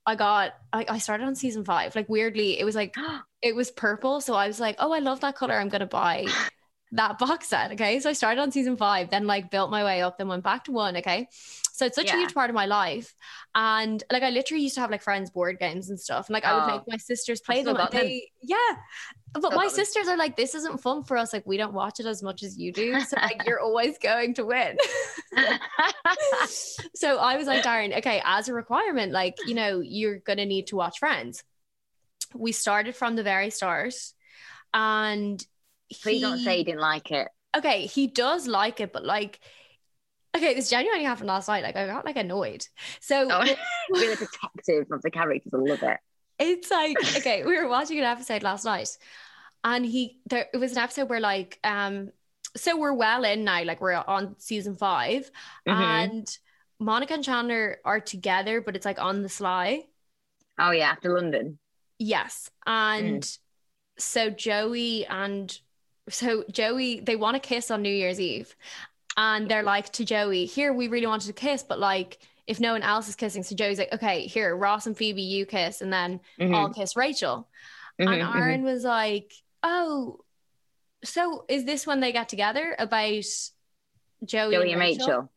I 0.07 0.15
got 0.15 0.55
I, 0.73 0.87
I 0.89 0.99
started 0.99 1.25
on 1.25 1.35
season 1.35 1.65
five. 1.65 1.95
Like 1.97 2.09
weirdly, 2.09 2.59
it 2.59 2.65
was 2.65 2.75
like 2.75 2.95
it 3.43 3.55
was 3.55 3.71
purple. 3.71 4.21
So 4.21 4.35
I 4.35 4.47
was 4.47 4.61
like, 4.61 4.77
oh, 4.79 4.93
I 4.93 5.01
love 5.01 5.21
that 5.21 5.37
color. 5.37 5.55
I'm 5.55 5.69
gonna 5.69 5.87
buy 5.87 6.27
that 6.93 7.19
box 7.19 7.49
set. 7.49 7.73
Okay. 7.73 8.01
So 8.01 8.11
I 8.11 8.13
started 8.13 8.41
on 8.41 8.53
season 8.53 8.77
five, 8.77 9.11
then 9.11 9.27
like 9.27 9.51
built 9.51 9.71
my 9.71 9.85
way 9.85 10.03
up, 10.03 10.19
then 10.19 10.29
went 10.29 10.45
back 10.45 10.65
to 10.65 10.73
one. 10.73 10.97
Okay. 10.97 11.29
So 11.77 11.85
it's 11.85 11.95
such 11.97 12.09
a 12.11 12.17
huge 12.17 12.33
part 12.33 12.49
of 12.49 12.55
my 12.55 12.65
life. 12.65 13.15
And 13.55 14.03
like 14.11 14.23
I 14.23 14.31
literally 14.31 14.63
used 14.63 14.77
to 14.77 14.81
have 14.81 14.91
like 14.91 15.03
friends 15.03 15.29
board 15.29 15.59
games 15.59 15.91
and 15.91 16.01
stuff. 16.01 16.27
And 16.29 16.33
like 16.35 16.47
I 16.47 16.55
would 16.55 16.63
Oh. 16.63 16.77
make 16.79 16.89
my 16.89 16.97
sisters 16.97 17.43
play 17.43 17.63
them. 17.63 17.77
Got 17.77 17.91
them. 17.91 18.09
yeah. 18.43 18.57
But 19.35 19.43
Still 19.45 19.51
my 19.59 19.67
them. 19.67 19.75
sisters 19.75 20.09
are 20.09 20.17
like, 20.17 20.37
this 20.39 20.55
isn't 20.55 20.81
fun 20.81 21.05
for 21.05 21.19
us. 21.19 21.35
Like 21.35 21.47
we 21.47 21.59
don't 21.59 21.75
watch 21.75 22.01
it 22.01 22.07
as 22.07 22.23
much 22.23 22.43
as 22.43 22.57
you 22.57 22.73
do. 22.73 22.99
So 23.03 23.19
like 23.21 23.43
you're 23.45 23.61
always 23.61 23.99
going 23.99 24.33
to 24.35 24.47
win. 24.47 24.79
so 26.95 27.19
I 27.19 27.37
was 27.37 27.47
like, 27.47 27.63
Darren, 27.63 27.97
okay, 27.99 28.23
as 28.25 28.49
a 28.49 28.55
requirement, 28.55 29.13
like, 29.13 29.37
you 29.47 29.55
know, 29.55 29.81
you're 29.81 30.19
gonna 30.19 30.47
need 30.47 30.69
to 30.69 30.77
watch 30.77 30.99
Friends. 30.99 31.45
We 32.35 32.53
started 32.53 32.97
from 32.97 33.17
the 33.17 33.23
very 33.23 33.51
start. 33.51 33.95
And 34.73 35.45
Please 36.03 36.21
don't 36.23 36.39
say 36.39 36.59
you 36.59 36.65
didn't 36.65 36.81
like 36.81 37.11
it. 37.11 37.29
okay, 37.57 37.87
he 37.87 38.07
does 38.07 38.47
like 38.47 38.81
it, 38.81 38.93
but 38.93 39.05
like, 39.05 39.41
okay, 40.37 40.55
this 40.55 40.71
genuinely 40.71 41.05
happened 41.05 41.29
last 41.29 41.49
night. 41.49 41.63
Like, 41.63 41.77
I 41.77 41.87
got 41.87 42.05
like 42.05 42.17
annoyed. 42.17 42.67
So 43.01 43.29
Oh, 43.31 43.45
really 43.91 44.17
protective 44.17 44.87
of 44.93 45.03
the 45.03 45.11
characters. 45.11 45.53
I 45.53 45.57
love 45.57 45.83
it. 45.83 45.99
it's 46.39 46.71
like, 46.71 46.97
okay, 47.17 47.45
we 47.45 47.57
were 47.61 47.69
watching 47.69 47.99
an 47.99 48.05
episode 48.05 48.43
last 48.43 48.65
night, 48.65 48.97
and 49.65 49.85
he 49.85 50.19
there 50.27 50.47
it 50.53 50.59
was 50.59 50.73
an 50.73 50.79
episode 50.79 51.09
where 51.09 51.21
like, 51.21 51.59
um, 51.65 52.11
so 52.57 52.77
we're 52.79 52.93
well 52.95 53.25
in 53.25 53.45
now, 53.45 53.65
like 53.65 53.81
we're 53.81 53.93
on 53.95 54.37
season 54.39 54.77
5 54.77 55.31
Mhm. 55.69 55.73
and 55.73 56.39
Monica 56.79 57.15
and 57.15 57.25
Chandler 57.25 57.79
are 57.85 58.01
together, 58.01 58.61
but 58.61 58.77
it's 58.77 58.85
like 58.87 58.99
on 59.01 59.23
the 59.23 59.29
sly. 59.29 59.85
Oh 60.59 60.71
yeah, 60.71 60.91
after 60.91 61.13
London. 61.15 61.59
Yes. 61.99 62.51
And 62.67 63.27
so 63.99 64.29
Joey 64.31 65.07
and 65.07 65.59
so 66.09 66.45
Joey, 66.51 67.01
they 67.01 67.17
want 67.17 67.35
to 67.35 67.47
kiss 67.47 67.71
on 67.71 67.83
New 67.83 67.89
Year's 67.95 68.21
Eve. 68.21 68.55
And 69.17 69.49
they're 69.51 69.63
like 69.63 69.91
to 69.93 70.05
Joey, 70.05 70.45
here, 70.45 70.73
we 70.73 70.89
really 70.89 71.07
wanted 71.07 71.27
to 71.29 71.33
kiss, 71.33 71.63
but 71.63 71.79
like 71.79 72.19
if 72.47 72.61
no 72.61 72.73
one 72.73 72.83
else 72.83 73.09
is 73.09 73.17
kissing. 73.17 73.43
So 73.43 73.57
Joey's 73.57 73.79
like, 73.79 73.93
okay, 73.93 74.27
here, 74.27 74.55
Ross 74.57 74.87
and 74.87 74.97
Phoebe, 74.97 75.23
you 75.23 75.47
kiss, 75.47 75.81
and 75.81 75.93
then 75.93 76.21
Mhm, 76.39 76.55
I'll 76.55 76.73
kiss 76.73 76.97
Rachel. 76.97 77.49
mhm, 78.01 78.09
And. 78.09 78.23
Aaron 78.23 78.63
was 78.63 78.85
like, 78.85 79.33
oh, 79.63 80.21
so 81.03 81.45
is 81.49 81.65
this 81.65 81.87
when 81.87 82.01
they 82.01 82.13
get 82.13 82.29
together 82.29 82.77
about 82.79 83.25
Joey, 84.25 84.53
Joey 84.55 84.73
and 84.73 84.81
Rachel. 84.81 85.31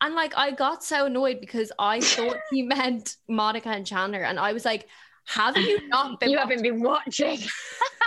And 0.00 0.14
like 0.14 0.32
I 0.36 0.50
got 0.52 0.82
so 0.82 1.06
annoyed 1.06 1.40
because 1.40 1.70
I 1.78 2.00
thought 2.00 2.38
he 2.50 2.62
meant 2.74 3.16
Monica 3.28 3.68
and 3.68 3.86
Chandler. 3.86 4.22
And 4.22 4.38
I 4.40 4.52
was 4.52 4.64
like, 4.64 4.88
have 5.26 5.56
you 5.56 5.88
not 5.88 6.18
been 6.20 6.30
You 6.30 6.38
watching 6.38 6.50
haven't 6.50 6.62
been 6.62 6.82
watching. 6.82 7.38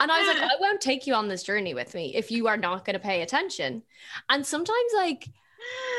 And 0.00 0.10
I 0.10 0.18
was 0.18 0.28
like, 0.28 0.36
I 0.52 0.56
won't 0.60 0.80
take 0.80 1.06
you 1.06 1.14
on 1.14 1.28
this 1.28 1.42
journey 1.42 1.74
with 1.74 1.94
me 1.94 2.14
if 2.14 2.30
you 2.30 2.46
are 2.48 2.56
not 2.56 2.84
going 2.84 2.94
to 2.94 3.00
pay 3.00 3.22
attention. 3.22 3.82
And 4.28 4.44
sometimes, 4.46 4.92
like, 4.94 5.28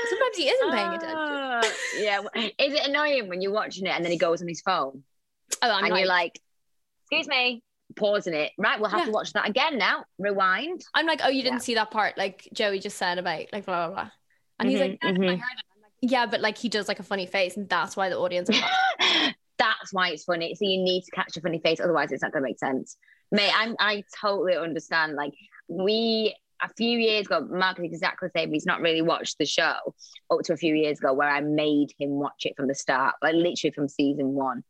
sometimes 0.10 0.38
he 0.38 0.48
isn't 0.50 0.72
paying 0.72 0.94
attention. 0.94 1.18
Ah, 1.18 1.62
yeah. 1.98 2.22
Is 2.36 2.74
it 2.74 2.88
annoying 2.88 3.28
when 3.28 3.42
you're 3.42 3.52
watching 3.52 3.86
it 3.86 3.90
and 3.96 4.04
then 4.04 4.12
he 4.12 4.18
goes 4.18 4.42
on 4.42 4.48
his 4.48 4.62
phone 4.62 5.04
Oh, 5.62 5.70
I'm 5.72 5.84
and 5.86 5.92
like, 5.94 6.00
you're 6.02 6.08
like, 6.08 6.40
"Excuse 7.04 7.28
me," 7.28 7.64
pausing 7.96 8.34
it. 8.34 8.52
Right, 8.58 8.80
we'll 8.80 8.90
have 8.90 9.00
Yeah. 9.02 9.06
to 9.06 9.12
watch 9.12 9.32
that 9.34 9.48
again 9.48 9.78
now. 9.78 10.06
Rewind. 10.18 10.84
I'm 10.94 11.06
like, 11.06 11.22
oh, 11.24 11.30
you 11.30 11.44
didn't 11.44 11.60
Yeah. 11.60 11.64
see 11.64 11.76
that 11.76 11.92
part, 11.92 12.18
like 12.18 12.48
Joey 12.54 12.80
just 12.80 12.98
said 12.98 13.18
about, 13.20 13.46
like, 13.54 13.66
blah, 13.66 13.88
blah, 13.88 13.94
blah. 13.96 14.12
And 14.60 14.70
he's 14.70 14.80
like, 14.80 15.00
Mhm, 15.00 15.04
"Yeah, 15.04 15.12
mhm. 15.12 15.24
it. 15.34 15.40
Like, 15.40 15.40
yeah, 16.02 16.26
but 16.26 16.42
like, 16.42 16.58
he 16.58 16.70
does 16.70 16.88
like 16.88 17.00
a 17.00 17.04
funny 17.04 17.26
face, 17.26 17.58
and 17.58 17.68
that's 17.70 17.96
why 17.96 18.10
the 18.10 18.18
audience 18.18 18.50
are. 18.50 18.56
That's 19.58 19.94
why 19.94 20.10
it's 20.10 20.26
funny. 20.26 20.54
So 20.56 20.66
you 20.66 20.82
need 20.84 21.04
to 21.04 21.12
catch 21.12 21.38
a 21.38 21.42
funny 21.42 21.60
face, 21.60 21.80
otherwise 21.80 22.12
it's 22.12 22.22
not 22.22 22.34
going 22.34 22.44
to 22.44 22.50
make 22.50 22.60
sense. 22.60 22.98
Mate, 23.32 23.52
I'm, 23.56 23.76
I 23.80 24.04
totally 24.20 24.56
understand. 24.56 25.16
Like 25.16 25.34
we 25.68 26.36
a 26.62 26.70
few 26.70 26.98
years 26.98 27.26
ago, 27.26 27.42
Mark 27.50 27.80
is 27.80 27.86
exactly 27.86 28.30
the 28.34 28.40
same. 28.40 28.54
He's 28.54 28.66
not 28.66 28.82
really 28.82 29.02
watched 29.02 29.38
the 29.40 29.46
show 29.46 29.76
up 30.30 30.40
to 30.44 30.54
a 30.54 30.58
few 30.58 30.74
years 30.76 31.00
ago, 31.00 31.14
where 31.14 31.30
I 31.30 31.42
made 31.42 31.94
him 32.00 32.12
watch 32.12 32.46
it 32.46 32.54
from 32.56 32.68
the 32.68 32.76
start, 32.76 33.16
like 33.22 33.36
literally 33.36 33.74
from 33.74 33.88
season 33.90 34.28
one. 34.34 34.64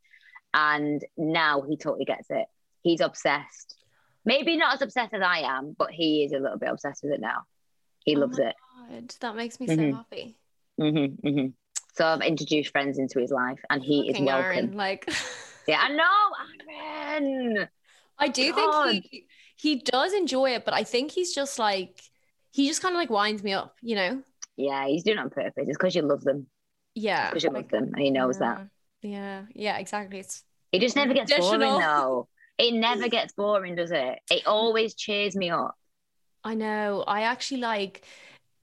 And 0.54 1.04
now 1.18 1.62
he 1.62 1.78
totally 1.78 2.06
gets 2.06 2.28
it. 2.30 2.48
He's 2.82 3.02
obsessed. 3.02 3.76
Maybe 4.24 4.58
not 4.58 4.74
as 4.76 4.82
obsessed 4.82 5.14
as 5.14 5.22
I 5.22 5.40
am, 5.40 5.76
but 5.78 5.92
he 5.92 6.24
is 6.24 6.32
a 6.32 6.40
little 6.40 6.58
bit 6.58 6.70
obsessed 6.70 7.04
with 7.04 7.14
it 7.14 7.20
now. 7.22 7.44
He 8.04 8.16
Oh 8.16 8.20
loves 8.22 8.40
it. 8.40 8.56
God, 8.90 9.14
that 9.20 9.36
makes 9.36 9.60
me 9.60 9.68
so 9.68 9.74
Mhm. 9.74 9.92
happy. 9.94 10.38
hmm 10.78 11.06
hmm 11.28 11.48
So 11.94 12.06
I've 12.08 12.22
introduced 12.22 12.72
friends 12.72 12.98
into 12.98 13.20
his 13.20 13.32
life, 13.32 13.60
and 13.70 13.84
he 13.84 14.10
is 14.10 14.20
welcome. 14.20 14.58
Aaron, 14.58 14.78
like, 14.78 15.08
Yeah, 15.68 15.80
I 15.82 15.90
know, 15.90 16.74
Aaron. 16.80 17.70
I 18.18 18.28
do 18.30 18.54
God. 18.54 18.90
think 18.90 19.06
he 19.12 19.28
he 19.58 19.76
does 19.78 20.14
enjoy 20.14 20.52
it, 20.56 20.66
but 20.66 20.74
I 20.74 20.84
think 20.84 21.12
he's 21.12 21.34
just 21.34 21.60
like 21.60 22.02
he 22.52 22.68
just 22.68 22.82
kind 22.82 22.96
of 22.96 23.00
like 23.00 23.10
winds 23.10 23.44
me 23.44 23.54
up, 23.54 23.76
you 23.82 23.96
know? 23.96 24.24
Yeah, 24.58 24.88
he's 24.88 25.04
doing 25.04 25.18
it 25.18 25.22
on 25.22 25.30
purpose. 25.30 25.68
It's 25.68 25.78
because 25.78 25.96
you 25.96 26.02
love 26.02 26.24
them. 26.24 26.48
Yeah. 26.94 27.30
Because 27.30 27.44
you 27.44 27.50
love 27.52 27.70
them, 27.70 27.92
and 27.94 28.00
he 28.00 28.10
knows 28.12 28.40
that. 28.40 28.68
yeah, 29.02 29.10
Yeah, 29.10 29.42
yeah, 29.54 29.78
exactly. 29.78 30.20
It's 30.20 30.44
It 30.72 30.80
just 30.80 30.96
never 30.96 31.14
gets 31.14 31.34
boring 31.38 31.60
though. 31.60 32.28
It 32.58 32.74
never 32.74 33.08
gets 33.10 33.34
boring, 33.34 33.76
does 33.76 33.92
it? 33.92 34.20
It 34.32 34.48
always 34.48 34.96
cheers 34.96 35.36
me 35.36 35.50
up. 35.50 35.76
I 36.44 36.54
know. 36.56 37.04
I 37.08 37.22
actually 37.22 37.62
like 37.62 38.06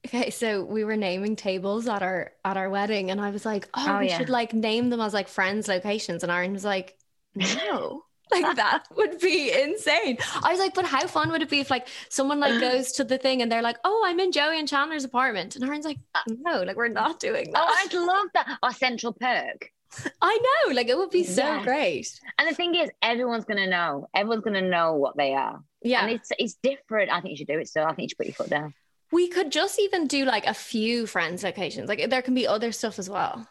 okay, 0.05 0.29
so 0.31 0.63
we 0.65 0.83
were 0.83 0.97
naming 0.97 1.35
tables 1.35 1.87
at 1.87 2.01
our 2.03 2.31
at 2.43 2.57
our 2.57 2.69
wedding 2.69 3.11
and 3.11 3.21
I 3.21 3.29
was 3.29 3.45
like, 3.45 3.69
oh, 3.73 3.85
Oh, 3.87 3.99
we 3.99 4.07
yeah. 4.09 4.17
should 4.17 4.29
like 4.29 4.53
name 4.53 4.89
them 4.89 4.99
as 5.01 5.13
like 5.13 5.27
friends 5.27 5.67
locations. 5.67 6.23
And 6.23 6.31
Aaron 6.31 6.53
was 6.53 6.65
like, 6.65 6.97
no. 7.35 8.03
Like 8.31 8.55
that 8.55 8.85
would 8.95 9.19
be 9.19 9.51
insane. 9.51 10.17
I 10.43 10.51
was 10.51 10.59
like, 10.59 10.73
but 10.73 10.85
how 10.85 11.05
fun 11.07 11.29
would 11.31 11.41
it 11.43 11.49
be 11.49 11.59
if 11.59 11.69
like 11.69 11.87
someone 12.09 12.39
like 12.39 12.59
goes 12.69 12.91
to 12.93 13.03
the 13.03 13.17
thing 13.17 13.41
and 13.41 13.51
they're 13.51 13.61
like, 13.61 13.77
oh, 13.83 14.03
I'm 14.05 14.19
in 14.19 14.31
Joey 14.31 14.57
and 14.57 14.67
Chandler's 14.67 15.03
apartment, 15.03 15.55
and 15.55 15.63
Aaron's 15.63 15.85
like, 15.85 15.99
uh, 16.15 16.21
no, 16.39 16.63
like 16.63 16.75
we're 16.75 16.87
not 16.87 17.19
doing 17.19 17.47
oh, 17.49 17.51
that. 17.53 17.67
Oh, 17.69 17.75
I'd 17.85 17.93
love 17.93 18.27
that. 18.33 18.57
Our 18.63 18.73
Central 18.73 19.13
Perk. 19.13 19.69
I 20.21 20.39
know, 20.67 20.73
like 20.73 20.87
it 20.87 20.97
would 20.97 21.11
be 21.11 21.23
so 21.23 21.43
Yes. 21.43 21.63
great. 21.63 22.19
And 22.39 22.49
the 22.49 22.55
thing 22.55 22.73
is, 22.73 22.89
everyone's 23.03 23.45
gonna 23.45 23.67
know. 23.67 24.07
Everyone's 24.15 24.43
gonna 24.43 24.61
know 24.61 24.93
what 24.95 25.15
they 25.15 25.35
are. 25.35 25.61
Yeah, 25.83 26.01
And 26.03 26.11
it's 26.15 26.31
it's 26.39 26.55
different. 26.55 27.11
I 27.11 27.19
think 27.21 27.31
you 27.31 27.37
should 27.37 27.47
do 27.47 27.59
it 27.59 27.67
So 27.69 27.83
I 27.83 27.93
think 27.93 28.03
you 28.03 28.09
should 28.09 28.17
put 28.17 28.25
your 28.27 28.33
foot 28.35 28.49
down. 28.49 28.73
we 29.11 29.27
could 29.27 29.51
just 29.51 29.79
even 29.79 30.07
do 30.07 30.25
like 30.25 30.47
a 30.47 30.53
few 30.55 31.05
friends 31.05 31.43
locations. 31.43 31.87
Like 31.87 32.09
there 32.09 32.23
can 32.23 32.33
be 32.33 32.47
other 32.47 32.71
stuff 32.71 32.97
as 32.97 33.07
well. 33.09 33.47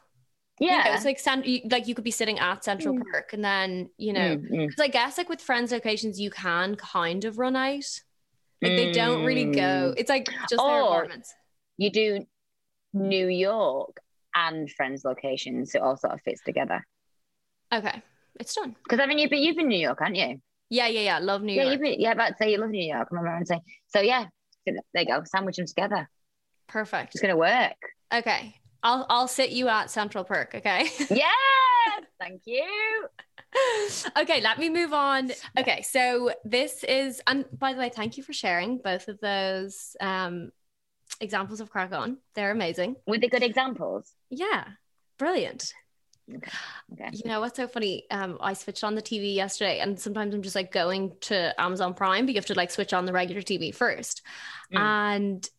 Know, 0.62 0.68
Yeah. 0.68 0.94
it's 0.94 1.04
like 1.04 1.18
cent- 1.18 1.46
like 1.70 1.86
you 1.88 1.94
could 1.94 2.04
be 2.04 2.10
sitting 2.10 2.38
at 2.38 2.64
Central 2.64 2.94
Mm. 2.94 3.02
Park, 3.10 3.32
and 3.32 3.44
then 3.44 3.90
you 3.98 4.12
know, 4.12 4.36
Mm, 4.36 4.50
mm. 4.50 4.66
because 4.68 4.80
I 4.80 4.88
guess 4.88 5.18
like 5.18 5.28
with 5.28 5.40
friends 5.40 5.72
locations, 5.72 6.20
you 6.20 6.30
can 6.30 6.76
kind 6.76 7.24
of 7.24 7.38
run 7.38 7.56
out. 7.56 7.84
Like 8.62 8.76
they 8.76 8.92
don't 8.92 9.24
really 9.24 9.46
go. 9.46 9.92
Mm. 9.92 9.94
It's 9.96 10.08
like 10.08 10.26
just 10.48 10.56
their 10.64 10.82
apartments. 10.82 11.34
You 11.78 11.90
do 11.90 12.26
New 12.92 13.26
York 13.28 13.98
and 14.34 14.70
Friends 14.70 15.04
locations. 15.04 15.72
So 15.72 15.78
it 15.78 15.82
all 15.82 15.96
sort 15.96 16.12
of 16.12 16.20
fits 16.22 16.42
together. 16.42 16.86
Okay, 17.74 18.02
it's 18.38 18.54
done. 18.54 18.76
Because 18.84 19.00
I 19.00 19.06
mean, 19.06 19.18
you've 19.18 19.30
been, 19.30 19.42
you've 19.42 19.56
been 19.56 19.68
New 19.68 19.78
York, 19.78 19.98
haven't 19.98 20.14
you? 20.14 20.40
Yeah, 20.70 20.86
yeah, 20.86 21.00
yeah. 21.00 21.18
Love 21.18 21.42
New 21.42 21.54
yeah, 21.54 21.64
York. 21.64 21.80
been, 21.80 22.00
yeah, 22.00 22.12
about 22.12 22.28
to 22.28 22.34
say 22.38 22.52
you 22.52 22.58
love 22.58 22.70
New 22.70 22.84
York. 22.84 23.08
I 23.10 23.14
remember 23.14 23.36
and 23.36 23.46
say, 23.48 23.60
so 23.88 24.00
yeah, 24.00 24.26
there 24.64 24.74
you 24.94 25.06
go, 25.06 25.22
sandwich 25.24 25.56
them 25.56 25.66
together. 25.66 26.08
Perfect. 26.68 27.14
It's 27.14 27.20
going 27.20 27.32
to 27.34 27.36
work. 27.36 27.76
Okay, 28.14 28.54
I'll 28.82 29.06
I'll 29.08 29.28
sit 29.28 29.50
you 29.50 29.68
at 29.68 29.90
Central 29.90 30.24
Perk. 30.24 30.54
Okay. 30.56 30.88
Yes, 31.10 32.04
thank 32.18 32.42
you. 32.46 32.64
okay, 34.16 34.40
let 34.40 34.58
me 34.58 34.68
move 34.68 34.92
on. 34.92 35.32
Okay, 35.58 35.82
so 35.82 36.32
this 36.44 36.84
is, 36.84 37.20
and 37.26 37.44
by 37.58 37.72
the 37.72 37.78
way, 37.78 37.90
thank 37.94 38.16
you 38.16 38.22
for 38.22 38.32
sharing 38.32 38.78
both 38.78 39.08
of 39.08 39.20
those 39.20 39.96
um, 40.00 40.52
examples 41.20 41.60
of 41.60 41.70
crack 41.70 41.92
on. 41.92 42.18
They're 42.34 42.50
amazing. 42.50 42.96
With 43.06 43.20
the 43.20 43.28
good 43.28 43.42
examples. 43.42 44.12
Yeah, 44.30 44.64
brilliant. 45.18 45.72
Okay. 46.32 46.50
okay. 46.92 47.10
You 47.12 47.28
know 47.30 47.40
what's 47.40 47.56
so 47.56 47.66
funny? 47.66 48.04
Um, 48.10 48.38
I 48.40 48.52
switched 48.52 48.84
on 48.84 48.94
the 48.94 49.02
TV 49.02 49.34
yesterday, 49.34 49.80
and 49.80 49.98
sometimes 49.98 50.34
I'm 50.34 50.42
just 50.42 50.56
like 50.56 50.72
going 50.72 51.12
to 51.22 51.60
Amazon 51.60 51.94
Prime, 51.94 52.26
but 52.26 52.34
you 52.34 52.38
have 52.38 52.46
to 52.46 52.54
like 52.54 52.70
switch 52.70 52.92
on 52.92 53.06
the 53.06 53.12
regular 53.12 53.42
TV 53.42 53.74
first. 53.74 54.22
Mm. 54.72 54.78
And 54.78 55.50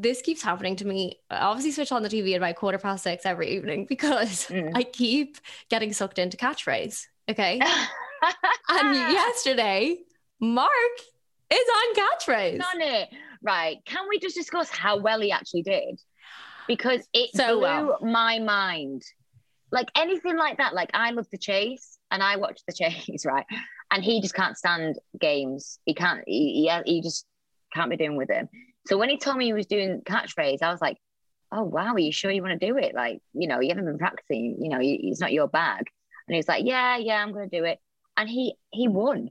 this 0.00 0.22
keeps 0.22 0.42
happening 0.42 0.76
to 0.76 0.86
me. 0.86 1.20
I 1.30 1.36
obviously 1.38 1.72
switch 1.72 1.92
on 1.92 2.02
the 2.02 2.08
TV 2.08 2.32
at 2.32 2.38
about 2.38 2.56
quarter 2.56 2.78
past 2.78 3.04
six 3.04 3.26
every 3.26 3.50
evening 3.56 3.86
because 3.88 4.46
Mm. 4.48 4.72
I 4.74 4.82
keep 4.82 5.36
getting 5.68 5.92
sucked 5.92 6.18
into 6.18 6.36
catchphrase. 6.36 7.06
Okay. 7.28 7.60
and 8.68 8.94
yesterday, 8.94 9.98
Mark 10.40 10.70
is 11.52 11.60
on 11.76 11.94
catchphrase. 11.94 12.60
on 12.74 12.80
it. 12.80 13.08
Right. 13.42 13.78
Can 13.84 14.06
we 14.08 14.18
just 14.18 14.36
discuss 14.36 14.68
how 14.70 14.98
well 14.98 15.20
he 15.20 15.32
actually 15.32 15.62
did? 15.62 16.00
Because 16.66 17.06
it 17.12 17.30
So 17.34 17.54
blew 17.54 17.60
well. 17.62 17.98
my 18.02 18.38
mind. 18.38 19.02
Like 19.72 19.88
anything 19.96 20.36
like 20.36 20.58
that. 20.58 20.74
Like 20.74 20.90
I 20.94 21.10
love 21.12 21.26
the 21.30 21.38
chase 21.38 21.98
and 22.10 22.22
I 22.22 22.36
watch 22.36 22.60
the 22.66 22.72
chase, 22.80 23.24
right? 23.24 23.46
And 23.90 24.02
he 24.04 24.20
just 24.20 24.34
can't 24.34 24.56
stand 24.56 24.98
games. 25.20 25.78
He 25.84 25.94
can't, 25.94 26.22
he, 26.26 26.68
he, 26.84 26.92
he 26.94 27.02
just 27.02 27.24
can't 27.74 27.90
be 27.90 27.96
doing 27.96 28.16
with 28.16 28.30
him. 28.30 28.48
So 28.90 28.98
when 28.98 29.08
he 29.08 29.18
told 29.18 29.36
me 29.36 29.44
he 29.44 29.52
was 29.52 29.66
doing 29.66 30.02
catchphrase, 30.04 30.62
I 30.62 30.72
was 30.72 30.80
like, 30.80 30.98
oh, 31.52 31.62
wow, 31.62 31.94
are 31.94 31.98
you 31.98 32.10
sure 32.10 32.32
you 32.32 32.42
want 32.42 32.58
to 32.60 32.66
do 32.66 32.76
it? 32.76 32.92
Like, 32.92 33.20
you 33.32 33.46
know, 33.46 33.60
you 33.60 33.68
haven't 33.68 33.84
been 33.84 33.98
practicing, 33.98 34.56
you 34.60 34.68
know, 34.68 34.78
it's 34.80 35.20
not 35.20 35.32
your 35.32 35.46
bag. 35.46 35.84
And 36.26 36.34
he 36.34 36.38
was 36.38 36.48
like, 36.48 36.64
yeah, 36.66 36.96
yeah, 36.96 37.22
I'm 37.22 37.32
going 37.32 37.48
to 37.48 37.56
do 37.56 37.64
it. 37.64 37.78
And 38.16 38.28
he, 38.28 38.56
he 38.70 38.88
won. 38.88 39.30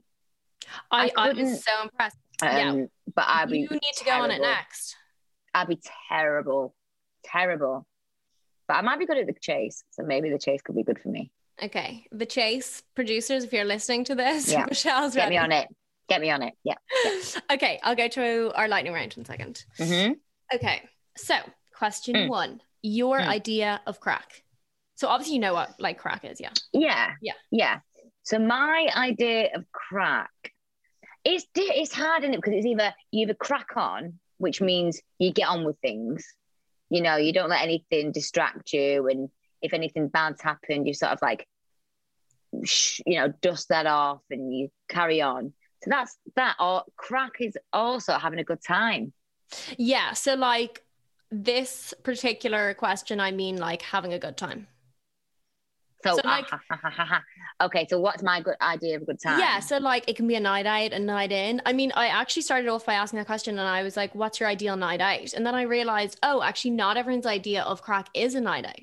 I, 0.90 1.10
I 1.14 1.28
I, 1.28 1.32
was 1.34 1.62
so 1.62 1.72
impressed. 1.82 2.16
Um, 2.40 2.48
Yeah. 2.48 2.84
But 3.14 3.50
be 3.50 3.58
you 3.58 3.68
need 3.68 3.94
to 3.96 4.04
go 4.06 4.12
on 4.12 4.30
it 4.30 4.40
next. 4.40 4.96
I'd 5.52 5.68
be 5.68 5.78
terrible, 6.08 6.74
terrible. 7.22 7.86
But 8.66 8.78
I 8.78 8.80
might 8.80 8.98
be 8.98 9.04
good 9.04 9.18
at 9.18 9.26
the 9.26 9.34
chase, 9.38 9.84
so 9.90 10.04
maybe 10.04 10.30
the 10.30 10.38
chase 10.38 10.62
could 10.62 10.76
be 10.76 10.84
good 10.84 11.00
for 11.00 11.08
me. 11.08 11.32
Okay. 11.62 12.06
The 12.10 12.24
Chase 12.24 12.82
producers, 12.94 13.44
if 13.44 13.52
you're 13.52 13.64
listening 13.64 14.04
to 14.04 14.14
this, 14.14 14.50
Yeah. 14.50 14.64
Michelle's 14.68 15.14
Get 15.14 15.24
ready. 15.24 15.34
me 15.34 15.38
on 15.38 15.52
it. 15.52 15.68
Get 16.10 16.20
me 16.20 16.30
on 16.30 16.42
it. 16.42 16.54
Yeah. 16.64 16.74
Okay, 17.52 17.80
I'll 17.82 17.96
go 17.96 18.08
to 18.08 18.52
our 18.54 18.68
lightning 18.68 18.92
round 18.92 19.14
in 19.16 19.22
a 19.22 19.24
second. 19.26 19.64
hmm 19.78 20.12
Okay, 20.54 20.82
so 21.16 21.34
question 21.74 22.14
Mm. 22.16 22.28
one 22.28 22.60
your 22.82 23.18
Mm. 23.20 23.26
idea 23.28 23.80
of 23.86 24.00
crack. 24.00 24.42
So 24.96 25.08
obviously, 25.08 25.34
you 25.34 25.40
know 25.40 25.54
what 25.54 25.78
like 25.80 25.98
crack 25.98 26.24
is, 26.24 26.40
yeah. 26.40 26.50
Yeah. 26.72 27.12
Yeah. 27.22 27.32
Yeah. 27.50 27.78
So 28.24 28.38
my 28.38 28.88
idea 28.94 29.50
of 29.54 29.64
crack, 29.72 30.30
it's 31.24 31.44
di- 31.54 31.72
it's 31.80 31.94
hard, 31.94 32.22
isn't 32.24 32.34
it? 32.34 32.38
Because 32.38 32.54
it's 32.54 32.66
either 32.66 32.92
you 33.12 33.22
either 33.22 33.34
crack 33.34 33.68
on, 33.76 34.18
which 34.38 34.60
means 34.60 35.00
you 35.18 35.32
get 35.32 35.48
on 35.48 35.64
with 35.64 35.78
things. 35.80 36.26
You 36.90 37.02
know, 37.02 37.16
you 37.16 37.32
don't 37.32 37.48
let 37.50 37.62
anything 37.62 38.10
distract 38.12 38.72
you, 38.72 39.06
and 39.08 39.28
if 39.62 39.72
anything 39.72 40.08
bad's 40.08 40.42
happened, 40.42 40.86
you 40.88 40.94
sort 40.94 41.12
of 41.12 41.18
like, 41.22 41.46
you 42.52 43.20
know, 43.20 43.28
dust 43.42 43.68
that 43.68 43.86
off 43.86 44.20
and 44.30 44.52
you 44.54 44.68
carry 44.88 45.20
on. 45.20 45.52
So 45.82 45.90
that's 45.90 46.18
that. 46.36 46.56
Or 46.60 46.84
crack 46.96 47.32
is 47.40 47.56
also 47.72 48.14
having 48.14 48.38
a 48.38 48.44
good 48.44 48.62
time. 48.62 49.12
Yeah, 49.78 50.12
so 50.12 50.34
like 50.34 50.82
this 51.30 51.94
particular 52.02 52.74
question, 52.74 53.20
I 53.20 53.30
mean 53.30 53.56
like 53.56 53.82
having 53.82 54.12
a 54.12 54.18
good 54.18 54.36
time. 54.36 54.66
So, 56.02 56.16
So, 56.16 56.22
ah, 56.24 56.46
like- 56.50 57.22
okay. 57.62 57.86
So 57.90 58.00
what's 58.00 58.22
my 58.22 58.40
good 58.40 58.54
idea 58.62 58.96
of 58.96 59.02
a 59.02 59.04
good 59.04 59.20
time? 59.20 59.38
Yeah, 59.38 59.60
so 59.60 59.76
like 59.78 60.08
it 60.08 60.16
can 60.16 60.26
be 60.26 60.34
a 60.34 60.40
night 60.40 60.64
out, 60.64 60.92
a 60.92 60.98
night 60.98 61.30
in. 61.30 61.60
I 61.66 61.74
mean, 61.74 61.92
I 61.94 62.06
actually 62.06 62.42
started 62.42 62.68
off 62.68 62.86
by 62.86 62.94
asking 62.94 63.18
that 63.18 63.26
question 63.26 63.58
and 63.58 63.68
I 63.68 63.82
was 63.82 63.96
like, 63.98 64.14
what's 64.14 64.40
your 64.40 64.48
ideal 64.48 64.76
night 64.76 65.00
out? 65.02 65.34
And 65.34 65.44
then 65.44 65.54
I 65.54 65.62
realized, 65.62 66.18
oh, 66.22 66.42
actually, 66.42 66.70
not 66.72 66.96
everyone's 66.96 67.26
idea 67.26 67.62
of 67.64 67.82
crack 67.82 68.08
is 68.14 68.34
a 68.34 68.40
night 68.40 68.64
out. 68.64 68.76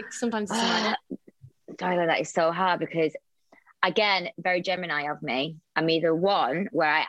Like, 0.00 0.12
sometimes 0.12 0.50
it's 0.50 0.60
a 0.60 0.62
night 0.62 0.90
out. 0.90 1.18
Tyler, 1.78 2.06
that 2.06 2.20
is 2.20 2.30
so 2.30 2.52
hard 2.52 2.80
because, 2.80 3.14
again, 3.82 4.28
very 4.38 4.62
Gemini 4.62 5.10
of 5.10 5.22
me. 5.22 5.56
I'm 5.74 5.90
either 5.90 6.14
one 6.14 6.68
where 6.72 6.90
I 6.90 7.04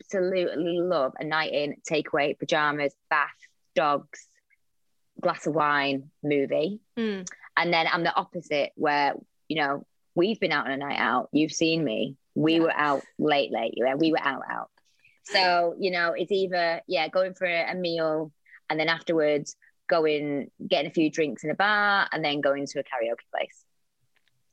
absolutely 0.00 0.78
love 0.78 1.12
a 1.18 1.24
night 1.24 1.52
in, 1.52 1.76
takeaway, 1.88 2.38
pajamas, 2.38 2.94
bath, 3.10 3.30
dogs, 3.74 4.28
glass 5.20 5.46
of 5.46 5.54
wine, 5.54 6.10
movie. 6.22 6.80
Mm. 6.96 7.28
And 7.56 7.72
then 7.72 7.86
I'm 7.90 8.04
the 8.04 8.14
opposite 8.14 8.72
where, 8.76 9.14
you 9.48 9.56
know, 9.56 9.86
we've 10.14 10.38
been 10.38 10.52
out 10.52 10.66
on 10.66 10.72
a 10.72 10.76
night 10.76 10.98
out. 10.98 11.28
You've 11.32 11.52
seen 11.52 11.82
me. 11.84 12.16
We 12.34 12.54
Yeah. 12.54 12.60
were 12.60 12.76
out 12.76 13.02
late, 13.18 13.52
late. 13.52 13.74
Yeah, 13.76 13.94
we 13.94 14.12
were 14.12 14.20
out, 14.20 14.42
out. 14.50 14.70
So, 15.24 15.74
you 15.78 15.90
know, 15.90 16.12
it's 16.12 16.32
either, 16.32 16.82
yeah, 16.86 17.08
going 17.08 17.34
for 17.34 17.46
a, 17.46 17.72
a 17.72 17.74
meal 17.74 18.30
and 18.68 18.78
then 18.78 18.88
afterwards 18.88 19.56
going, 19.88 20.50
getting 20.66 20.90
a 20.90 20.94
few 20.94 21.10
drinks 21.10 21.44
in 21.44 21.50
a 21.50 21.54
bar 21.54 22.08
and 22.12 22.24
then 22.24 22.40
going 22.40 22.66
to 22.66 22.80
a 22.80 22.82
karaoke 22.82 23.24
place. 23.32 23.63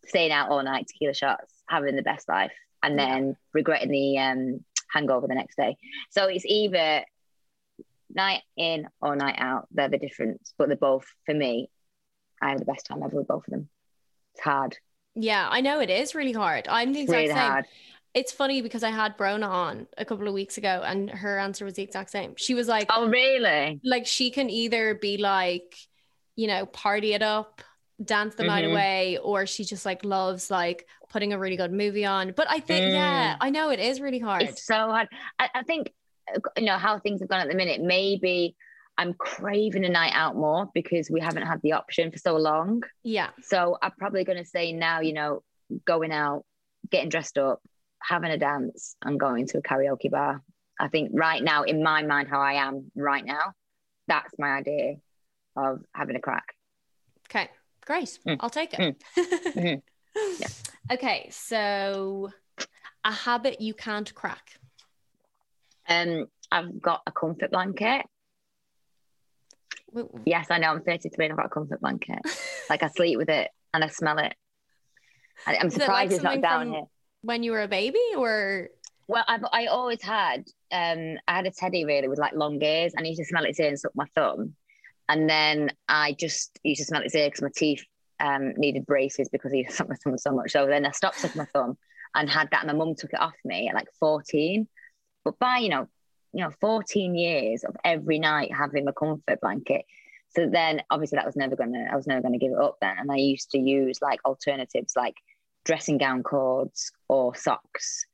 Staying 0.08 0.32
out 0.32 0.50
all 0.50 0.64
night, 0.64 0.88
tequila 0.88 1.14
shots, 1.14 1.54
having 1.68 1.96
the 1.96 2.02
best 2.02 2.28
life, 2.28 2.54
and 2.84 2.98
then 2.98 3.36
regretting 3.54 3.90
the 3.92 4.18
um, 4.18 4.66
hangover 4.92 5.28
the 5.28 5.36
next 5.36 5.56
day. 5.56 5.78
So 6.10 6.26
it's 6.26 6.46
either 6.46 7.06
night 8.14 8.42
in 8.58 8.88
or 9.00 9.16
night 9.16 9.36
out. 9.38 9.68
They're 9.72 9.90
the 9.90 9.98
difference, 9.98 10.54
but 10.58 10.68
they're 10.68 10.78
both, 10.78 11.06
for 11.26 11.34
me, 11.34 11.70
I 12.42 12.50
have 12.50 12.60
the 12.60 12.66
best 12.66 12.86
time 12.86 13.04
ever 13.04 13.16
with 13.18 13.28
both 13.28 13.48
of 13.48 13.52
them. 13.52 13.70
It's 14.34 14.44
hard. 14.44 14.78
Yeah, 15.16 15.48
I 15.50 15.62
know 15.62 15.80
it 15.80 15.90
is 15.90 16.16
really 16.16 16.32
hard. 16.32 16.68
I'm 16.68 16.94
the 16.94 17.02
exact 17.02 17.16
really 17.16 17.28
same. 17.28 17.38
hard. 17.38 17.66
It's 18.14 18.32
funny 18.32 18.62
because 18.62 18.84
I 18.84 18.90
had 18.90 19.18
Brona 19.18 19.48
on 19.48 19.88
a 19.98 20.04
couple 20.04 20.28
of 20.28 20.34
weeks 20.34 20.58
ago 20.58 20.82
and 20.86 21.10
her 21.10 21.38
answer 21.40 21.64
was 21.64 21.76
the 21.76 21.84
exact 21.84 22.10
same. 22.10 22.34
She 22.38 22.54
was 22.54 22.68
like, 22.68 22.90
Oh, 22.94 23.08
really? 23.08 23.80
like 23.84 24.06
she 24.06 24.32
can 24.32 24.50
either 24.50 24.96
be 24.96 25.18
like, 25.18 25.76
you 26.36 26.48
know, 26.48 26.66
party 26.66 27.14
it 27.14 27.22
up, 27.22 27.62
dance 28.04 28.36
the 28.36 28.44
night 28.44 28.66
Mhm. 28.66 28.72
away, 28.72 29.18
or 29.18 29.46
she 29.46 29.64
just 29.64 29.86
like 29.86 30.04
loves 30.06 30.50
like 30.50 30.88
putting 31.10 31.34
a 31.34 31.40
really 31.40 31.58
good 31.58 31.72
movie 31.72 32.06
on. 32.06 32.32
But 32.36 32.50
I 32.50 32.60
think, 32.60 32.92
yeah, 32.94 33.36
I 33.40 33.50
know 33.50 33.70
it 33.70 33.80
is 33.80 34.00
really 34.02 34.20
hard. 34.20 34.44
It's 34.44 34.66
so 34.66 34.76
hard. 34.76 35.08
I, 35.40 35.50
I 35.56 35.64
think, 35.64 35.92
you 36.58 36.66
know, 36.66 36.78
how 36.78 37.00
things 37.00 37.20
have 37.22 37.30
gone 37.30 37.42
at 37.42 37.48
the 37.50 37.56
minute, 37.56 37.82
maybe 37.82 38.56
I'm 38.98 39.14
craving 39.14 39.86
a 39.86 39.90
night 39.90 40.14
out 40.14 40.36
more 40.36 40.70
because 40.74 41.10
we 41.10 41.20
haven't 41.22 41.46
had 41.46 41.62
the 41.62 41.74
option 41.74 42.12
for 42.12 42.18
so 42.18 42.36
long. 42.38 42.84
yeah. 43.04 43.30
So 43.42 43.78
I'm 43.82 43.92
probably 43.98 44.24
going 44.24 44.38
to 44.38 44.46
say 44.46 44.74
now, 44.74 45.00
you 45.02 45.14
know, 45.14 45.44
going 45.86 46.12
out, 46.12 46.46
getting 46.90 47.10
dressed 47.10 47.38
up, 47.38 47.62
having 48.02 48.32
a 48.32 48.38
dance, 48.38 48.96
and 49.04 49.20
going 49.20 49.48
to 49.48 49.58
a 49.60 49.62
karaoke 49.62 50.10
bar. 50.10 50.42
I 50.80 50.88
think 50.88 51.12
right 51.14 51.44
now, 51.44 51.64
in 51.64 51.84
my 51.84 52.04
mind, 52.04 52.30
how 52.30 52.42
I 52.42 52.54
am 52.54 52.92
right 52.96 53.24
now, 53.26 53.54
that's 54.08 54.34
my 54.40 54.50
idea 54.58 54.96
of 55.56 55.84
having 55.94 56.16
a 56.16 56.20
crack. 56.20 56.46
Okay. 57.30 57.50
Great. 57.86 58.20
Mm. 58.28 58.38
I'll 58.40 58.50
take 58.50 58.74
it. 58.74 59.04
Mhm. 59.18 59.82
Yeah. 60.40 60.48
Okay. 60.92 61.30
So 61.32 62.30
a 63.06 63.12
habit 63.12 63.62
you 63.62 63.74
can't 63.74 64.14
crack. 64.14 64.60
Um, 65.88 66.26
I've 66.52 66.82
got 66.82 67.02
a 67.08 67.12
comfort 67.12 67.52
blanket. 67.52 68.06
W- 69.94 70.08
w- 70.08 70.24
Yes, 70.26 70.48
I 70.52 70.58
know 70.60 70.70
I'm 70.72 70.82
33 70.84 71.26
and 71.26 71.32
I've 71.34 71.38
got 71.38 71.46
a 71.48 71.50
comfort 71.50 71.80
blanket. 71.82 72.20
like 72.70 72.84
I 72.84 72.88
sleep 72.90 73.18
with 73.18 73.30
it 73.30 73.50
and 73.74 73.84
I 73.84 73.88
smell 73.88 74.18
it. 74.20 74.34
I, 75.48 75.56
I'm 75.58 75.68
Is 75.68 75.76
it 75.76 75.80
like 75.80 75.86
surprised 75.86 76.14
it's 76.14 76.24
not 76.24 76.42
down 76.42 76.66
from- 76.68 76.74
here. 76.74 76.84
When 77.24 77.44
you 77.44 77.52
were 77.52 77.62
a 77.62 77.68
baby 77.68 78.00
or 78.18 78.70
Well, 79.08 79.24
I've 79.28 79.44
I 79.52 79.68
always 79.68 80.02
had 80.02 80.46
um 80.72 81.18
I 81.28 81.36
had 81.36 81.46
a 81.46 81.52
teddy 81.52 81.86
really 81.86 82.08
with 82.08 82.20
like 82.20 82.34
long 82.34 82.62
ears. 82.62 82.94
I 82.98 83.02
used 83.04 83.20
to 83.20 83.26
smell 83.26 83.46
its 83.46 83.60
ear 83.60 83.68
and 83.70 83.80
suck 83.80 83.92
my 83.96 84.06
thumb, 84.16 84.56
and 85.12 85.30
then 85.30 85.72
I 85.90 86.14
just 86.18 86.58
used 86.64 86.80
to 86.80 86.86
smell 86.86 87.02
ear 87.02 87.28
because 87.28 87.42
my 87.42 87.50
teeth 87.54 87.84
um 88.22 88.54
needed 88.56 88.86
braces 88.86 89.28
because 89.30 89.52
he 89.52 89.66
sucked 89.70 89.90
my 89.90 89.96
thumb 89.98 90.18
so 90.18 90.32
much. 90.32 90.52
So 90.52 90.66
then 90.68 90.86
I 90.86 90.92
stopped 90.92 91.20
sucking 91.20 91.38
my 91.38 91.48
thumb 91.54 91.78
and 92.16 92.30
had 92.30 92.50
that. 92.52 92.64
And 92.64 92.72
my 92.72 92.86
mum 92.86 92.96
took 92.96 93.12
it 93.12 93.20
off 93.20 93.36
me 93.44 93.68
at 93.68 93.76
like 93.76 93.90
14. 94.00 94.68
But 95.26 95.38
by 95.38 95.58
you 95.58 95.70
know, 95.70 95.88
you 96.32 96.46
know, 96.46 96.52
14 96.62 97.14
years 97.16 97.66
of 97.66 97.76
every 97.84 98.20
night 98.20 98.54
having 98.58 98.88
a 98.88 98.94
comfort 98.94 99.42
blanket. 99.42 99.84
So 100.30 100.48
then 100.50 100.82
obviously 100.90 101.18
that 101.18 101.26
was 101.26 101.36
never 101.36 101.58
gonna 101.58 101.88
I 101.92 101.96
was 101.98 102.08
never 102.08 102.22
gonna 102.22 102.38
give 102.38 102.54
it 102.54 102.64
up 102.64 102.78
then. 102.80 102.96
And 102.98 103.12
I 103.12 103.18
used 103.18 103.52
to 103.52 103.60
use 103.60 104.00
like 104.02 104.22
alternatives 104.24 104.94
like 104.96 105.16
dressing 105.66 105.98
gown 105.98 106.24
cords 106.24 106.90
or 107.10 107.36
socks. 107.36 108.06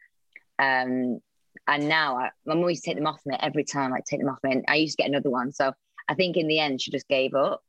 Um, 0.58 1.20
and 1.68 1.88
now 1.88 2.18
I, 2.18 2.30
my 2.48 2.56
mum 2.56 2.70
used 2.70 2.84
to 2.86 2.90
take 2.90 2.98
them 2.98 3.06
off 3.06 3.22
me 3.24 3.38
every 3.40 3.66
time, 3.66 3.92
like 3.92 4.06
take 4.06 4.20
them 4.20 4.30
off 4.30 4.40
me. 4.44 4.54
And 4.54 4.66
I 4.68 4.76
used 4.76 4.98
to 4.98 5.04
get 5.04 5.10
another 5.10 5.30
one. 5.30 5.52
So 5.52 5.74
I 6.08 6.14
think 6.16 6.38
in 6.38 6.48
the 6.48 6.60
end, 6.60 6.82
she 6.82 6.92
just 6.92 7.08
gave 7.08 7.34
up. 7.34 7.62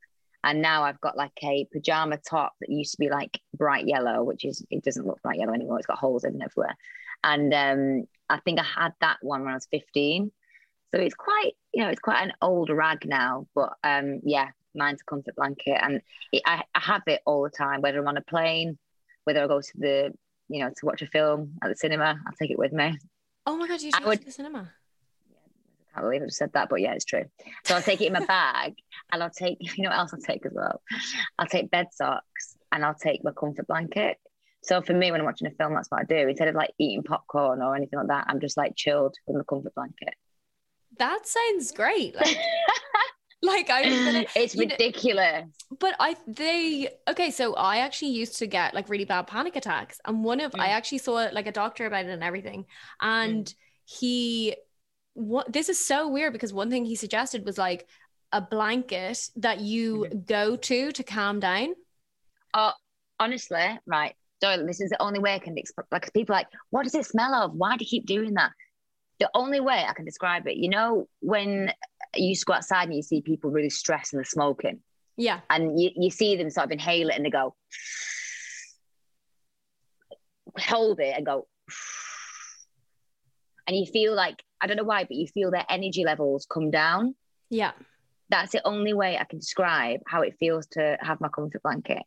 And 0.43 0.61
now 0.61 0.83
I've 0.83 1.01
got 1.01 1.17
like 1.17 1.37
a 1.43 1.67
pajama 1.73 2.17
top 2.17 2.53
that 2.61 2.69
used 2.69 2.93
to 2.93 2.97
be 2.97 3.09
like 3.09 3.41
bright 3.57 3.85
yellow, 3.85 4.23
which 4.23 4.45
is 4.45 4.65
it 4.69 4.83
doesn't 4.83 5.05
look 5.05 5.21
bright 5.21 5.39
yellow 5.39 5.53
anymore. 5.53 5.77
It's 5.77 5.87
got 5.87 5.97
holes 5.97 6.23
in 6.23 6.35
it 6.35 6.43
everywhere. 6.43 6.77
And 7.23 7.53
um, 7.53 8.07
I 8.29 8.39
think 8.39 8.59
I 8.59 8.63
had 8.63 8.93
that 9.01 9.17
one 9.21 9.41
when 9.41 9.51
I 9.51 9.55
was 9.55 9.67
15. 9.71 10.31
So 10.95 11.01
it's 11.01 11.13
quite, 11.15 11.51
you 11.73 11.83
know, 11.83 11.89
it's 11.89 11.99
quite 11.99 12.23
an 12.23 12.31
old 12.41 12.69
rag 12.69 13.05
now. 13.05 13.47
But 13.53 13.73
um, 13.83 14.21
yeah, 14.23 14.49
mine's 14.73 15.01
a 15.01 15.09
comfort 15.09 15.35
blanket, 15.35 15.77
and 15.81 16.01
it, 16.31 16.41
I, 16.45 16.63
I 16.73 16.79
have 16.79 17.03
it 17.07 17.21
all 17.25 17.43
the 17.43 17.49
time, 17.49 17.81
whether 17.81 17.99
I'm 17.99 18.07
on 18.07 18.17
a 18.17 18.21
plane, 18.21 18.77
whether 19.25 19.43
I 19.43 19.47
go 19.47 19.59
to 19.61 19.71
the, 19.75 20.13
you 20.47 20.63
know, 20.63 20.69
to 20.69 20.85
watch 20.85 21.01
a 21.01 21.07
film 21.07 21.53
at 21.61 21.69
the 21.69 21.75
cinema, 21.75 22.19
I'll 22.25 22.33
take 22.39 22.51
it 22.51 22.57
with 22.57 22.71
me. 22.71 22.97
Oh 23.45 23.57
my 23.57 23.67
god, 23.67 23.81
you 23.81 23.91
I 23.93 23.97
should 23.97 24.07
would- 24.07 24.19
to 24.19 24.25
the 24.25 24.31
cinema. 24.31 24.71
I 25.91 25.95
can't 25.95 26.05
believe 26.05 26.21
I 26.21 26.25
just 26.25 26.37
said 26.37 26.53
that, 26.53 26.69
but 26.69 26.81
yeah, 26.81 26.93
it's 26.93 27.05
true. 27.05 27.25
So 27.65 27.75
I'll 27.75 27.81
take 27.81 28.01
it 28.01 28.07
in 28.07 28.13
my 28.13 28.25
bag, 28.25 28.75
and 29.11 29.23
I'll 29.23 29.29
take, 29.29 29.57
you 29.77 29.83
know, 29.83 29.89
what 29.89 29.99
else 29.99 30.13
I'll 30.13 30.19
take 30.21 30.45
as 30.45 30.51
well. 30.53 30.81
I'll 31.37 31.47
take 31.47 31.71
bed 31.71 31.87
socks, 31.91 32.55
and 32.71 32.85
I'll 32.85 32.93
take 32.95 33.23
my 33.23 33.31
comfort 33.31 33.67
blanket. 33.67 34.17
So 34.61 34.81
for 34.81 34.93
me, 34.93 35.09
when 35.11 35.21
I'm 35.21 35.25
watching 35.25 35.47
a 35.47 35.51
film, 35.51 35.73
that's 35.73 35.89
what 35.89 36.01
I 36.01 36.03
do. 36.03 36.27
Instead 36.27 36.49
of 36.49 36.55
like 36.55 36.71
eating 36.77 37.03
popcorn 37.03 37.61
or 37.61 37.75
anything 37.75 37.97
like 37.97 38.09
that, 38.09 38.25
I'm 38.27 38.39
just 38.41 38.57
like 38.57 38.75
chilled 38.75 39.15
with 39.25 39.37
my 39.37 39.43
comfort 39.47 39.73
blanket. 39.73 40.13
That 40.97 41.25
sounds 41.25 41.71
great. 41.71 42.13
Like, 42.15 42.37
like 43.41 43.69
I 43.69 43.83
gonna, 43.83 44.25
it's 44.35 44.53
you 44.55 44.65
know- 44.65 44.73
ridiculous. 44.73 45.45
but 45.79 45.95
I 45.99 46.17
they 46.27 46.89
okay. 47.07 47.31
So 47.31 47.53
I 47.55 47.77
actually 47.77 48.11
used 48.11 48.37
to 48.39 48.47
get 48.47 48.73
like 48.73 48.89
really 48.89 49.05
bad 49.05 49.27
panic 49.27 49.55
attacks, 49.55 49.99
and 50.05 50.23
one 50.25 50.41
of 50.41 50.53
I 50.55 50.67
Mm. 50.67 50.71
actually 50.71 50.97
saw 50.97 51.13
like 51.31 51.47
a 51.47 51.51
doctor 51.53 51.85
about 51.85 52.05
it 52.05 52.09
and 52.11 52.23
everything, 52.23 52.65
and 52.99 53.51
he 53.85 54.55
what 55.19 55.51
this 55.51 55.69
is 55.69 55.83
so 55.83 56.07
weird 56.07 56.33
because 56.33 56.53
one 56.53 56.69
thing 56.69 56.85
he 56.85 56.95
suggested 56.95 57.45
was 57.45 57.57
like 57.57 57.87
a 58.31 58.41
blanket 58.41 59.29
that 59.35 59.59
you 59.59 60.05
mm-hmm. 60.09 60.19
go 60.19 60.55
to 60.55 60.91
to 60.91 61.03
calm 61.03 61.39
down. 61.39 61.73
Oh, 62.53 62.71
honestly, 63.19 63.79
right, 63.85 64.15
Doyle, 64.41 64.65
this 64.65 64.79
is 64.79 64.89
the 64.89 65.01
only 65.01 65.19
way 65.19 65.33
I 65.33 65.39
can 65.39 65.57
explain. 65.57 65.87
Like 65.91 66.11
people 66.13 66.33
are 66.33 66.39
like, 66.39 66.47
what 66.69 66.83
does 66.83 66.95
it 66.95 67.05
smell 67.05 67.33
of? 67.33 67.53
Why 67.53 67.75
do 67.75 67.83
you 67.83 67.89
keep 67.89 68.05
doing 68.05 68.35
that? 68.35 68.51
The 69.19 69.29
only 69.33 69.59
way 69.59 69.85
I 69.87 69.93
can 69.93 70.05
describe 70.05 70.47
it, 70.47 70.55
you 70.55 70.69
know, 70.69 71.09
when 71.19 71.73
you 72.15 72.35
go 72.45 72.53
outside 72.53 72.85
and 72.87 72.95
you 72.95 73.01
see 73.01 73.21
people 73.21 73.51
really 73.51 73.69
stressed 73.69 74.13
and 74.13 74.19
they're 74.19 74.25
smoking, 74.25 74.79
Yeah, 75.17 75.41
and 75.49 75.79
you, 75.79 75.89
you 75.95 76.09
see 76.09 76.37
them 76.37 76.49
sort 76.49 76.65
of 76.67 76.71
inhale 76.71 77.09
it 77.09 77.15
and 77.17 77.25
they 77.25 77.29
go, 77.29 77.55
hold 80.57 81.01
it 81.01 81.13
and 81.17 81.25
go, 81.25 81.47
and 83.69 83.77
you 83.77 83.85
feel 83.85 84.15
like, 84.15 84.41
I 84.59 84.65
don't 84.65 84.77
know 84.77 84.83
why, 84.83 85.03
but 85.03 85.11
you 85.15 85.27
feel 85.27 85.51
their 85.51 85.65
energy 85.69 86.03
levels 86.03 86.47
come 86.51 86.71
down. 86.71 87.13
yeah. 87.49 87.73
That's 88.31 88.51
the 88.51 88.61
only 88.67 88.93
way 88.93 89.17
I 89.17 89.23
can 89.23 89.39
describe 89.39 90.01
how 90.07 90.21
it 90.21 90.35
feels 90.39 90.65
to 90.73 90.97
have 91.01 91.19
my 91.21 91.29
comfort 91.29 91.63
blanket. 91.63 92.03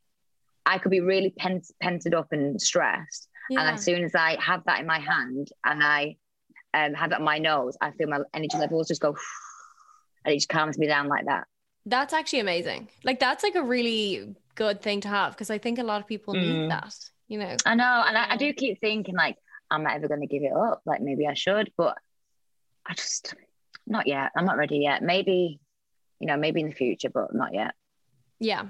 I 0.65 0.79
could 0.79 0.91
be 0.91 1.01
really 1.01 1.31
pent, 1.31 1.67
pented 1.81 2.15
up 2.15 2.29
and 2.33 2.61
stressed. 2.61 3.29
Yeah. 3.51 3.61
And 3.61 3.75
as 3.77 3.85
soon 3.85 4.05
as 4.05 4.15
I 4.15 4.37
have 4.41 4.63
that 4.67 4.79
in 4.81 4.87
my 4.87 5.01
hand 5.01 5.49
and 5.65 5.83
I 5.83 6.17
um, 6.75 6.95
have 6.95 7.11
that 7.11 7.19
on 7.19 7.25
my 7.25 7.39
nose, 7.39 7.77
I 7.81 7.91
feel 7.93 8.09
my 8.09 8.21
energy 8.35 8.57
levels 8.57 8.87
just 8.89 9.01
go, 9.01 9.09
and 10.25 10.33
it 10.33 10.37
just 10.37 10.49
calms 10.49 10.79
me 10.79 10.87
down 10.87 11.09
like 11.09 11.25
that. 11.27 11.45
That's 11.87 12.13
actually 12.13 12.39
amazing. 12.41 12.89
Like 13.03 13.19
that's 13.19 13.43
like 13.43 13.57
a 13.57 13.63
really 13.65 14.37
good 14.55 14.81
thing 14.81 15.01
to 15.01 15.09
have 15.09 15.33
because 15.33 15.51
I 15.51 15.59
think 15.59 15.79
a 15.81 15.83
lot 15.83 16.01
of 16.01 16.07
people 16.07 16.35
Mm. 16.35 16.41
need 16.41 16.71
that. 16.71 16.95
You 17.27 17.39
know. 17.39 17.57
I 17.67 17.75
know, 17.75 18.05
and 18.07 18.17
I, 18.17 18.33
I 18.35 18.37
do 18.37 18.53
keep 18.53 18.81
thinking 18.81 19.17
like, 19.17 19.37
I'm 19.73 19.83
not 19.85 19.95
ever 19.95 20.09
going 20.09 20.21
to 20.21 20.27
give 20.27 20.43
it 20.43 20.53
up. 20.53 20.83
Like 20.85 21.01
maybe 21.01 21.27
I 21.27 21.35
should, 21.35 21.73
but 21.77 21.97
I 22.87 22.95
just 22.95 23.35
not 23.87 24.07
yet. 24.07 24.33
I'm 24.37 24.45
not 24.45 24.57
ready 24.57 24.79
yet. 24.79 25.03
Maybe, 25.03 25.61
you 26.21 26.27
know, 26.27 26.37
maybe 26.37 26.61
in 26.61 26.69
the 26.69 26.75
future, 26.75 27.11
but 27.11 27.35
not 27.35 27.55
yet. 27.55 27.75
Yeah. 28.39 28.67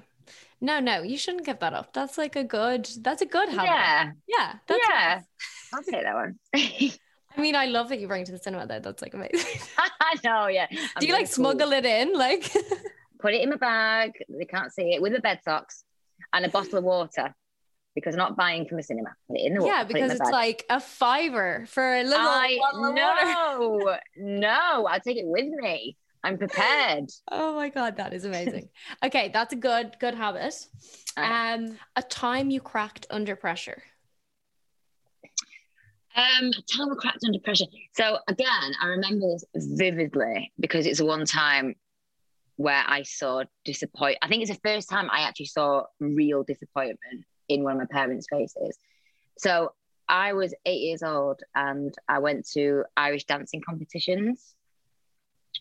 No, 0.61 0.79
no, 0.79 1.03
you 1.03 1.19
shouldn't 1.19 1.45
give 1.45 1.59
that 1.59 1.75
up. 1.75 1.93
That's 1.93 2.17
like 2.17 2.37
a 2.37 2.45
good. 2.45 2.89
That's 3.01 3.23
a 3.23 3.27
good 3.27 3.49
habit. 3.49 3.65
Yeah, 3.65 4.13
Yeah. 4.29 4.55
That's 4.69 4.81
yeah. 4.89 5.21
I'll 5.75 5.83
take 5.83 6.03
that 6.03 6.15
one. 6.15 6.39
I 7.37 7.41
mean, 7.41 7.57
I 7.57 7.67
love 7.67 7.89
that 7.89 7.99
you 7.99 8.07
bring 8.07 8.23
it 8.23 8.27
to 8.27 8.33
the 8.33 8.39
cinema 8.39 8.67
though. 8.67 8.79
That's 8.79 9.03
like 9.03 9.15
amazing. 9.15 9.61
I 10.01 10.15
know, 10.23 10.47
yeah. 10.47 10.67
I'm 10.71 11.01
Do 11.01 11.07
you 11.07 11.15
like 11.15 11.27
smuggle 11.27 11.73
it 11.73 11.85
in? 11.85 12.13
Like, 12.13 12.53
Put 13.21 13.35
it 13.35 13.43
in 13.43 13.51
my 13.51 13.57
bag. 13.57 14.13
They 14.29 14.45
can't 14.45 14.73
see 14.73 14.95
it 14.95 15.01
with 15.01 15.13
the 15.13 15.21
bed 15.21 15.41
socks 15.45 15.85
and 16.33 16.45
a 16.45 16.49
bottle 16.49 16.79
of 16.79 16.85
water 16.85 17.35
because 17.95 18.14
I'm 18.14 18.18
not 18.18 18.36
buying 18.36 18.66
from 18.66 18.78
a 18.78 18.82
cinema. 18.82 19.11
Put 19.28 19.38
it 19.38 19.47
in 19.47 19.55
the 19.55 19.61
water. 19.61 19.72
yeah, 19.72 19.82
it 19.82 19.88
because 19.88 20.11
it's 20.12 20.20
bag. 20.20 20.32
like 20.32 20.64
a 20.70 20.80
fiver 20.80 21.64
for 21.68 21.95
a 21.95 22.03
little 22.03 22.18
I 22.18 22.59
no, 22.74 23.97
no. 24.16 24.86
I'll 24.86 25.01
take 25.01 25.18
it 25.18 25.26
with 25.26 25.47
me. 25.47 25.97
I'm 26.24 26.38
prepared. 26.38 27.11
Oh 27.30 27.55
my 27.55 27.68
god, 27.68 27.97
that 27.97 28.12
is 28.12 28.24
amazing. 28.24 28.68
okay, 29.05 29.30
that's 29.32 29.53
a 29.53 29.57
good 29.57 29.97
good 29.99 30.14
habit. 30.14 30.55
Um, 31.16 31.78
a 31.97 32.03
time 32.03 32.51
you 32.51 32.61
cracked 32.61 33.07
under 33.11 33.36
pressure. 33.36 33.82
Um, 36.14 36.53
time 36.70 36.90
we 36.90 36.97
cracked 36.97 37.24
under 37.24 37.38
pressure. 37.38 37.64
So 37.95 38.18
again, 38.28 38.72
I 38.82 38.86
remember 38.86 39.26
this 39.32 39.66
vividly 39.66 40.53
because 40.61 40.86
it's 40.86 40.99
the 40.99 41.07
one 41.07 41.24
time 41.24 41.74
where 42.57 42.84
I 42.86 43.03
saw 43.03 43.45
disappointment. 43.64 44.18
I 44.22 44.28
think 44.28 44.43
it's 44.43 44.51
the 44.51 44.61
first 44.62 44.90
time 44.90 45.09
I 45.11 45.22
actually 45.22 45.47
saw 45.47 45.84
real 46.01 46.45
disappointment 46.45 47.24
in 47.49 47.62
one 47.64 47.74
of 47.74 47.78
my 47.78 47.86
parents' 47.86 48.26
faces. 48.30 48.78
So 49.38 49.72
I 50.09 50.32
was 50.32 50.55
eight 50.66 50.80
years 50.82 51.03
old 51.03 51.40
and 51.55 51.95
I 52.09 52.18
went 52.18 52.47
to 52.51 52.84
Irish 52.97 53.24
dancing 53.24 53.61
competitions. 53.61 54.55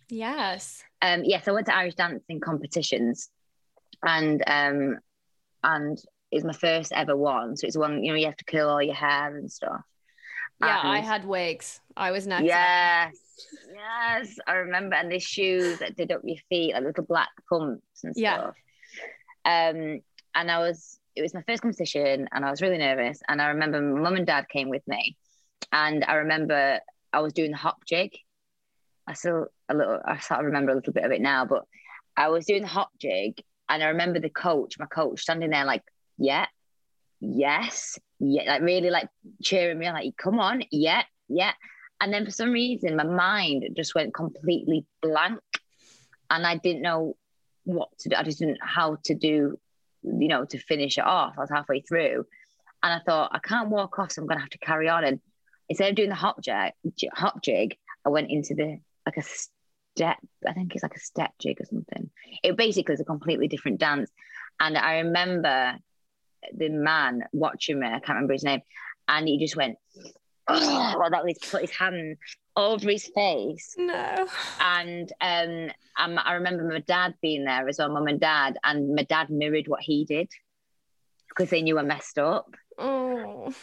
Yes. 0.09 0.83
Um, 1.01 1.23
yes, 1.23 1.47
I 1.47 1.51
went 1.51 1.67
to 1.67 1.75
Irish 1.75 1.95
dancing 1.95 2.39
competitions, 2.39 3.29
and 4.03 4.43
um, 4.47 4.99
and 5.63 5.97
it's 6.31 6.45
my 6.45 6.53
first 6.53 6.91
ever 6.91 7.15
one. 7.15 7.55
So 7.57 7.67
it's 7.67 7.77
one 7.77 8.03
you 8.03 8.11
know 8.11 8.17
you 8.17 8.25
have 8.25 8.37
to 8.37 8.45
curl 8.45 8.69
all 8.69 8.81
your 8.81 8.93
hair 8.95 9.35
and 9.35 9.51
stuff. 9.51 9.81
Yeah, 10.59 10.79
I 10.83 10.99
had 10.99 11.25
wigs. 11.25 11.81
I 11.97 12.11
was 12.11 12.27
next. 12.27 12.45
Yes, 12.45 13.15
yes, 13.73 14.37
I 14.45 14.53
remember. 14.53 14.95
And 14.95 15.11
the 15.11 15.17
shoes 15.19 15.79
that 15.79 15.95
did 15.95 16.11
up 16.11 16.21
your 16.23 16.37
feet, 16.49 16.73
like 16.73 16.83
little 16.83 17.03
black 17.03 17.29
pumps 17.49 18.03
and 18.03 18.13
Yeah. 18.15 18.35
stuff. 18.37 18.55
Um, 19.43 20.01
and 20.35 20.51
I 20.51 20.59
was, 20.59 20.99
it 21.21 21.23
was 21.23 21.33
my 21.33 21.43
first 21.43 21.61
competition, 21.61 22.27
and 22.31 22.45
I 22.45 22.51
was 22.51 22.61
really 22.61 22.77
nervous. 22.77 23.21
And 23.27 23.41
I 23.41 23.47
remember 23.47 23.81
my 23.81 24.01
mum 24.01 24.15
and 24.15 24.27
dad 24.27 24.49
came 24.49 24.69
with 24.69 24.85
me, 24.87 25.17
and 25.71 26.03
I 26.03 26.15
remember 26.15 26.79
I 27.13 27.19
was 27.19 27.33
doing 27.33 27.51
the 27.51 27.57
hop 27.57 27.85
jig. 27.85 28.17
I 29.07 29.13
still 29.13 29.47
a 29.69 29.73
little, 29.73 29.99
I 30.03 30.19
sort 30.19 30.39
of 30.39 30.45
remember 30.45 30.71
a 30.71 30.75
little 30.75 30.93
bit 30.93 31.03
of 31.03 31.11
it 31.11 31.21
now, 31.21 31.45
but 31.45 31.63
I 32.15 32.29
was 32.29 32.45
doing 32.45 32.61
the 32.61 32.67
hop 32.67 32.91
jig, 32.99 33.41
and 33.69 33.81
I 33.81 33.87
remember 33.87 34.19
the 34.19 34.29
coach, 34.29 34.77
my 34.77 34.85
coach, 34.85 35.21
standing 35.21 35.49
there 35.49 35.65
like, 35.65 35.83
yeah, 36.17 36.45
yes, 37.19 37.97
yeah, 38.19 38.43
like 38.43 38.61
really 38.61 38.89
like 38.89 39.07
cheering 39.41 39.79
me 39.79 39.87
on, 39.87 39.95
like, 39.95 40.17
come 40.17 40.39
on, 40.39 40.63
yeah, 40.71 41.03
yeah. 41.29 41.53
And 41.99 42.13
then 42.13 42.25
for 42.25 42.31
some 42.31 42.51
reason, 42.51 42.95
my 42.95 43.03
mind 43.03 43.63
just 43.75 43.95
went 43.95 44.13
completely 44.13 44.85
blank, 45.01 45.39
and 46.29 46.45
I 46.45 46.57
didn't 46.57 46.81
know 46.81 47.15
what 47.63 47.89
to 47.99 48.09
do. 48.09 48.15
I 48.15 48.23
just 48.23 48.39
didn't 48.39 48.55
know 48.55 48.67
how 48.67 48.97
to 49.03 49.15
do, 49.15 49.59
you 50.03 50.27
know, 50.27 50.45
to 50.45 50.57
finish 50.57 50.97
it 50.97 51.05
off. 51.05 51.35
I 51.37 51.41
was 51.41 51.49
halfway 51.49 51.81
through, 51.81 52.25
and 52.83 52.93
I 52.93 52.99
thought 53.05 53.31
I 53.33 53.39
can't 53.39 53.69
walk 53.69 53.99
off, 53.99 54.11
so 54.11 54.21
I'm 54.21 54.27
gonna 54.27 54.41
have 54.41 54.49
to 54.49 54.57
carry 54.57 54.89
on. 54.89 55.03
And 55.03 55.19
instead 55.69 55.89
of 55.89 55.95
doing 55.95 56.09
the 56.09 56.15
hop 56.15 56.41
jig, 56.41 56.73
hop 57.13 57.41
jig, 57.41 57.77
I 58.05 58.09
went 58.09 58.31
into 58.31 58.55
the 58.55 58.79
like 59.05 59.17
a 59.17 59.23
step. 59.23 60.17
I 60.47 60.53
think 60.53 60.73
it's 60.73 60.83
like 60.83 60.95
a 60.95 60.99
step 60.99 61.31
jig 61.39 61.59
or 61.61 61.65
something. 61.65 62.09
It 62.43 62.57
basically 62.57 62.93
is 62.93 63.01
a 63.01 63.05
completely 63.05 63.47
different 63.47 63.79
dance. 63.79 64.11
And 64.59 64.77
I 64.77 64.99
remember 64.99 65.77
the 66.55 66.69
man 66.69 67.23
watching 67.31 67.79
me. 67.79 67.87
I 67.87 67.99
can't 67.99 68.09
remember 68.09 68.33
his 68.33 68.43
name, 68.43 68.61
and 69.07 69.27
he 69.27 69.39
just 69.39 69.55
went. 69.55 69.77
Oh, 70.47 70.95
well, 70.99 71.11
that 71.11 71.23
was 71.23 71.37
put 71.49 71.61
his 71.61 71.71
hand 71.71 72.17
over 72.55 72.89
his 72.89 73.07
face, 73.15 73.75
No. 73.77 74.27
and 74.59 75.11
um, 75.21 75.71
um, 75.97 76.19
I 76.23 76.33
remember 76.33 76.63
my 76.63 76.79
dad 76.79 77.15
being 77.21 77.45
there 77.45 77.67
as 77.67 77.77
well, 77.79 77.89
mum 77.89 78.07
and 78.07 78.19
dad, 78.19 78.57
and 78.63 78.93
my 78.95 79.03
dad 79.03 79.29
mirrored 79.29 79.67
what 79.67 79.81
he 79.81 80.05
did 80.05 80.29
because 81.29 81.49
they 81.49 81.61
knew 81.61 81.79
I 81.79 81.83
messed 81.83 82.19
up. 82.19 82.55
Oh. 82.77 83.53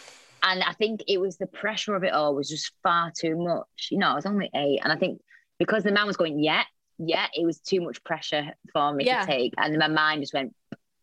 And 0.43 0.63
I 0.63 0.73
think 0.73 1.03
it 1.09 1.19
was 1.21 1.37
the 1.37 1.47
pressure 1.47 1.95
of 1.97 2.05
it 2.05 2.13
all 2.13 2.35
was 2.35 2.49
just 2.49 2.73
far 2.83 3.13
too 3.15 3.37
much. 3.37 3.89
You 3.91 3.99
know, 3.99 4.09
I 4.11 4.15
was 4.15 4.27
only 4.27 4.51
eight, 4.55 4.81
and 4.83 4.93
I 4.93 4.97
think 4.97 5.21
because 5.59 5.83
the 5.83 5.93
man 5.93 6.07
was 6.07 6.17
going, 6.17 6.39
yeah, 6.43 6.63
yeah, 6.99 7.27
it 7.35 7.45
was 7.45 7.59
too 7.61 7.81
much 7.81 8.03
pressure 8.05 8.55
for 8.73 8.93
me 8.95 9.05
Yeah. 9.05 9.21
to 9.23 9.27
take, 9.27 9.55
and 9.59 9.77
my 9.79 9.89
mind 9.89 10.23
just 10.23 10.33
went. 10.35 10.55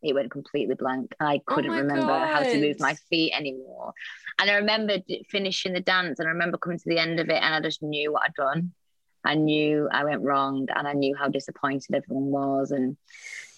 It 0.05 0.13
went 0.13 0.31
completely 0.31 0.75
blank. 0.75 1.13
I 1.19 1.37
oh 1.37 1.53
couldn't 1.53 1.71
my 1.71 1.79
remember 1.79 2.25
how 2.27 2.43
to 2.43 2.59
move 2.59 2.79
my 2.79 2.95
feet 3.09 3.33
anymore. 3.35 3.93
And 4.39 4.49
I 4.49 4.55
remember 4.55 4.97
finishing 5.29 5.73
the 5.73 5.79
dance, 5.79 6.19
and 6.19 6.27
I 6.27 6.31
remember 6.31 6.57
coming 6.57 6.77
to 6.77 6.89
the 6.89 6.99
end 6.99 7.19
of 7.19 7.29
it, 7.29 7.41
and 7.41 7.55
I 7.55 7.59
just 7.61 7.81
knew 7.81 8.13
what 8.13 8.23
I'd 8.23 8.33
done. 8.35 8.71
I 9.23 9.35
knew 9.35 9.89
I 9.91 10.03
went 10.03 10.21
wrong, 10.21 10.67
and 10.73 10.87
I 10.87 10.93
knew 10.93 11.15
how 11.15 11.29
disappointed 11.29 11.95
everyone 11.95 12.25
was, 12.25 12.71
and 12.71 12.97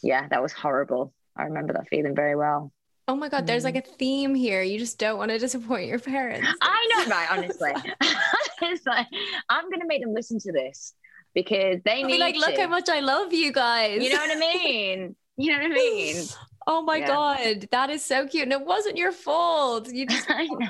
yeah, 0.02 0.28
that 0.30 0.42
was 0.42 0.54
horrible. 0.54 1.14
I 1.36 1.44
remember 1.44 1.74
that 1.74 1.88
feeling 1.90 2.16
very 2.16 2.36
well. 2.36 2.72
Oh 3.10 3.16
my 3.16 3.30
god, 3.30 3.48
there's 3.48 3.64
like 3.64 3.76
a 3.76 3.82
theme 3.82 4.36
here. 4.36 4.62
You 4.62 4.78
just 4.80 5.00
don't 5.00 5.18
want 5.18 5.32
to 5.32 5.40
disappoint 5.40 5.88
your 5.88 6.00
parents. 6.00 6.48
I 6.62 6.88
know, 6.92 7.10
right? 7.10 7.28
Honestly, 7.32 7.72
it's 8.62 8.86
like 8.86 9.08
I'm 9.50 9.70
gonna 9.70 9.86
make 9.88 10.02
them 10.02 10.14
listen 10.14 10.40
to 10.40 10.52
this 10.52 10.94
because 11.34 11.82
they 11.86 12.02
I'll 12.02 12.08
need 12.08 12.14
be 12.14 12.20
like, 12.20 12.36
look 12.36 12.58
how 12.58 12.68
much 12.68 12.90
I 12.90 13.00
love 13.00 13.32
you 13.32 13.54
guys. 13.54 14.04
You 14.04 14.10
know 14.10 14.18
what 14.18 14.36
I 14.36 14.40
mean? 14.40 15.16
You 15.38 15.52
know 15.54 15.60
what 15.60 15.72
I 15.72 15.76
mean? 15.76 16.28
Oh 16.70 16.82
my 16.82 16.98
Yeah. 17.00 17.08
god, 17.08 17.70
that 17.72 17.90
is 17.90 18.04
so 18.04 18.28
cute. 18.28 18.44
And 18.44 18.52
it 18.52 18.60
wasn't 18.60 18.98
your 18.98 19.14
fault. 19.14 19.88
You 19.88 20.06
just 20.10 20.30
I 20.30 20.48
know. 20.48 20.68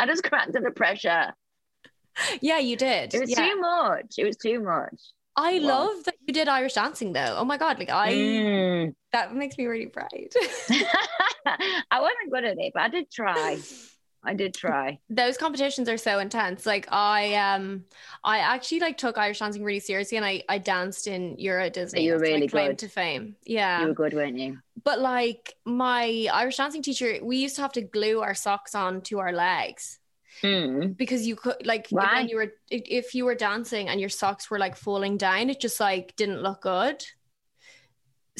I 0.00 0.06
just 0.06 0.24
cracked 0.24 0.56
under 0.56 0.72
pressure. 0.72 1.32
Yeah, 2.40 2.58
you 2.58 2.76
did. 2.76 3.14
It 3.14 3.20
was 3.20 3.30
yeah. 3.30 3.48
too 3.48 3.60
much. 3.60 4.14
It 4.18 4.24
was 4.24 4.36
too 4.36 4.58
much. 4.60 5.00
I 5.36 5.60
Wow. 5.60 5.66
love 5.66 6.04
that 6.04 6.16
you 6.26 6.34
did 6.34 6.48
Irish 6.48 6.74
dancing 6.74 7.12
though. 7.12 7.36
Oh 7.38 7.44
my 7.44 7.58
god, 7.58 7.78
like 7.78 7.90
I 7.90 8.12
Mm. 8.12 8.94
that 9.12 9.34
makes 9.36 9.56
me 9.56 9.66
really 9.66 9.86
proud. 9.86 10.08
I 11.92 12.00
wasn't 12.00 12.32
good 12.32 12.44
at 12.44 12.58
it, 12.58 12.72
but 12.74 12.82
I 12.82 12.88
did 12.88 13.10
try. 13.10 13.56
I 14.22 14.34
did 14.34 14.54
try. 14.54 14.98
Those 15.08 15.38
competitions 15.38 15.88
are 15.88 15.96
so 15.96 16.18
intense. 16.18 16.66
Like 16.66 16.86
I 16.92 17.34
um 17.34 17.84
I 18.22 18.38
actually 18.40 18.80
like 18.80 18.98
took 18.98 19.16
Irish 19.16 19.38
dancing 19.38 19.64
really 19.64 19.80
seriously 19.80 20.16
and 20.18 20.26
I 20.26 20.42
I 20.48 20.58
danced 20.58 21.06
in 21.06 21.36
Euro 21.38 21.70
Disney. 21.70 22.04
You 22.04 22.12
were 22.14 22.18
really 22.18 22.48
claim 22.48 22.72
good. 22.72 22.78
to 22.80 22.88
fame. 22.88 23.36
Yeah. 23.44 23.80
You 23.80 23.88
were 23.88 23.94
good, 23.94 24.12
weren't 24.12 24.38
you? 24.38 24.58
But 24.84 25.00
like 25.00 25.54
my 25.64 26.28
Irish 26.32 26.56
dancing 26.58 26.82
teacher, 26.82 27.18
we 27.22 27.38
used 27.38 27.56
to 27.56 27.62
have 27.62 27.72
to 27.72 27.82
glue 27.82 28.20
our 28.20 28.34
socks 28.34 28.74
on 28.74 29.00
to 29.02 29.18
our 29.20 29.32
legs 29.32 29.98
Mm. 30.42 30.96
because 30.96 31.26
you 31.26 31.36
could 31.36 31.66
like 31.66 31.88
Why? 31.90 32.14
when 32.20 32.28
you 32.28 32.36
were 32.36 32.54
if 32.70 33.14
you 33.14 33.26
were 33.26 33.34
dancing 33.34 33.88
and 33.88 34.00
your 34.00 34.08
socks 34.08 34.50
were 34.50 34.58
like 34.58 34.74
falling 34.76 35.18
down, 35.18 35.50
it 35.50 35.60
just 35.60 35.80
like 35.80 36.16
didn't 36.16 36.42
look 36.42 36.62
good. 36.62 37.04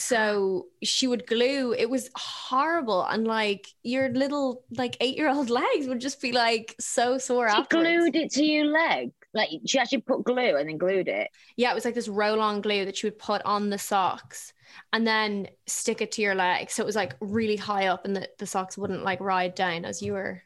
So 0.01 0.66
she 0.82 1.07
would 1.07 1.26
glue. 1.26 1.72
It 1.74 1.90
was 1.90 2.11
horrible, 2.16 3.05
and 3.05 3.26
like 3.26 3.66
your 3.82 4.09
little 4.11 4.64
like 4.70 4.96
eight 5.01 5.16
year 5.16 5.28
old 5.28 5.51
legs 5.61 5.86
would 5.86 6.01
just 6.01 6.20
be 6.20 6.32
like 6.32 6.74
so 6.80 7.18
sore 7.18 7.48
She 7.48 7.57
afterwards. 7.57 7.88
glued 7.88 8.16
it 8.16 8.30
to 8.32 8.44
your 8.44 8.66
leg. 8.66 9.12
Like 9.34 9.51
she 9.66 9.78
actually 9.78 10.01
put 10.01 10.24
glue 10.24 10.57
and 10.57 10.68
then 10.68 10.78
glued 10.78 11.09
it. 11.09 11.28
Yeah, 11.57 11.70
it 11.70 11.74
was 11.74 11.84
like 11.84 11.94
this 11.94 12.09
roll 12.09 12.40
on 12.40 12.61
glue 12.62 12.84
that 12.84 13.03
you 13.03 13.09
would 13.09 13.18
put 13.18 13.42
on 13.44 13.70
the 13.70 13.78
socks 13.78 14.53
and 14.92 15.07
then 15.07 15.48
stick 15.66 16.01
it 16.01 16.12
to 16.12 16.22
your 16.22 16.34
leg. 16.34 16.70
So 16.70 16.82
it 16.82 16.86
was 16.86 16.96
like 16.96 17.14
really 17.20 17.57
high 17.57 17.86
up, 17.88 18.05
and 18.05 18.16
the, 18.16 18.28
the 18.38 18.46
socks 18.46 18.78
wouldn't 18.78 19.05
like 19.05 19.20
ride 19.20 19.55
down 19.55 19.84
as 19.84 20.03
you 20.03 20.14
were 20.14 20.42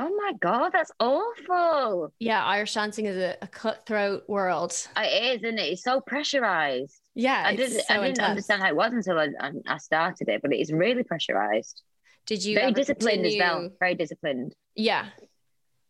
Oh 0.00 0.14
my 0.16 0.32
god, 0.40 0.70
that's 0.72 0.92
awful. 1.00 2.12
Yeah, 2.20 2.44
Irish 2.44 2.74
dancing 2.74 3.06
is 3.06 3.16
a, 3.16 3.36
a 3.42 3.48
cutthroat 3.48 4.28
world. 4.28 4.70
It 4.96 5.40
is, 5.40 5.42
isn't 5.42 5.58
it? 5.58 5.72
It's 5.72 5.82
so 5.82 6.00
pressurized. 6.00 7.00
Yeah, 7.18 7.42
I 7.44 7.56
didn't, 7.56 7.80
so 7.80 7.84
I 7.90 7.94
didn't 7.94 8.10
intense. 8.10 8.28
understand 8.28 8.62
how 8.62 8.68
it 8.68 8.76
was 8.76 8.92
until 8.92 9.18
I, 9.18 9.28
I- 9.66 9.78
started 9.78 10.28
it, 10.28 10.40
but 10.40 10.52
it 10.52 10.60
is 10.60 10.72
really 10.72 11.02
pressurized. 11.02 11.82
Did 12.26 12.44
you 12.44 12.54
Very 12.54 12.70
disciplined 12.70 13.26
as 13.26 13.34
well. 13.36 13.70
Very 13.80 13.96
disciplined. 13.96 14.54
Yeah. 14.76 15.06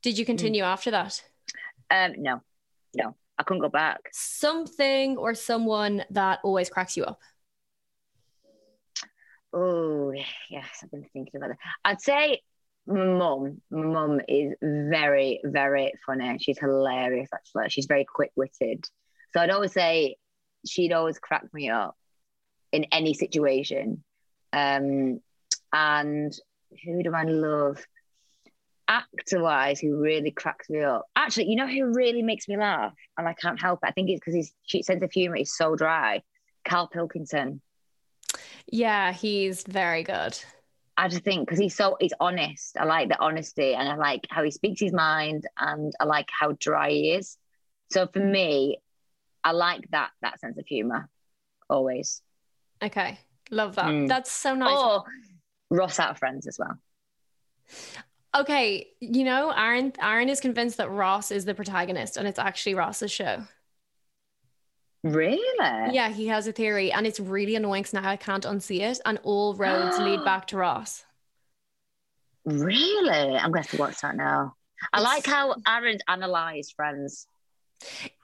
Did 0.02 0.16
you 0.16 0.24
continue 0.24 0.62
after 0.62 0.90
that? 0.92 1.22
Um, 1.90 2.14
no, 2.16 2.40
no, 2.94 3.14
I 3.38 3.42
couldn't 3.42 3.60
go 3.60 3.68
back. 3.68 3.98
Something 4.10 5.18
or 5.18 5.34
someone 5.34 6.02
that 6.12 6.38
always 6.44 6.70
cracks 6.70 6.96
you 6.96 7.04
up. 7.04 7.20
Oh 9.52 10.12
yes, 10.48 10.68
I've 10.82 10.90
been 10.90 11.04
thinking 11.12 11.36
about 11.36 11.50
that. 11.50 11.58
I'd 11.84 12.00
say 12.00 12.40
my 12.86 13.04
mum. 13.04 13.60
My 13.70 13.82
mum 13.84 14.20
is 14.28 14.54
very, 14.62 15.40
very 15.44 15.92
funny. 16.06 16.38
She's 16.38 16.58
hilarious. 16.58 17.28
Actually, 17.34 17.68
she's 17.68 17.86
very 17.86 18.06
quick-witted. 18.06 18.88
So 19.34 19.40
I'd 19.40 19.50
always 19.50 19.72
say 19.72 20.16
she'd 20.66 20.92
always 20.92 21.18
crack 21.18 21.52
me 21.52 21.70
up 21.70 21.96
in 22.72 22.84
any 22.92 23.14
situation. 23.14 24.02
Um, 24.52 25.20
and 25.72 26.32
who 26.84 27.02
do 27.02 27.14
I 27.14 27.24
love? 27.24 27.84
Actor-wise, 28.88 29.80
who 29.80 30.00
really 30.00 30.30
cracks 30.30 30.70
me 30.70 30.80
up. 30.80 31.06
Actually, 31.14 31.50
you 31.50 31.56
know 31.56 31.66
who 31.66 31.92
really 31.92 32.22
makes 32.22 32.48
me 32.48 32.56
laugh, 32.56 32.94
and 33.18 33.28
I 33.28 33.34
can't 33.34 33.61
help 33.61 33.80
it. 33.82 33.86
I 33.86 33.92
think 33.92 34.09
it's 34.09 34.20
because 34.20 34.52
his 34.66 34.86
sense 34.86 35.02
of 35.02 35.12
humor 35.12 35.36
is 35.36 35.54
so 35.54 35.76
dry. 35.76 36.22
Karl 36.64 36.88
Pilkington. 36.88 37.61
Yeah, 38.66 39.12
he's 39.12 39.62
very 39.62 40.02
good. 40.02 40.38
I 40.96 41.09
just 41.09 41.22
think 41.22 41.46
because 41.46 41.61
he's 41.61 41.76
so 41.76 41.96
he's 42.00 42.12
honest. 42.18 42.76
I 42.76 42.84
like 42.84 43.09
the 43.09 43.20
honesty, 43.20 43.74
and 43.74 43.88
I 43.88 43.96
like 43.96 44.26
how 44.30 44.42
he 44.42 44.50
speaks 44.50 44.80
his 44.80 44.92
mind, 44.92 45.46
and 45.59 45.92
I 46.00 46.04
like 46.04 46.28
how 46.30 46.56
dry 46.59 46.90
he 46.90 47.12
is. 47.12 47.36
So 47.90 48.06
for 48.06 48.20
me, 48.20 48.78
I 49.45 49.53
like 49.53 49.91
that 49.91 50.11
that 50.22 50.41
sense 50.41 50.59
of 50.59 50.66
humor 50.66 51.09
always. 51.70 52.22
Okay. 52.82 53.18
Love 53.51 53.76
that. 53.76 53.86
Mm. 53.86 54.09
That's 54.09 54.30
so 54.30 54.55
nice. 54.55 54.76
Or 54.76 55.05
Ross 55.70 55.99
out 55.99 56.11
of 56.11 56.18
Friends 56.18 56.47
as 56.47 56.59
well. 56.59 56.78
Okay, 58.36 58.89
you 59.01 59.24
know, 59.24 59.51
Aaron 59.51 59.93
Aaron 60.01 60.28
is 60.28 60.41
convinced 60.41 60.76
that 60.76 60.91
Ross 60.91 61.30
is 61.30 61.45
the 61.45 61.55
protagonist 61.55 62.16
and 62.16 62.28
it's 62.28 62.39
actually 62.39 62.74
Ross's 62.74 63.11
show. 63.11 63.45
Really? 65.05 65.39
Yeah, 65.61 66.11
he 66.11 66.26
has 66.26 66.47
a 66.47 66.53
theory 66.53 66.93
and 66.93 67.07
it's 67.07 67.20
really 67.20 67.55
annoying 67.55 67.82
because 67.82 67.95
now 67.95 68.09
I 68.09 68.16
can't 68.16 68.45
unsee 68.45 68.80
it 68.80 69.01
and 69.07 69.18
all 69.22 69.55
roads 69.55 69.99
lead 70.01 70.24
back 70.24 70.47
to 70.49 70.57
Ross. 70.57 71.05
Really? 72.45 73.11
I'm 73.36 73.51
going 73.53 73.62
to 73.62 73.68
have 73.68 73.70
to 73.70 73.76
watch 73.76 74.01
that 74.01 74.16
now. 74.16 74.55
I 74.93 74.99
It's- 75.01 75.05
like 75.14 75.26
how 75.26 75.55
Aaron 75.66 75.99
analysed 76.09 76.74
Friends. 76.76 77.26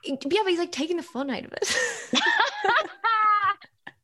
Yeah, 0.05 0.17
but 0.21 0.49
he's 0.49 0.59
like 0.59 0.73
taking 0.73 0.97
the 0.97 1.03
fun 1.03 1.31
out 1.31 1.45
of 1.45 1.53
it. 1.53 1.75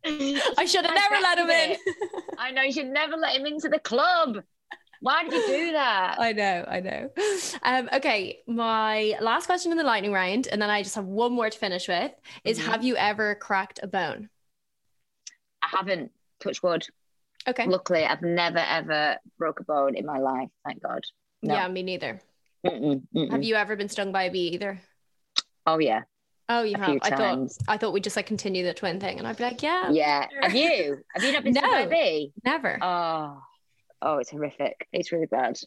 I 0.59 0.65
should 0.65 0.85
have 0.87 0.95
never 0.95 1.23
let 1.23 1.39
him 1.39 1.51
in. 1.51 1.77
I 2.39 2.51
know 2.51 2.63
you 2.63 2.73
should 2.73 2.87
never 2.87 3.17
let 3.17 3.37
him 3.37 3.47
into 3.47 3.69
the 3.69 3.79
club. 3.79 4.39
Why 5.03 5.25
did 5.25 5.33
you 5.33 5.47
do 5.47 5.73
that? 5.73 6.17
I 6.19 6.33
know, 6.33 6.65
I 6.69 6.81
know. 6.81 7.11
Um, 7.63 7.89
okay, 7.95 8.41
my 8.47 9.17
last 9.21 9.47
question 9.47 9.73
in 9.73 9.79
the 9.79 9.85
lightning 9.85 10.13
round, 10.13 10.47
and 10.47 10.61
then 10.61 10.69
I 10.71 10.83
just 10.83 10.95
have 10.95 11.07
one 11.07 11.33
more 11.33 11.49
to 11.49 11.59
finish 11.59 11.89
with, 11.89 12.13
is 12.45 12.59
Mhm. 12.59 12.65
have 12.65 12.85
you 12.85 12.97
ever 12.97 13.35
cracked 13.35 13.81
a 13.83 13.87
bone? 13.87 14.29
I 15.63 15.69
haven't 15.77 16.13
touched 16.41 16.63
wood. 16.63 16.87
Okay. 17.49 17.67
Luckily, 17.67 18.05
I've 18.05 18.21
never 18.23 18.59
ever 18.59 19.17
broke 19.39 19.61
a 19.61 19.65
bone 19.65 19.97
in 19.97 20.05
my 20.05 20.19
life. 20.19 20.49
Thank 20.67 20.83
God. 20.83 21.03
No. 21.43 21.55
Yeah, 21.55 21.69
me 21.69 21.83
neither. 21.83 22.21
Mm-mm, 22.67 23.03
mm-mm. 23.15 23.31
Have 23.31 23.43
you 23.43 23.55
ever 23.55 23.77
been 23.77 23.89
stung 23.89 24.13
by 24.13 24.25
a 24.25 24.31
bee 24.31 24.49
either? 24.49 24.81
Oh 25.67 25.79
yeah, 25.79 26.03
Oh, 26.49 26.63
you 26.65 26.77
have. 26.77 26.99
I 27.03 27.11
thought. 27.11 27.49
I 27.69 27.77
thought 27.77 27.93
we'd 27.93 28.03
just 28.05 28.17
like 28.17 28.27
continue 28.27 28.65
the 28.65 28.75
twin 28.75 28.99
thing, 28.99 29.19
and 29.19 29.29
I'd 29.29 29.37
be 29.37 29.45
like, 29.45 29.63
yeah, 29.63 29.91
Yeah. 29.91 30.27
Have 30.43 30.55
you? 30.55 30.99
Have 31.15 31.23
you 31.25 31.33
not 31.33 31.45
been 31.45 31.55
stung 31.55 31.71
by 31.71 31.81
a 31.81 31.85
No. 31.85 31.91
bee? 31.91 32.33
never. 32.45 32.79
Oh, 32.83 33.41
oh, 34.03 34.19
it's 34.19 34.31
horrific. 34.31 34.89
It's 34.93 35.13
really 35.13 35.27
bad. 35.27 35.59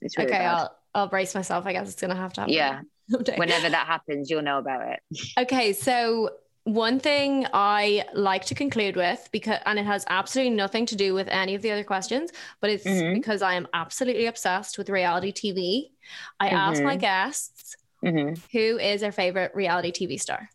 It's 0.00 0.16
really 0.16 0.30
okay, 0.30 0.38
bad. 0.38 0.54
I'll 0.54 0.76
I'll 0.94 1.08
brace 1.08 1.34
myself. 1.34 1.66
I 1.66 1.72
guess 1.72 1.90
it's 1.90 2.00
gonna 2.00 2.14
have 2.14 2.32
to 2.34 2.42
happen. 2.42 2.54
Yeah. 2.54 2.80
someday. 3.10 3.36
Whenever 3.38 3.68
that 3.70 3.86
happens, 3.88 4.30
you'll 4.30 4.42
know 4.42 4.58
about 4.58 4.82
it. 4.88 5.00
Okay, 5.38 5.72
so 5.72 6.30
one 6.64 7.00
thing 7.00 7.46
I 7.52 8.04
like 8.14 8.44
to 8.44 8.54
conclude 8.54 8.94
with 8.94 9.28
because 9.32 9.58
and 9.66 9.78
it 9.78 9.86
has 9.86 10.04
absolutely 10.08 10.54
nothing 10.54 10.86
to 10.86 10.94
do 10.94 11.14
with 11.14 11.26
any 11.28 11.54
of 11.56 11.62
the 11.62 11.72
other 11.72 11.82
questions, 11.82 12.30
but 12.60 12.70
it's 12.70 12.84
Mhm. 12.84 13.14
because 13.14 13.42
I 13.42 13.54
am 13.54 13.66
absolutely 13.72 14.26
obsessed 14.26 14.78
with 14.78 14.90
reality 14.90 15.32
TV. 15.32 15.90
I 16.38 16.48
ask 16.50 16.82
my 16.82 16.96
Mhm. 16.96 17.00
guests 17.00 17.74
hmm 18.02 18.34
who 18.52 18.78
is 18.78 19.00
their 19.02 19.12
favorite 19.12 19.52
reality 19.54 19.92
TV 19.92 20.18
star. 20.20 20.48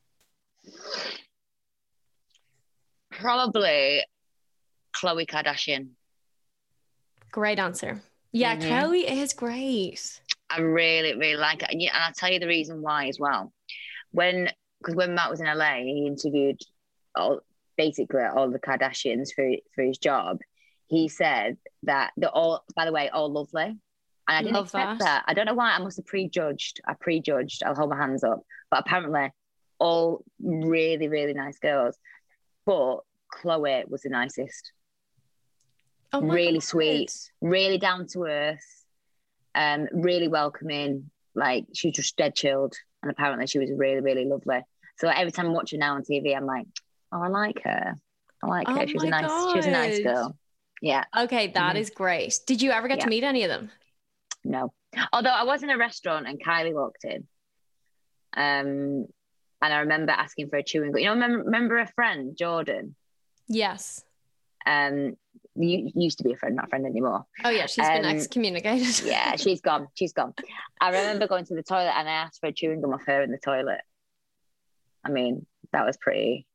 Probably 3.12 4.04
Khloe 4.96 5.26
Kardashian. 5.28 5.90
Great 7.32 7.60
answer. 7.60 8.02
Yeah, 8.32 8.58
Mhm. 8.58 8.64
Khloe 8.64 9.04
is 9.10 9.34
great. 9.34 10.22
I 10.50 10.60
really, 10.62 11.16
really 11.16 11.38
like 11.38 11.64
it. 11.64 11.70
And, 11.72 11.82
yeah, 11.82 11.94
and 11.96 12.04
I'll 12.04 12.14
tell 12.14 12.32
you 12.32 12.40
the 12.40 12.48
reason 12.48 12.82
why 12.82 13.08
as 13.08 13.20
well. 13.20 13.54
When, 14.12 14.50
because 14.80 14.96
when 14.96 15.16
Matt 15.16 15.30
was 15.30 15.42
in 15.42 15.48
LA, 15.48 15.78
he 15.84 16.08
interviewed 16.08 16.60
all, 17.16 17.42
basically 17.78 18.24
all 18.24 18.50
the 18.50 18.60
Kardashians 18.60 19.30
for, 19.36 19.50
for 19.74 19.84
his 19.84 19.98
job. 19.98 20.40
He 20.88 21.08
said 21.10 21.58
that 21.84 22.12
they're 22.16 22.30
all, 22.30 22.64
by 22.76 22.86
the 22.86 22.92
way, 22.92 23.10
all 23.10 23.32
lovely. 23.32 23.78
And 24.28 24.38
I 24.38 24.42
didn't 24.42 24.56
Love 24.56 24.66
expect 24.66 25.00
that. 25.00 25.06
that. 25.06 25.24
I 25.28 25.34
don't 25.34 25.46
know 25.46 25.54
why. 25.54 25.72
I 25.72 25.80
must 25.80 25.98
have 25.98 26.06
prejudged. 26.06 26.82
I 26.88 26.94
prejudged. 27.00 27.64
I'll 27.64 27.76
hold 27.76 27.92
my 27.92 27.98
hands 27.98 28.24
up. 28.24 28.42
But 28.72 28.80
apparently, 28.82 29.30
all 29.80 30.24
really, 30.42 31.08
really 31.08 31.34
nice 31.34 31.60
girls. 31.60 31.98
But 32.66 33.00
Khloe 33.34 33.88
was 33.88 34.02
the 34.02 34.10
nicest. 34.10 34.72
Oh 36.14 36.22
Really 36.22 36.54
God. 36.54 36.64
sweet. 36.64 37.12
really 37.42 37.78
down 37.78 38.08
to 38.14 38.24
earth, 38.24 38.84
um, 39.54 39.88
really 39.92 40.28
welcoming. 40.28 41.10
Like 41.36 41.66
she 41.74 41.90
was 41.90 41.96
just 41.98 42.16
dead 42.16 42.34
chilled, 42.36 42.74
and 43.04 43.12
apparently 43.12 43.46
she 43.48 43.60
was 43.60 43.70
really, 43.76 44.00
really 44.02 44.26
lovely. 44.26 44.62
So 44.98 45.10
every 45.10 45.32
time 45.32 45.48
I 45.48 45.50
watch 45.50 45.72
her 45.72 45.78
now 45.78 45.96
on 45.96 46.04
TV, 46.04 46.36
I'm 46.36 46.46
like, 46.46 46.66
oh, 47.12 47.22
I 47.22 47.28
like 47.28 47.62
her. 47.66 47.94
I 48.42 48.48
like 48.48 48.68
her. 48.70 48.82
Oh 48.82 48.86
She 48.86 48.94
was 48.94 49.04
a 49.04 49.10
nice. 49.10 49.52
She 49.52 49.58
was 49.58 49.66
a 49.66 49.72
nice 49.72 50.00
girl. 50.00 50.38
Yeah. 50.82 51.04
Okay, 51.18 51.48
that 51.48 51.76
is 51.76 51.90
Mhm. 51.90 51.96
great. 51.96 52.40
Did 52.48 52.62
you 52.62 52.72
ever 52.72 52.88
get 52.88 53.02
to 53.02 53.08
meet 53.08 53.24
any 53.24 53.44
of 53.44 53.50
them? 53.50 53.70
No. 54.46 54.72
Although 55.12 55.30
I 55.32 55.44
was 55.44 55.64
in 55.64 55.70
a 55.70 55.78
restaurant 55.78 56.28
and 56.28 56.42
Kylie 56.42 56.74
walked 56.74 57.04
in, 57.04 57.28
um, 58.38 59.08
and 59.62 59.74
I 59.74 59.80
remember 59.80 60.12
asking 60.12 60.50
for 60.50 60.58
a 60.58 60.64
chewing 60.64 60.92
gum. 60.92 61.00
You 61.00 61.06
know, 61.08 61.14
remember, 61.14 61.44
remember 61.44 61.78
a 61.80 61.88
friend, 61.88 62.38
Jordyn. 62.38 62.94
Yes. 63.48 64.04
Um, 64.66 65.16
you 65.56 65.92
used 65.96 66.18
to 66.20 66.24
be 66.24 66.34
a 66.34 66.38
friend, 66.38 66.56
not 66.56 66.66
a 66.66 66.68
friend 66.70 66.86
anymore. 66.86 67.26
Oh 67.44 67.50
yeah, 67.50 67.66
she's 67.66 67.88
been 67.88 68.06
Um, 68.06 68.16
excommunicated. 68.16 69.06
Yeah, 69.06 69.36
she's 69.38 69.62
gone. 69.62 69.88
She's 69.96 70.14
gone. 70.14 70.34
I 70.80 70.90
remember 70.90 71.28
going 71.28 71.46
to 71.46 71.56
the 71.56 71.64
toilet 71.64 71.94
and 71.96 72.08
I 72.08 72.14
asked 72.14 72.40
for 72.40 72.48
a 72.48 72.52
chewing 72.54 72.82
gum 72.82 72.94
off 72.94 73.06
her 73.06 73.22
in 73.22 73.32
the 73.32 73.38
toilet. 73.38 73.82
I 75.04 75.10
mean, 75.10 75.46
that 75.72 75.86
was 75.86 75.98
pretty. 75.98 76.46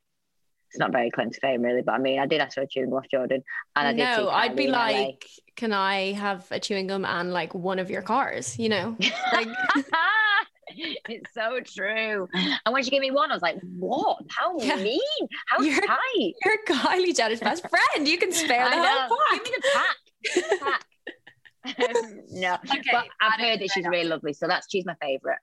It's 0.70 0.78
not 0.78 0.92
very 0.92 1.10
claim 1.10 1.30
to 1.30 1.40
fame, 1.40 1.62
really, 1.62 1.82
but 1.82 1.92
I 1.92 1.98
mean, 1.98 2.20
I 2.20 2.26
did 2.26 2.40
ask 2.40 2.54
for 2.54 2.60
a 2.62 2.66
chewing 2.66 2.90
gum 2.90 2.98
off 2.98 3.06
Jordyn, 3.12 3.42
and 3.74 3.88
I 3.88 3.92
did. 3.92 3.98
no, 3.98 4.28
I'd 4.28 4.54
be 4.54 4.68
like, 4.68 5.26
can 5.56 5.72
I 5.72 6.12
have 6.12 6.46
a 6.52 6.60
chewing 6.60 6.86
gum 6.86 7.04
and 7.04 7.32
like 7.32 7.54
one 7.54 7.80
of 7.80 7.90
your 7.90 8.02
cars? 8.02 8.56
You 8.56 8.68
know, 8.68 8.96
like 9.32 9.48
it's 10.68 11.34
so 11.34 11.58
true. 11.64 12.28
And 12.64 12.72
when 12.72 12.84
she 12.84 12.90
gave 12.90 13.00
me 13.00 13.10
one, 13.10 13.32
I 13.32 13.34
was 13.34 13.42
like, 13.42 13.58
"What? 13.78 14.18
How 14.28 14.56
Yeah. 14.60 14.76
mean? 14.76 15.00
How 15.48 15.60
You're- 15.60 15.80
tight?" 15.86 16.34
you're 16.44 16.58
Kylie 16.68 17.16
Jenner's 17.16 17.40
best 17.40 17.66
friend. 17.68 18.06
You 18.06 18.16
can 18.18 18.30
spare 18.30 18.70
the 18.70 18.76
whole 18.76 19.18
Give 19.34 19.42
me 19.44 19.50
the 19.56 19.68
pack. 19.74 19.96
Give 20.22 20.36
me 20.36 20.48
the 20.50 20.64
pack. 20.64 22.24
no, 22.30 22.54
Okay, 22.78 22.88
but 22.92 23.06
I've 23.20 23.40
heard 23.40 23.60
that 23.60 23.70
she's 23.72 23.86
really 23.86 24.08
lovely, 24.08 24.32
so 24.32 24.46
that's 24.46 24.68
she's 24.70 24.86
my 24.86 24.94
favorite. 25.02 25.38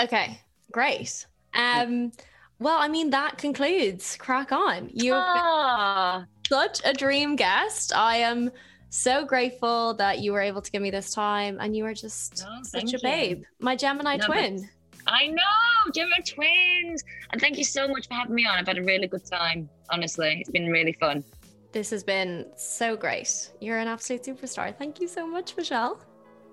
Okay, 0.00 0.38
great. 0.70 1.26
Um, 1.54 2.12
well, 2.60 2.76
I 2.78 2.86
mean 2.88 3.10
that 3.10 3.38
concludes 3.38 4.16
crack 4.16 4.52
on. 4.52 4.90
You've 4.92 5.14
been 5.16 5.42
Ah, 5.42 6.24
such 6.48 6.80
a 6.84 6.92
dream 6.92 7.34
guest. 7.36 7.92
I 7.94 8.16
am 8.18 8.50
so 8.90 9.24
grateful 9.24 9.94
that 9.94 10.18
you 10.20 10.32
were 10.32 10.40
able 10.40 10.60
to 10.62 10.70
give 10.70 10.82
me 10.82 10.90
this 10.90 11.12
time, 11.14 11.58
and 11.60 11.76
you 11.76 11.84
are 11.86 11.94
just 11.94 12.44
such 12.62 12.84
a 12.94 12.96
you. 12.96 12.98
babe, 13.02 13.42
my 13.60 13.74
Gemini 13.76 14.16
No, 14.16 14.26
twin. 14.26 14.68
I 15.06 15.28
know, 15.28 15.90
Gemini 15.94 16.20
twins, 16.28 17.02
and 17.32 17.40
thank 17.40 17.56
you 17.56 17.64
so 17.64 17.88
much 17.88 18.06
for 18.08 18.14
having 18.14 18.34
me 18.34 18.46
on. 18.46 18.58
I've 18.58 18.66
had 18.66 18.78
a 18.78 18.82
really 18.82 19.06
good 19.06 19.24
time. 19.24 19.68
Honestly, 19.90 20.36
it's 20.40 20.50
been 20.50 20.68
really 20.68 20.92
fun. 20.92 21.24
This 21.72 21.88
has 21.90 22.02
been 22.02 22.46
so 22.56 22.96
great. 22.96 23.50
You're 23.60 23.78
an 23.78 23.88
absolute 23.88 24.24
superstar. 24.24 24.76
Thank 24.76 25.00
you 25.00 25.08
so 25.08 25.26
much, 25.26 25.56
Michelle. 25.56 26.00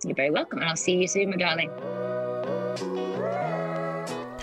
You're 0.06 0.16
very 0.16 0.30
welcome, 0.32 0.60
and 0.60 0.70
I'll 0.70 0.76
see 0.76 0.96
you 0.96 1.08
soon, 1.08 1.32
my 1.32 1.38
darling. 1.38 1.72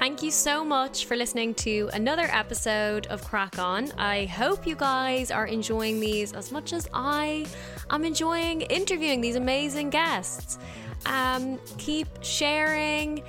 Thank 0.05 0.23
you 0.23 0.31
so 0.31 0.63
much 0.63 1.07
for 1.07 1.17
listening 1.17 1.55
to 1.65 1.89
another 1.95 2.29
episode 2.31 3.07
of 3.07 3.25
Crack 3.25 3.59
On. 3.59 3.91
I 3.97 4.27
hope 4.27 4.67
you 4.67 4.77
guys 4.77 5.31
are 5.31 5.47
enjoying 5.47 5.99
these 5.99 6.35
as 6.35 6.53
much 6.53 6.75
as 6.75 6.87
I 6.93 7.47
am 7.89 8.05
enjoying 8.05 8.61
interviewing 8.61 9.23
these 9.23 9.37
amazing 9.37 9.89
guests. 9.89 10.59
Um, 11.07 11.59
keep 11.79 12.07
sharing, 12.21 13.23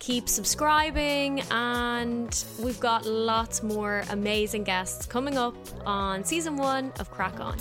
keep 0.00 0.28
subscribing, 0.28 1.42
and 1.52 2.44
we've 2.58 2.80
got 2.80 3.06
lots 3.06 3.62
more 3.62 4.02
amazing 4.10 4.64
guests 4.64 5.06
coming 5.06 5.38
up 5.38 5.54
on 5.86 6.24
season 6.24 6.56
one 6.56 6.92
of 6.98 7.12
Crack 7.12 7.38
On. 7.38 7.56